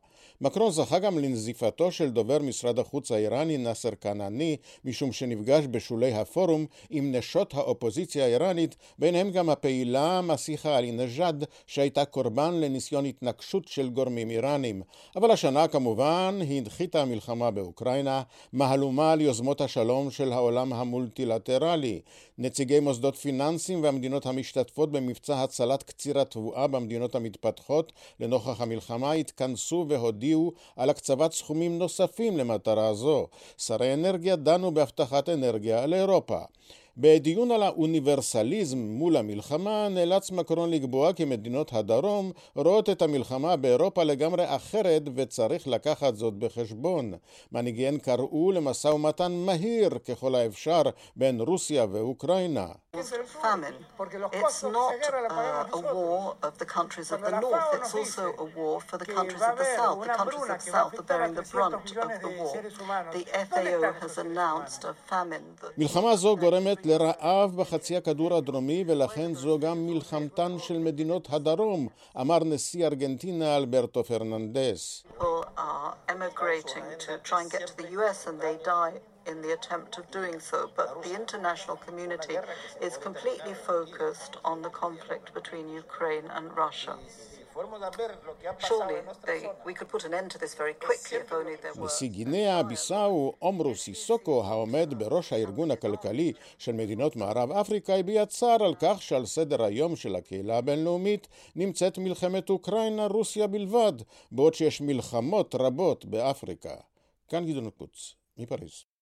מקרון 0.41 0.71
זכה 0.71 0.99
גם 0.99 1.19
לנזיפתו 1.19 1.91
של 1.91 2.09
דובר 2.09 2.39
משרד 2.39 2.79
החוץ 2.79 3.11
האיראני 3.11 3.57
נאסר 3.57 3.89
כנעני, 4.01 4.57
משום 4.85 5.11
שנפגש 5.11 5.65
בשולי 5.71 6.13
הפורום 6.13 6.65
עם 6.89 7.15
נשות 7.15 7.53
האופוזיציה 7.53 8.25
האיראנית, 8.25 8.75
ביניהם 8.99 9.31
גם 9.31 9.49
הפעילה 9.49 10.21
מסיחה 10.21 10.77
עלי-נג'אד, 10.77 11.43
שהייתה 11.67 12.05
קורבן 12.05 12.53
לניסיון 12.53 13.05
התנקשות 13.05 13.67
של 13.67 13.89
גורמים 13.89 14.29
איראנים. 14.29 14.81
אבל 15.15 15.31
השנה 15.31 15.67
כמובן 15.67 16.39
הנחיתה 16.49 17.01
המלחמה 17.01 17.51
באוקראינה, 17.51 18.21
מהלומה 18.53 19.11
על 19.11 19.21
יוזמות 19.21 19.61
השלום 19.61 20.11
של 20.11 20.33
העולם 20.33 20.73
המולטילטרלי. 20.73 22.01
נציגי 22.37 22.79
מוסדות 22.79 23.15
פיננסיים 23.15 23.83
והמדינות 23.83 24.25
המשתתפות 24.25 24.91
במבצע 24.91 25.43
הצלת 25.43 25.83
קציר 25.83 26.19
התבואה 26.19 26.67
במדינות 26.67 27.15
המתפתחות 27.15 27.91
לנוכח 28.19 28.61
המלחמה 28.61 29.11
התכנסו 29.11 29.85
והודיעו 29.89 30.51
על 30.75 30.89
הקצבת 30.89 31.31
סכומים 31.31 31.79
נוספים 31.79 32.37
למטרה 32.37 32.93
זו. 32.93 33.27
שרי 33.57 33.93
אנרגיה 33.93 34.35
דנו 34.35 34.73
בהבטחת 34.73 35.29
אנרגיה 35.29 35.85
לאירופה. 35.85 36.39
בדיון 36.97 37.51
על 37.51 37.63
האוניברסליזם 37.63 38.77
מול 38.77 39.17
המלחמה 39.17 39.89
נאלץ 39.89 40.31
מקרון 40.31 40.69
לקבוע 40.69 41.13
כי 41.13 41.25
מדינות 41.25 41.73
הדרום 41.73 42.31
רואות 42.55 42.89
את 42.89 43.01
המלחמה 43.01 43.55
באירופה 43.55 44.03
לגמרי 44.03 44.55
אחרת 44.55 45.01
וצריך 45.15 45.67
לקחת 45.67 46.15
זאת 46.15 46.33
בחשבון. 46.33 47.13
מנהיגיהן 47.51 47.97
קראו 47.97 48.51
למשא 48.51 48.87
ומתן 48.87 49.31
מהיר 49.31 49.89
ככל 49.89 50.35
האפשר 50.35 50.81
בין 51.15 51.41
רוסיה 51.41 51.85
ואוקראינה. 51.91 52.67
famine. 53.43 53.75
It's 54.41 54.63
not 54.63 54.93
uh, 55.31 55.77
a 55.77 55.81
war 55.95 56.35
of 56.47 56.53
the 56.61 56.65
countries 56.77 57.11
of 57.11 57.19
the 57.21 57.33
north, 57.45 57.69
it's 57.77 57.93
also 57.95 58.25
a 58.45 58.47
war 58.57 58.75
for 58.89 58.97
the 58.97 59.05
countries 59.17 59.41
of 59.41 59.57
the 59.61 59.67
south. 59.77 59.99
The 60.07 60.13
countries 60.21 60.43
of 60.43 60.59
the 60.63 60.71
south 60.75 60.93
are 60.99 61.07
bearing 61.11 61.33
the 61.39 61.45
brunt 61.51 61.73
of 61.75 61.83
the 62.25 62.31
war. 62.39 62.53
The 63.17 63.25
FAO 63.49 63.93
has 64.01 64.17
announced 64.25 64.83
a 64.91 64.93
famine. 65.09 65.43
מלחמה 65.77 66.15
זו 66.15 66.37
גורמת 66.37 66.82
לרעב 66.85 67.55
בחצי 67.55 67.97
הכדור 67.97 68.33
הדרומי 68.33 68.83
ולכן 68.87 69.33
זו 69.33 69.59
גם 69.59 69.87
מלחמתן 69.87 70.59
של 70.59 70.77
מדינות 70.77 71.27
הדרום, 71.31 71.87
אמר 72.21 72.43
נשיא 72.43 72.87
ארגנטינה 72.87 73.57
אלברטו 73.57 74.03
פרננדס. 74.03 75.03
So. 75.19 75.33
Surely 88.67 88.95
they, 89.25 89.39
we 89.65 89.73
could 89.73 89.89
put 89.95 90.03
an 90.05 90.13
end 90.13 90.31
to 90.31 90.37
this 90.43 90.53
very 90.55 90.73
quickly 90.73 91.17
if 91.17 91.31
only 91.31 91.55
there 91.55 91.73
were... 91.75 91.85
נשיא 91.85 92.07
גינאה 92.09 92.63
ביסאו 92.63 93.33
עומרו 93.39 93.75
סיסוקו, 93.75 94.43
העומד 94.43 94.93
בראש 94.97 95.33
הארגון 95.33 95.71
הכלכלי 95.71 96.33
של 96.57 96.71
מדינות 96.71 97.15
מערב 97.15 97.51
אפריקה, 97.51 97.95
הביע 97.95 98.25
צער 98.25 98.63
על 98.63 98.75
כך 98.75 99.01
שעל 99.01 99.25
סדר 99.25 99.63
היום 99.63 99.95
של 99.95 100.15
הקהילה 100.15 100.57
הבינלאומית 100.57 101.27
נמצאת 101.55 101.97
מלחמת 101.97 102.49
אוקראינה-רוסיה 102.49 103.47
בלבד, 103.47 103.93
בעוד 104.31 104.53
שיש 104.53 104.81
מלחמות 104.81 105.55
רבות 105.55 106.05
באפריקה. 106.05 106.75
כאן 107.29 107.45
גדעון 107.45 107.69
קוץ, 107.69 108.15
מפריז. 108.37 108.92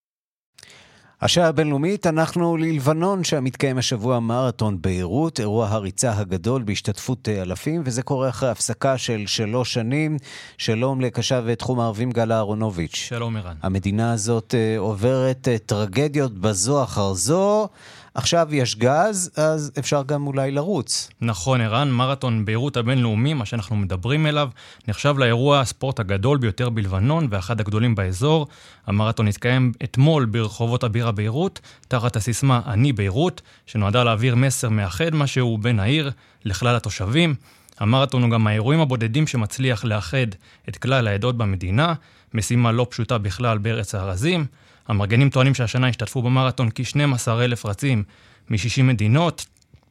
השעה 1.24 1.48
הבינלאומית, 1.48 2.08
אנחנו 2.08 2.58
ללבנון, 2.58 3.24
שם 3.24 3.44
מתקיים 3.44 3.78
השבוע 3.78 4.20
מרתון 4.20 4.82
ביירות, 4.82 5.40
אירוע 5.40 5.68
הריצה 5.68 6.18
הגדול 6.18 6.62
בהשתתפות 6.62 7.30
אלפים, 7.30 7.82
וזה 7.86 8.04
קורה 8.04 8.30
אחרי 8.30 8.50
הפסקה 8.50 8.98
של 8.98 9.24
שלוש 9.28 9.74
שנים. 9.74 10.18
שלום 10.58 11.02
לקשב 11.02 11.54
תחום 11.54 11.80
הערבים 11.80 12.12
גל 12.12 12.32
אהרונוביץ'. 12.32 12.96
שלום 12.96 13.38
ערן. 13.38 13.56
המדינה 13.64 14.14
הזאת 14.14 14.56
עוברת 14.78 15.48
טרגדיות 15.66 16.34
בזו 16.34 16.84
אחר 16.84 17.14
זו. 17.14 17.68
עכשיו 18.16 18.56
יש 18.56 18.76
גז, 18.76 19.32
אז 19.38 19.72
אפשר 19.80 20.04
גם 20.06 20.28
אולי 20.28 20.52
לרוץ. 20.52 21.10
נכון, 21.22 21.62
ערן, 21.62 21.92
מרתון 21.92 22.46
ביירות 22.46 22.78
הבינלאומי, 22.78 23.34
מה 23.34 23.46
שאנחנו 23.46 23.76
מדברים 23.76 24.28
אליו, 24.28 24.50
נחשב 24.88 25.16
לאירוע 25.18 25.60
הספורט 25.60 26.00
הגדול 26.00 26.38
ביותר 26.38 26.70
בלבנון 26.70 27.28
ואחד 27.30 27.60
הגדולים 27.60 27.96
באזור. 27.96 28.48
המרתון 28.88 29.28
התקיים 29.28 29.72
אתמול 29.84 30.26
ברחובות 30.26 30.84
הבירה 30.84 31.12
ביירות, 31.12 31.60
תחת 31.88 32.16
הסיסמה 32.16 32.62
"אני 32.68 32.94
ביירות", 32.94 33.42
שנועדה 33.66 34.04
להעביר 34.04 34.36
מסר 34.36 34.70
מאחד 34.70 35.16
משהו 35.16 35.58
בין 35.58 35.80
העיר 35.80 36.12
לכלל 36.46 36.76
התושבים. 36.76 37.36
המרתון 37.80 38.24
הוא 38.24 38.32
גם 38.32 38.48
האירועים 38.48 38.80
הבודדים 38.80 39.28
שמצליח 39.28 39.86
לאחד 39.86 40.28
את 40.70 40.78
כלל 40.78 41.08
העדות 41.08 41.38
במדינה, 41.38 41.94
משימה 42.34 42.72
לא 42.72 42.88
פשוטה 42.90 43.18
בכלל 43.18 43.58
בארץ 43.58 43.96
הארזים. 43.96 44.46
המארגנים 44.89 45.31
טוענים 45.31 45.55
שהשנה 45.55 45.89
השתתפו 45.89 46.23
במרתון 46.23 46.69
כ-12,000 46.75 47.69
רצים 47.69 48.05
מ-60 48.51 48.83
מדינות, 48.83 49.47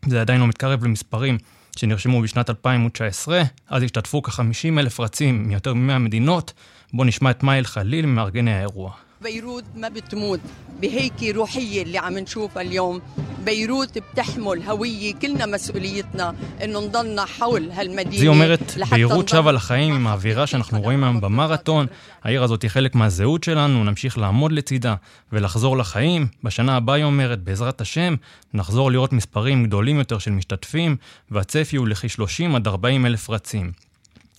זה 0.07 0.21
עדיין 0.21 0.41
לא 0.41 0.47
מתקרב 0.47 0.85
למספרים 0.85 1.37
שנרשמו 1.77 2.21
בשנת 2.21 2.49
2019, 2.49 3.43
אז 3.69 3.83
השתתפו 3.83 4.21
כ-50,000 4.21 4.99
רצים 4.99 5.43
מיותר 5.47 5.73
מ-100 5.73 5.97
מדינות. 5.97 6.53
בואו 6.93 7.07
נשמע 7.07 7.31
את 7.31 7.43
מאיל 7.43 7.65
חליל 7.65 8.05
ממארגני 8.05 8.53
האירוע. 8.53 8.91
بيروت 9.21 9.63
ما 9.75 9.89
بتموت 9.89 10.39
بهيك 10.81 11.23
روحية 11.23 11.81
اللي 11.81 11.97
عم 11.97 12.17
نشوفها 12.17 12.61
اليوم 12.61 13.01
بيروت 13.45 13.97
بتحمل 13.97 14.61
هوية 14.63 15.13
كلنا 15.13 15.45
مسؤوليتنا 15.45 16.35
انه 16.63 16.79
نضلنا 16.79 17.25
حول 17.25 17.71
هالمدينة 17.71 18.19
זי 18.19 18.27
אומרת, 18.27 18.73
ביירות 18.89 19.29
שבה 19.29 19.51
לחיים 19.51 19.93
עם 19.93 20.07
האווירה 20.07 20.47
שאנחנו 20.47 20.81
רואים 20.81 21.03
היום 21.03 21.21
במרתון. 21.21 21.85
העיר 22.23 22.43
הזאת 22.43 22.61
היא 22.61 22.69
חלק 22.69 22.95
מהזהות 22.95 23.43
שלנו, 23.43 23.83
נמשיך 23.83 24.17
לעמוד 24.17 24.51
לצידה 24.51 24.95
ולחזור 25.33 25.77
לחיים. 25.77 26.27
בשנה 26.43 26.75
הבאה, 26.75 26.95
היא 26.95 27.03
אומרת, 27.03 27.43
בעזרת 27.43 27.81
השם, 27.81 28.15
נחזור 28.53 28.91
לראות 28.91 29.13
מספרים 29.13 29.63
גדולים 29.63 29.99
יותר 29.99 30.19
של 30.19 30.31
משתתפים, 30.31 30.95
והצפי 31.31 31.77
הוא 31.77 31.87
לכ-30 31.87 32.55
עד 32.55 32.67
40 32.67 33.05
אלף 33.05 33.29
רצים. 33.29 33.71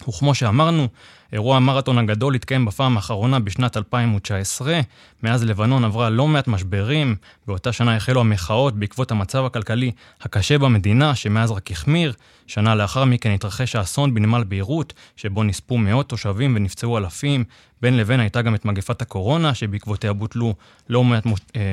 וכמו 0.10 0.36
שאמרנו, 0.36 0.88
אירוע 1.34 1.58
המרתון 1.58 1.98
הגדול 1.98 2.36
התקיים 2.36 2.66
בפעם 2.66 2.96
האחרונה 2.96 3.40
בשנת 3.40 3.78
2019. 3.78 4.82
מאז 5.24 5.44
לבנון 5.44 5.84
עברה 5.84 6.10
לא 6.10 6.28
מעט 6.28 6.48
משברים. 6.48 7.16
באותה 7.48 7.74
שנה 7.74 7.96
החלו 7.96 8.20
המחאות 8.20 8.76
בעקבות 8.76 9.12
המצב 9.12 9.46
הכלכלי 9.46 9.92
הקשה 10.22 10.58
במדינה, 10.58 11.16
שמאז 11.16 11.52
רק 11.52 11.72
החמיר. 11.72 12.14
שנה 12.48 12.76
לאחר 12.76 13.06
מכן 13.06 13.32
התרחש 13.32 13.76
האסון 13.76 14.14
בנמל 14.14 14.44
ביירות, 14.44 14.94
שבו 15.16 15.44
נספו 15.44 15.78
מאות 15.78 16.10
תושבים 16.10 16.56
ונפצעו 16.56 16.98
אלפים. 16.98 17.44
בין 17.82 17.98
לבין 17.98 18.20
הייתה 18.20 18.42
גם 18.42 18.56
את 18.56 18.66
מגפת 18.66 19.02
הקורונה, 19.02 19.54
שבעקבותיה 19.54 20.14
בוטלו 20.14 20.56
לא 20.90 21.04
מעט 21.04 21.24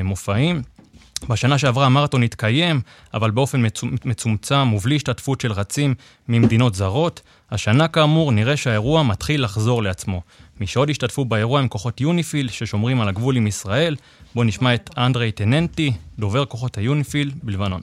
מופעים. 0.05 0.63
בשנה 1.29 1.59
שעברה 1.59 1.87
המרתון 1.87 2.23
התקיים, 2.23 2.81
אבל 3.15 3.31
באופן 3.31 3.63
מצומצם 4.05 4.73
ובלי 4.73 4.97
השתתפות 4.97 5.41
של 5.41 5.53
רצים 5.53 5.95
ממדינות 6.29 6.75
זרות. 6.75 7.21
השנה 7.52 7.88
כאמור 7.88 8.32
נראה 8.32 8.58
שהאירוע 8.58 9.04
מתחיל 9.04 9.44
לחזור 9.44 9.84
לעצמו. 9.84 10.22
מי 10.60 10.68
שעוד 10.68 10.90
השתתפו 10.90 11.26
באירוע 11.26 11.60
הם 11.60 11.68
כוחות 11.68 12.02
יוניפיל 12.02 12.50
ששומרים 12.50 13.02
על 13.02 13.10
הגבול 13.10 13.36
עם 13.36 13.48
ישראל. 13.48 13.96
בואו 14.36 14.46
נשמע 14.46 14.74
את 14.74 14.90
אנדרי 14.98 15.32
טננטי, 15.32 15.92
דובר 16.20 16.46
כוחות 16.46 16.78
היוניפיל 16.78 17.32
בלבנון. 17.44 17.82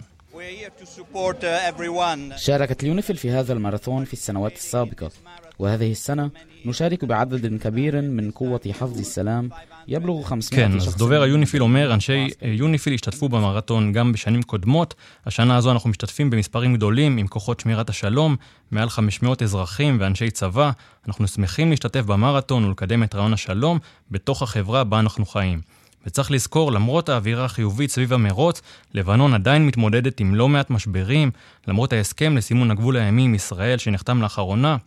شاركت 2.37 2.83
اليونيفيل 2.83 3.17
في 3.17 3.31
هذا 3.31 3.53
الماراثون 3.53 4.05
في 4.05 4.13
السنوات 4.13 4.57
السابقة 4.57 5.11
وهذه 5.59 5.91
السنة 5.93 6.31
نشارك 6.67 7.05
بعدد 7.05 7.57
كبير 7.63 8.01
من 8.01 8.31
قوة 8.31 8.61
حفظ 8.71 8.99
السلام 8.99 9.51
יבלו 9.88 10.14
רוחם 10.14 10.30
חמסמי. 10.30 10.58
כן, 10.58 10.72
אז 10.76 10.96
דובר 10.96 11.22
היוניפיל 11.22 11.64
אומר, 11.64 11.94
אנשי 11.94 12.28
יוניפיל 12.42 12.94
השתתפו 12.94 13.30
במרתון 13.30 13.92
גם 13.92 14.12
בשנים 14.12 14.44
קודמות. 14.44 14.94
השנה 15.26 15.58
הזו 15.58 15.72
אנחנו 15.72 15.90
משתתפים 15.90 16.30
במספרים 16.30 16.74
גדולים 16.74 17.18
עם 17.18 17.28
כוחות 17.28 17.60
שמירת 17.60 17.90
השלום, 17.90 18.36
מעל 18.72 18.90
500 18.90 19.42
אזרחים 19.42 19.98
ואנשי 20.00 20.32
צבא. 20.32 20.72
אנחנו 21.08 21.28
שמחים 21.28 21.70
להשתתף 21.70 22.02
במרתון 22.02 22.66
ולקדם 22.66 23.04
את 23.04 23.16
רעיון 23.16 23.34
השלום 23.34 23.80
בתוך 24.12 24.42
החברה 24.42 24.84
בה 24.84 25.00
אנחנו 25.00 25.26
חיים. 25.26 25.62
וצריך 26.08 26.32
לזכור, 26.32 26.72
למרות 26.72 27.10
האווירה 27.10 27.46
החיובית 27.46 27.90
סביב 27.90 28.14
המרוץ, 28.14 28.62
לבנון 28.94 29.34
עדיין 29.34 29.68
מתמודדת 29.68 30.20
עם 30.20 30.36
לא 30.36 30.50
מעט 30.50 30.70
משברים, 30.70 31.32
למרות 31.68 31.94
ההסכם 31.94 32.38
לסימון 32.38 32.72
הגבול 32.72 32.98
הימי 32.98 33.24
עם 33.24 33.36
ישראל 33.36 33.78
שנחתם 33.78 34.22
לאחרונה, 34.22 34.78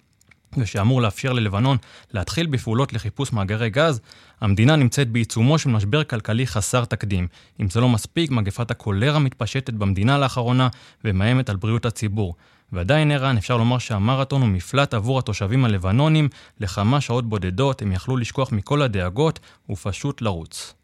ושאמור 0.57 1.03
לאפשר 1.03 1.33
ללבנון 1.33 1.77
להתחיל 2.13 2.47
בפעולות 2.47 2.93
לחיפוש 2.93 3.33
מאגרי 3.33 3.71
גז, 3.71 4.01
המדינה 4.41 4.77
נמצאת 4.77 5.09
בעיצומו 5.09 5.59
של 5.59 5.71
משבר 5.71 6.05
כלכלי 6.05 6.47
חסר 6.47 6.85
תקדים. 6.85 7.29
אם 7.61 7.71
זה 7.71 7.81
לא 7.81 7.89
מספיק, 7.89 8.31
מגפת 8.31 8.71
הקולרה 8.71 9.19
מתפשטת 9.19 9.75
במדינה 9.75 10.19
לאחרונה 10.19 10.69
ומאיימת 11.05 11.51
על 11.51 11.57
בריאות 11.57 11.87
הציבור. 11.87 12.35
ועדיין 12.73 13.11
ערן, 13.11 13.37
אפשר 13.37 13.57
לומר 13.57 13.79
שהמרתון 13.79 14.41
הוא 14.41 14.49
מפלט 14.49 14.95
עבור 14.95 15.19
התושבים 15.19 15.65
הלבנונים, 15.65 16.29
לכמה 16.61 17.01
שעות 17.01 17.29
בודדות 17.29 17.83
הם 17.83 17.93
יכלו 17.93 18.17
לשכוח 18.17 18.53
מכל 18.53 18.83
הדאגות 18.83 19.41
ופשוט 19.71 20.23
לרוץ. 20.23 20.75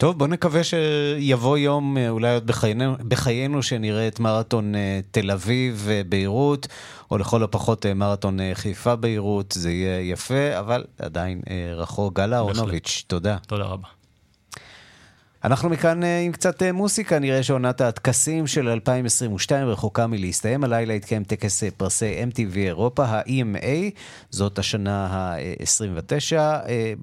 טוב, 0.00 0.18
בוא 0.18 0.26
נקווה 0.26 0.60
שיבוא 0.64 1.58
יום, 1.58 1.98
אה, 1.98 2.08
אולי 2.08 2.34
עוד 2.34 2.46
בחיינו, 2.46 2.96
בחיינו 3.08 3.62
שנראה 3.62 4.08
את 4.08 4.20
מרתון 4.20 4.74
אה, 4.74 5.00
תל 5.10 5.30
אביב, 5.30 5.88
ביירות, 6.08 6.66
או 7.10 7.18
לכל 7.18 7.42
הפחות 7.42 7.86
אה, 7.86 7.94
מרתון 7.94 8.38
חיפה 8.54 8.96
ביירות, 8.96 9.52
זה 9.52 9.70
יהיה 9.70 10.00
יפה, 10.00 10.58
אבל 10.58 10.84
עדיין 10.98 11.40
רחוק. 11.76 12.16
גל 12.16 12.34
אהרונוביץ', 12.34 13.04
תודה. 13.06 13.36
תודה 13.46 13.64
רבה. 13.64 13.99
אנחנו 15.44 15.68
מכאן 15.68 16.02
אה, 16.02 16.20
עם 16.20 16.32
קצת 16.32 16.62
אה, 16.62 16.72
מוסיקה, 16.72 17.18
נראה 17.18 17.42
שעונת 17.42 17.80
הטקסים 17.80 18.46
של 18.46 18.68
2022 18.68 19.68
רחוקה 19.68 20.06
מלהסתיים. 20.06 20.64
הלילה 20.64 20.94
התקיים 20.94 21.24
טקס 21.24 21.64
אה, 21.64 21.68
פרסי 21.76 22.24
MTV 22.24 22.56
אירופה, 22.56 23.04
ה-EMA, 23.04 23.66
זאת 24.30 24.58
השנה 24.58 25.06
ה-29. 25.06 26.36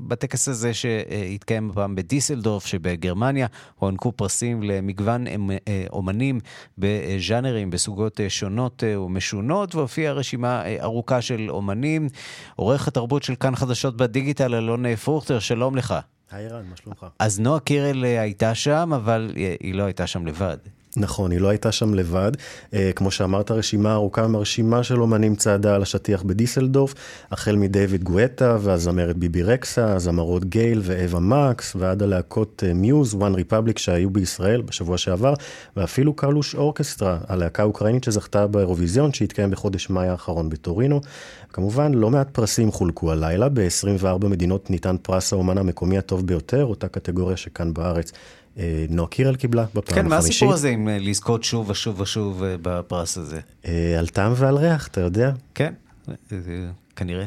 בטקס 0.08 0.48
הזה 0.48 0.74
שהתקיים 0.74 1.70
הפעם 1.70 1.96
בדיסלדורף 1.96 2.66
שבגרמניה, 2.66 3.48
הוענקו 3.76 4.12
פרסים 4.12 4.64
למגוון 4.64 5.26
אומנים 5.90 6.40
בז'אנרים, 6.78 7.70
בסוגות 7.70 8.20
שונות 8.28 8.84
ומשונות, 8.84 9.76
והופיעה 9.76 10.14
רשימה 10.14 10.64
ארוכה 10.82 11.22
של 11.22 11.50
אומנים. 11.50 12.10
עורך 12.56 12.88
התרבות 12.88 13.24
של 13.24 13.36
כאן 13.36 13.56
חדשות 13.56 13.98
בדיגיטל, 13.98 14.56
אלון 14.56 14.96
פרוכטר, 14.96 15.40
שלום 15.40 15.76
לך. 15.76 15.96
היי 16.32 16.48
ערן, 16.48 16.66
מה 16.70 16.76
שלומך? 16.76 17.06
אז 17.20 17.40
נועה 17.40 17.60
קירל 17.60 18.06
אה, 18.06 18.22
הייתה 18.22 18.56
שם, 18.56 18.92
אבל 18.96 19.32
היא 19.60 19.76
לא 19.76 19.84
הייתה 19.84 20.08
שם 20.08 20.28
לבד. 20.28 20.58
נכון, 21.00 21.32
היא 21.32 21.40
לא 21.40 21.50
הייתה 21.50 21.72
שם 21.72 21.94
לבד. 21.94 22.32
אה, 22.74 22.92
כמו 22.96 23.12
שאמרת, 23.12 23.52
רשימה 23.52 23.94
ארוכה 23.94 24.28
מרשימה 24.28 24.84
של 24.84 25.02
אומנים 25.02 25.36
צעדה 25.36 25.76
על 25.76 25.82
השטיח 25.82 26.24
בדיסלדורף, 26.24 26.94
החל 27.32 27.56
מדייוויד 27.56 28.04
גואטה 28.04 28.58
והזמרת 28.62 29.18
ביבי 29.18 29.44
רקסה, 29.44 29.96
הזמרות 29.96 30.46
גייל 30.46 30.82
ואווה 30.84 31.20
מקס, 31.20 31.76
ועד 31.76 32.04
הלהקות 32.04 32.64
אה, 32.68 32.74
מיוז, 32.74 33.14
וואן 33.14 33.36
ריפבליק 33.36 33.78
שהיו 33.78 34.10
בישראל 34.10 34.62
בשבוע 34.62 34.98
שעבר, 34.98 35.34
ואפילו 35.78 36.14
קרלוש 36.14 36.56
אורקסטרה, 36.56 37.18
הלהקה 37.28 37.64
האוקראינית 37.64 38.04
שזכתה 38.04 38.48
באירוויזיון 38.48 39.14
שהתקיים 39.14 39.52
בחודש 39.52 39.90
מאי 39.90 40.08
האחרון 40.08 40.50
בטורינו. 40.50 41.02
כמובן, 41.54 41.94
לא 41.94 42.10
מעט 42.10 42.30
פרסים 42.32 42.72
חולקו 42.72 43.12
הלילה, 43.12 43.50
ב-24 43.50 44.28
מדינות 44.28 44.70
ניתן 44.70 44.96
פרס 45.02 45.34
האומן 45.34 45.58
המקומי 45.58 45.98
הטוב 45.98 46.28
ביותר, 46.28 46.66
אותה 46.66 46.88
קטגוריה 46.88 47.38
שכאן 47.38 47.74
בארץ 47.74 48.12
נועה 48.90 49.10
קירל 49.10 49.36
קיבלה 49.36 49.64
בפעם 49.64 49.78
החמישית. 49.82 50.04
כן, 50.04 50.08
מה 50.10 50.18
הסיפור 50.18 50.54
הזה 50.54 50.70
עם 50.70 50.90
אה, 50.90 50.98
לזכות 51.00 51.44
שוב 51.44 51.70
ושוב 51.70 52.00
ושוב 52.00 52.44
אה, 52.44 52.56
בפרס 52.62 53.18
הזה? 53.18 53.40
על 54.00 54.08
טעם 54.08 54.34
ועל 54.36 54.58
ריח, 54.58 54.88
אתה 54.88 55.02
יודע? 55.02 55.32
כן, 55.56 55.74
כנראה. 56.96 57.26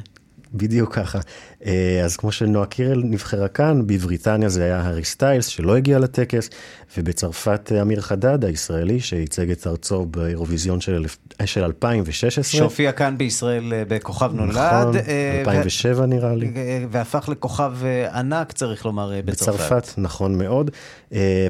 בדיוק 0.54 0.94
ככה. 0.94 1.18
אה, 1.66 2.02
אז 2.04 2.16
כמו 2.16 2.32
שנועה 2.32 2.66
קירל 2.66 3.02
נבחרה 3.04 3.48
כאן, 3.48 3.86
בבריטניה 3.86 4.48
זה 4.48 4.64
היה 4.64 4.80
הארי 4.80 5.04
סטיילס 5.04 5.46
שלא 5.46 5.76
הגיע 5.76 5.98
לטקס, 5.98 6.50
ובצרפת 6.98 7.72
אה, 7.74 7.82
אמיר 7.82 8.00
חדד 8.00 8.44
הישראלי 8.44 9.00
שייצג 9.00 9.50
את 9.50 9.66
ארצו 9.66 10.06
באירוויזיון 10.06 10.80
של, 10.80 11.04
של 11.44 11.64
2016. 11.64 12.58
שהופיע 12.58 12.92
כאן 12.92 13.18
בישראל 13.18 13.72
אה, 13.72 13.82
בכוכב 13.88 14.32
נולד. 14.34 14.50
נכון, 14.50 14.94
2007 15.40 16.02
ו... 16.02 16.06
נראה 16.06 16.34
לי. 16.34 16.52
והפך 16.90 17.28
לכוכב 17.28 17.74
ענק, 18.14 18.52
צריך 18.52 18.86
לומר, 18.86 19.12
בצרפת. 19.24 19.54
בצרפת, 19.54 19.98
נכון 19.98 20.38
מאוד. 20.38 20.70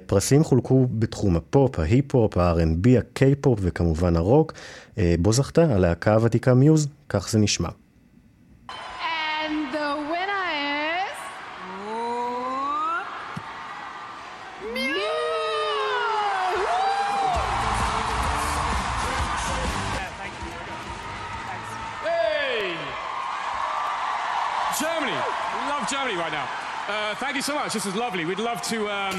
פרסים 0.06 0.44
חולקו 0.44 0.86
בתחום 0.90 1.36
הפופ, 1.36 1.78
ההיפ-הופ, 1.78 2.38
ה-R&B, 2.38 2.98
הקיי-פופ 2.98 3.58
וכמובן 3.62 4.16
הרוק. 4.16 4.52
בו 5.18 5.32
זכתה 5.32 5.74
הלהקה 5.74 6.14
הוותיקה 6.14 6.54
מיוז, 6.54 6.88
כך 7.08 7.30
זה 7.30 7.38
נשמע. 7.38 7.68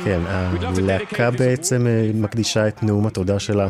כן, 0.03 0.22
הלהקה 0.78 1.32
בעצם 1.32 1.88
אה, 1.88 2.11
מקדישה 2.13 2.67
את 2.67 2.84
נאום 2.84 3.07
התודה 3.07 3.39
שלה, 3.39 3.67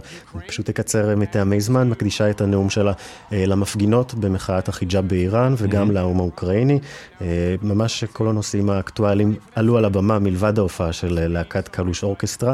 פשוט 0.47 0.65
תקצר 0.65 1.09
אה, 1.09 1.15
מטעמי 1.15 1.61
זמן, 1.61 1.89
מקדישה 1.89 2.29
את 2.29 2.41
הנאום 2.41 2.69
שלה 2.69 2.93
אה, 3.33 3.45
למפגינות 3.45 4.13
במחאת 4.13 4.69
החיג'אב 4.69 5.07
באיראן 5.07 5.53
וגם 5.57 5.89
mm-hmm. 5.89 5.93
לאו"ם 5.93 6.19
האוקראיני. 6.19 6.79
ממש 7.61 8.03
כל 8.03 8.27
הנושאים 8.27 8.69
האקטואליים 8.69 9.35
עלו 9.55 9.77
על 9.77 9.85
הבמה 9.85 10.19
מלבד 10.19 10.59
ההופעה 10.59 10.93
של 10.93 11.27
להקת 11.27 11.67
קלוש 11.67 12.03
אורקסטרה 12.03 12.53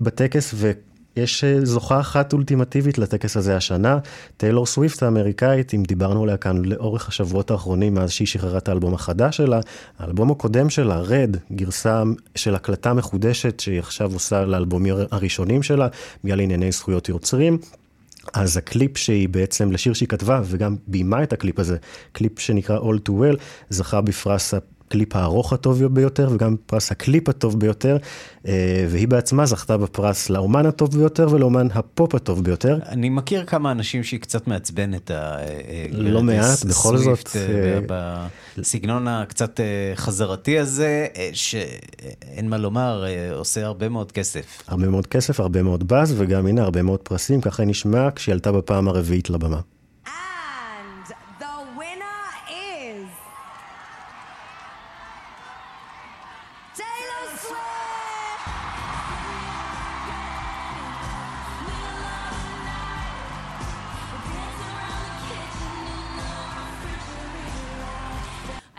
בטקס, 0.00 0.50
ו... 0.54 0.72
יש 1.16 1.44
אה, 1.44 1.64
זוכה 1.64 2.00
אחת 2.00 2.32
אולטימטיבית 2.32 2.98
לטקס 2.98 3.36
הזה 3.36 3.56
השנה, 3.56 3.98
טיילור 4.36 4.66
סוויפט 4.66 5.02
האמריקאית, 5.02 5.74
אם 5.74 5.82
דיברנו 5.82 6.22
עליה 6.22 6.36
כאן 6.36 6.64
לאורך 6.64 7.08
השבועות 7.08 7.50
האחרונים, 7.50 7.94
מאז 7.94 8.10
שהיא 8.10 8.28
שחררה 8.28 8.58
את 8.58 8.68
האלבום 8.68 8.94
החדש 8.94 9.36
שלה, 9.36 9.60
האלבום 9.98 10.30
הקודם 10.30 10.70
שלה, 10.70 10.98
Red, 10.98 11.36
גרסה 11.52 12.02
של 12.34 12.54
הקלטה 12.54 12.94
מחודשת 12.94 13.60
שהיא 13.60 13.78
עכשיו 13.78 14.12
עושה 14.12 14.44
לאלבומים 14.44 14.94
הראשונים 15.10 15.62
שלה, 15.62 15.88
בגלל 16.24 16.40
ענייני 16.40 16.72
זכויות 16.72 17.08
יוצרים. 17.08 17.58
אז 18.34 18.56
הקליפ 18.56 18.96
שהיא 18.96 19.28
בעצם, 19.28 19.72
לשיר 19.72 19.92
שהיא 19.92 20.08
כתבה, 20.08 20.40
וגם 20.44 20.76
ביימה 20.86 21.22
את 21.22 21.32
הקליפ 21.32 21.58
הזה, 21.58 21.76
קליפ 22.12 22.38
שנקרא 22.38 22.78
All 22.78 23.08
Too 23.08 23.12
Well, 23.12 23.36
זכה 23.70 24.00
בפרס 24.00 24.54
הקליפ 24.86 25.16
הארוך 25.16 25.52
הטוב 25.52 25.86
ביותר 25.86 26.28
וגם 26.32 26.56
פרס 26.66 26.92
הקליפ 26.92 27.28
הטוב 27.28 27.60
ביותר, 27.60 27.96
אה, 28.46 28.86
והיא 28.88 29.08
בעצמה 29.08 29.46
זכתה 29.46 29.76
בפרס 29.76 30.30
לאומן 30.30 30.66
הטוב 30.66 30.98
ביותר 30.98 31.28
ולאומן 31.30 31.66
הפופ 31.74 32.14
הטוב 32.14 32.44
ביותר. 32.44 32.78
אני 32.88 33.08
מכיר 33.08 33.44
כמה 33.44 33.70
אנשים 33.72 34.04
שהיא 34.04 34.20
קצת 34.20 34.48
מעצבנת, 34.48 35.10
אה, 35.10 35.36
לא 35.90 36.22
מעט, 36.22 36.64
בכל 36.64 36.96
זאת. 36.96 37.36
אה, 37.36 38.26
בסגנון 38.58 39.08
הקצת 39.08 39.60
חזרתי 39.94 40.58
הזה, 40.58 41.06
שאין 41.32 42.48
מה 42.48 42.58
לומר, 42.58 43.04
עושה 43.32 43.66
הרבה 43.66 43.88
מאוד 43.88 44.12
כסף. 44.12 44.62
הרבה 44.68 44.88
מאוד 44.88 45.06
כסף, 45.06 45.40
הרבה 45.40 45.62
מאוד 45.62 45.88
באז, 45.88 46.14
וגם 46.16 46.46
הנה 46.46 46.62
הרבה 46.62 46.82
מאוד 46.82 47.00
פרסים, 47.00 47.40
ככה 47.40 47.62
היא 47.62 47.68
נשמעה 47.68 48.10
כשהיא 48.10 48.32
עלתה 48.32 48.52
בפעם 48.52 48.88
הרביעית 48.88 49.30
לבמה. 49.30 49.60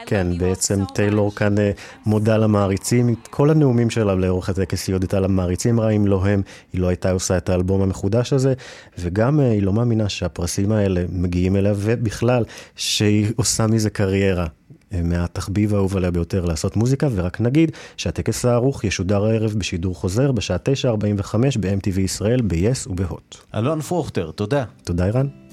כן, 0.09 0.27
בעצם 0.37 0.83
טיילור 0.93 1.35
כאן 1.35 1.57
אה, 1.57 1.71
מודה 2.05 2.37
למעריצים, 2.37 3.15
כל 3.29 3.49
הנאומים 3.49 3.89
שלה 3.89 4.15
לאורך 4.15 4.49
הטקס 4.49 4.87
היא 4.87 4.93
הודתה 4.93 5.19
למעריצים 5.19 5.79
רעים, 5.79 6.07
לא 6.07 6.25
הם, 6.25 6.41
היא 6.73 6.81
לא 6.81 6.87
הייתה 6.87 7.11
עושה 7.11 7.37
את 7.37 7.49
האלבום 7.49 7.81
המחודש 7.81 8.33
הזה, 8.33 8.53
וגם 8.99 9.39
אה, 9.39 9.51
היא 9.51 9.63
לא 9.63 9.73
מאמינה 9.73 10.09
שהפרסים 10.09 10.71
האלה 10.71 11.03
מגיעים 11.11 11.55
אליה, 11.55 11.73
ובכלל, 11.75 12.43
שהיא 12.75 13.27
עושה 13.35 13.67
מזה 13.67 13.89
קריירה. 13.89 14.47
אה, 14.93 15.01
מהתחביב 15.03 15.73
האהוב 15.73 15.97
עליה 15.97 16.11
ביותר 16.11 16.45
לעשות 16.45 16.75
מוזיקה, 16.75 17.07
ורק 17.15 17.41
נגיד 17.41 17.71
שהטקס 17.97 18.45
הערוך 18.45 18.83
ישודר 18.83 19.25
הערב 19.25 19.53
בשידור 19.57 19.95
חוזר 19.95 20.31
בשעה 20.31 20.57
9:45 20.57 21.35
ב-MTV 21.59 21.99
ישראל, 21.99 22.41
ב-yes 22.41 22.89
ובהוט. 22.89 23.35
אלון 23.55 23.81
פרוכטר, 23.81 24.31
תודה. 24.31 24.63
תודה, 24.83 25.05
ערן. 25.05 25.46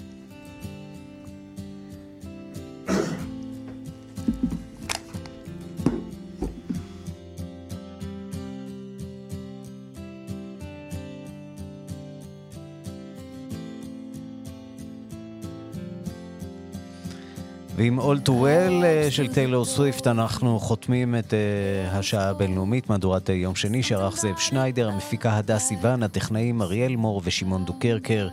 ועם 17.77 18.01
All 18.01 18.29
Too 18.29 18.29
Well 18.29 18.85
אה, 18.85 19.07
של 19.11 19.33
טיילור 19.33 19.65
סוויפט 19.65 20.07
אנחנו 20.07 20.61
חותמים 20.61 21.15
את 21.17 21.31
אה, 21.31 21.95
השעה 21.95 22.29
הבינלאומית, 22.29 22.91
מהדורת 22.91 23.29
יום 23.29 23.55
שני, 23.55 23.83
שערך 23.83 24.17
זאב 24.17 24.39
שניידר, 24.39 24.89
המפיקה 24.89 25.37
הדס 25.37 25.63
סיוון, 25.63 26.03
הטכנאים 26.03 26.63
אריאל 26.63 26.97
מור 26.97 27.21
ושמעון 27.25 27.65
דוקרקר. 27.65 28.29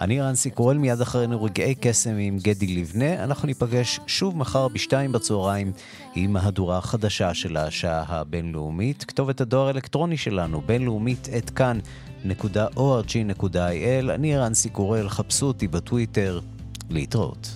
אני 0.00 0.20
ערן 0.20 0.50
סיקורל, 0.50 0.78
מיד 0.78 1.00
אחרינו 1.00 1.42
רגעי 1.42 1.74
קסם 1.80 2.16
עם 2.18 2.38
גדי 2.38 2.66
לבנה. 2.66 3.24
אנחנו 3.24 3.46
ניפגש 3.46 4.00
שוב 4.06 4.36
מחר 4.36 4.68
בשתיים 4.68 5.12
בצהריים 5.12 5.72
עם 6.14 6.32
מהדורה 6.32 6.78
החדשה 6.78 7.34
של 7.34 7.56
השעה 7.56 8.04
הבינלאומית. 8.08 9.04
כתובת 9.04 9.40
הדואר 9.40 9.66
האלקטרוני 9.66 10.16
שלנו, 10.16 10.60
בינלאומית 10.66 11.28
at 11.38 11.50
kan.org.il. 11.50 12.40
אני 14.14 14.36
רנסי 14.36 14.68
קורל, 14.68 15.08
חפשו 15.08 15.46
אותי 15.46 15.68
בטוויטר. 15.68 16.40
להתראות. 16.90 17.52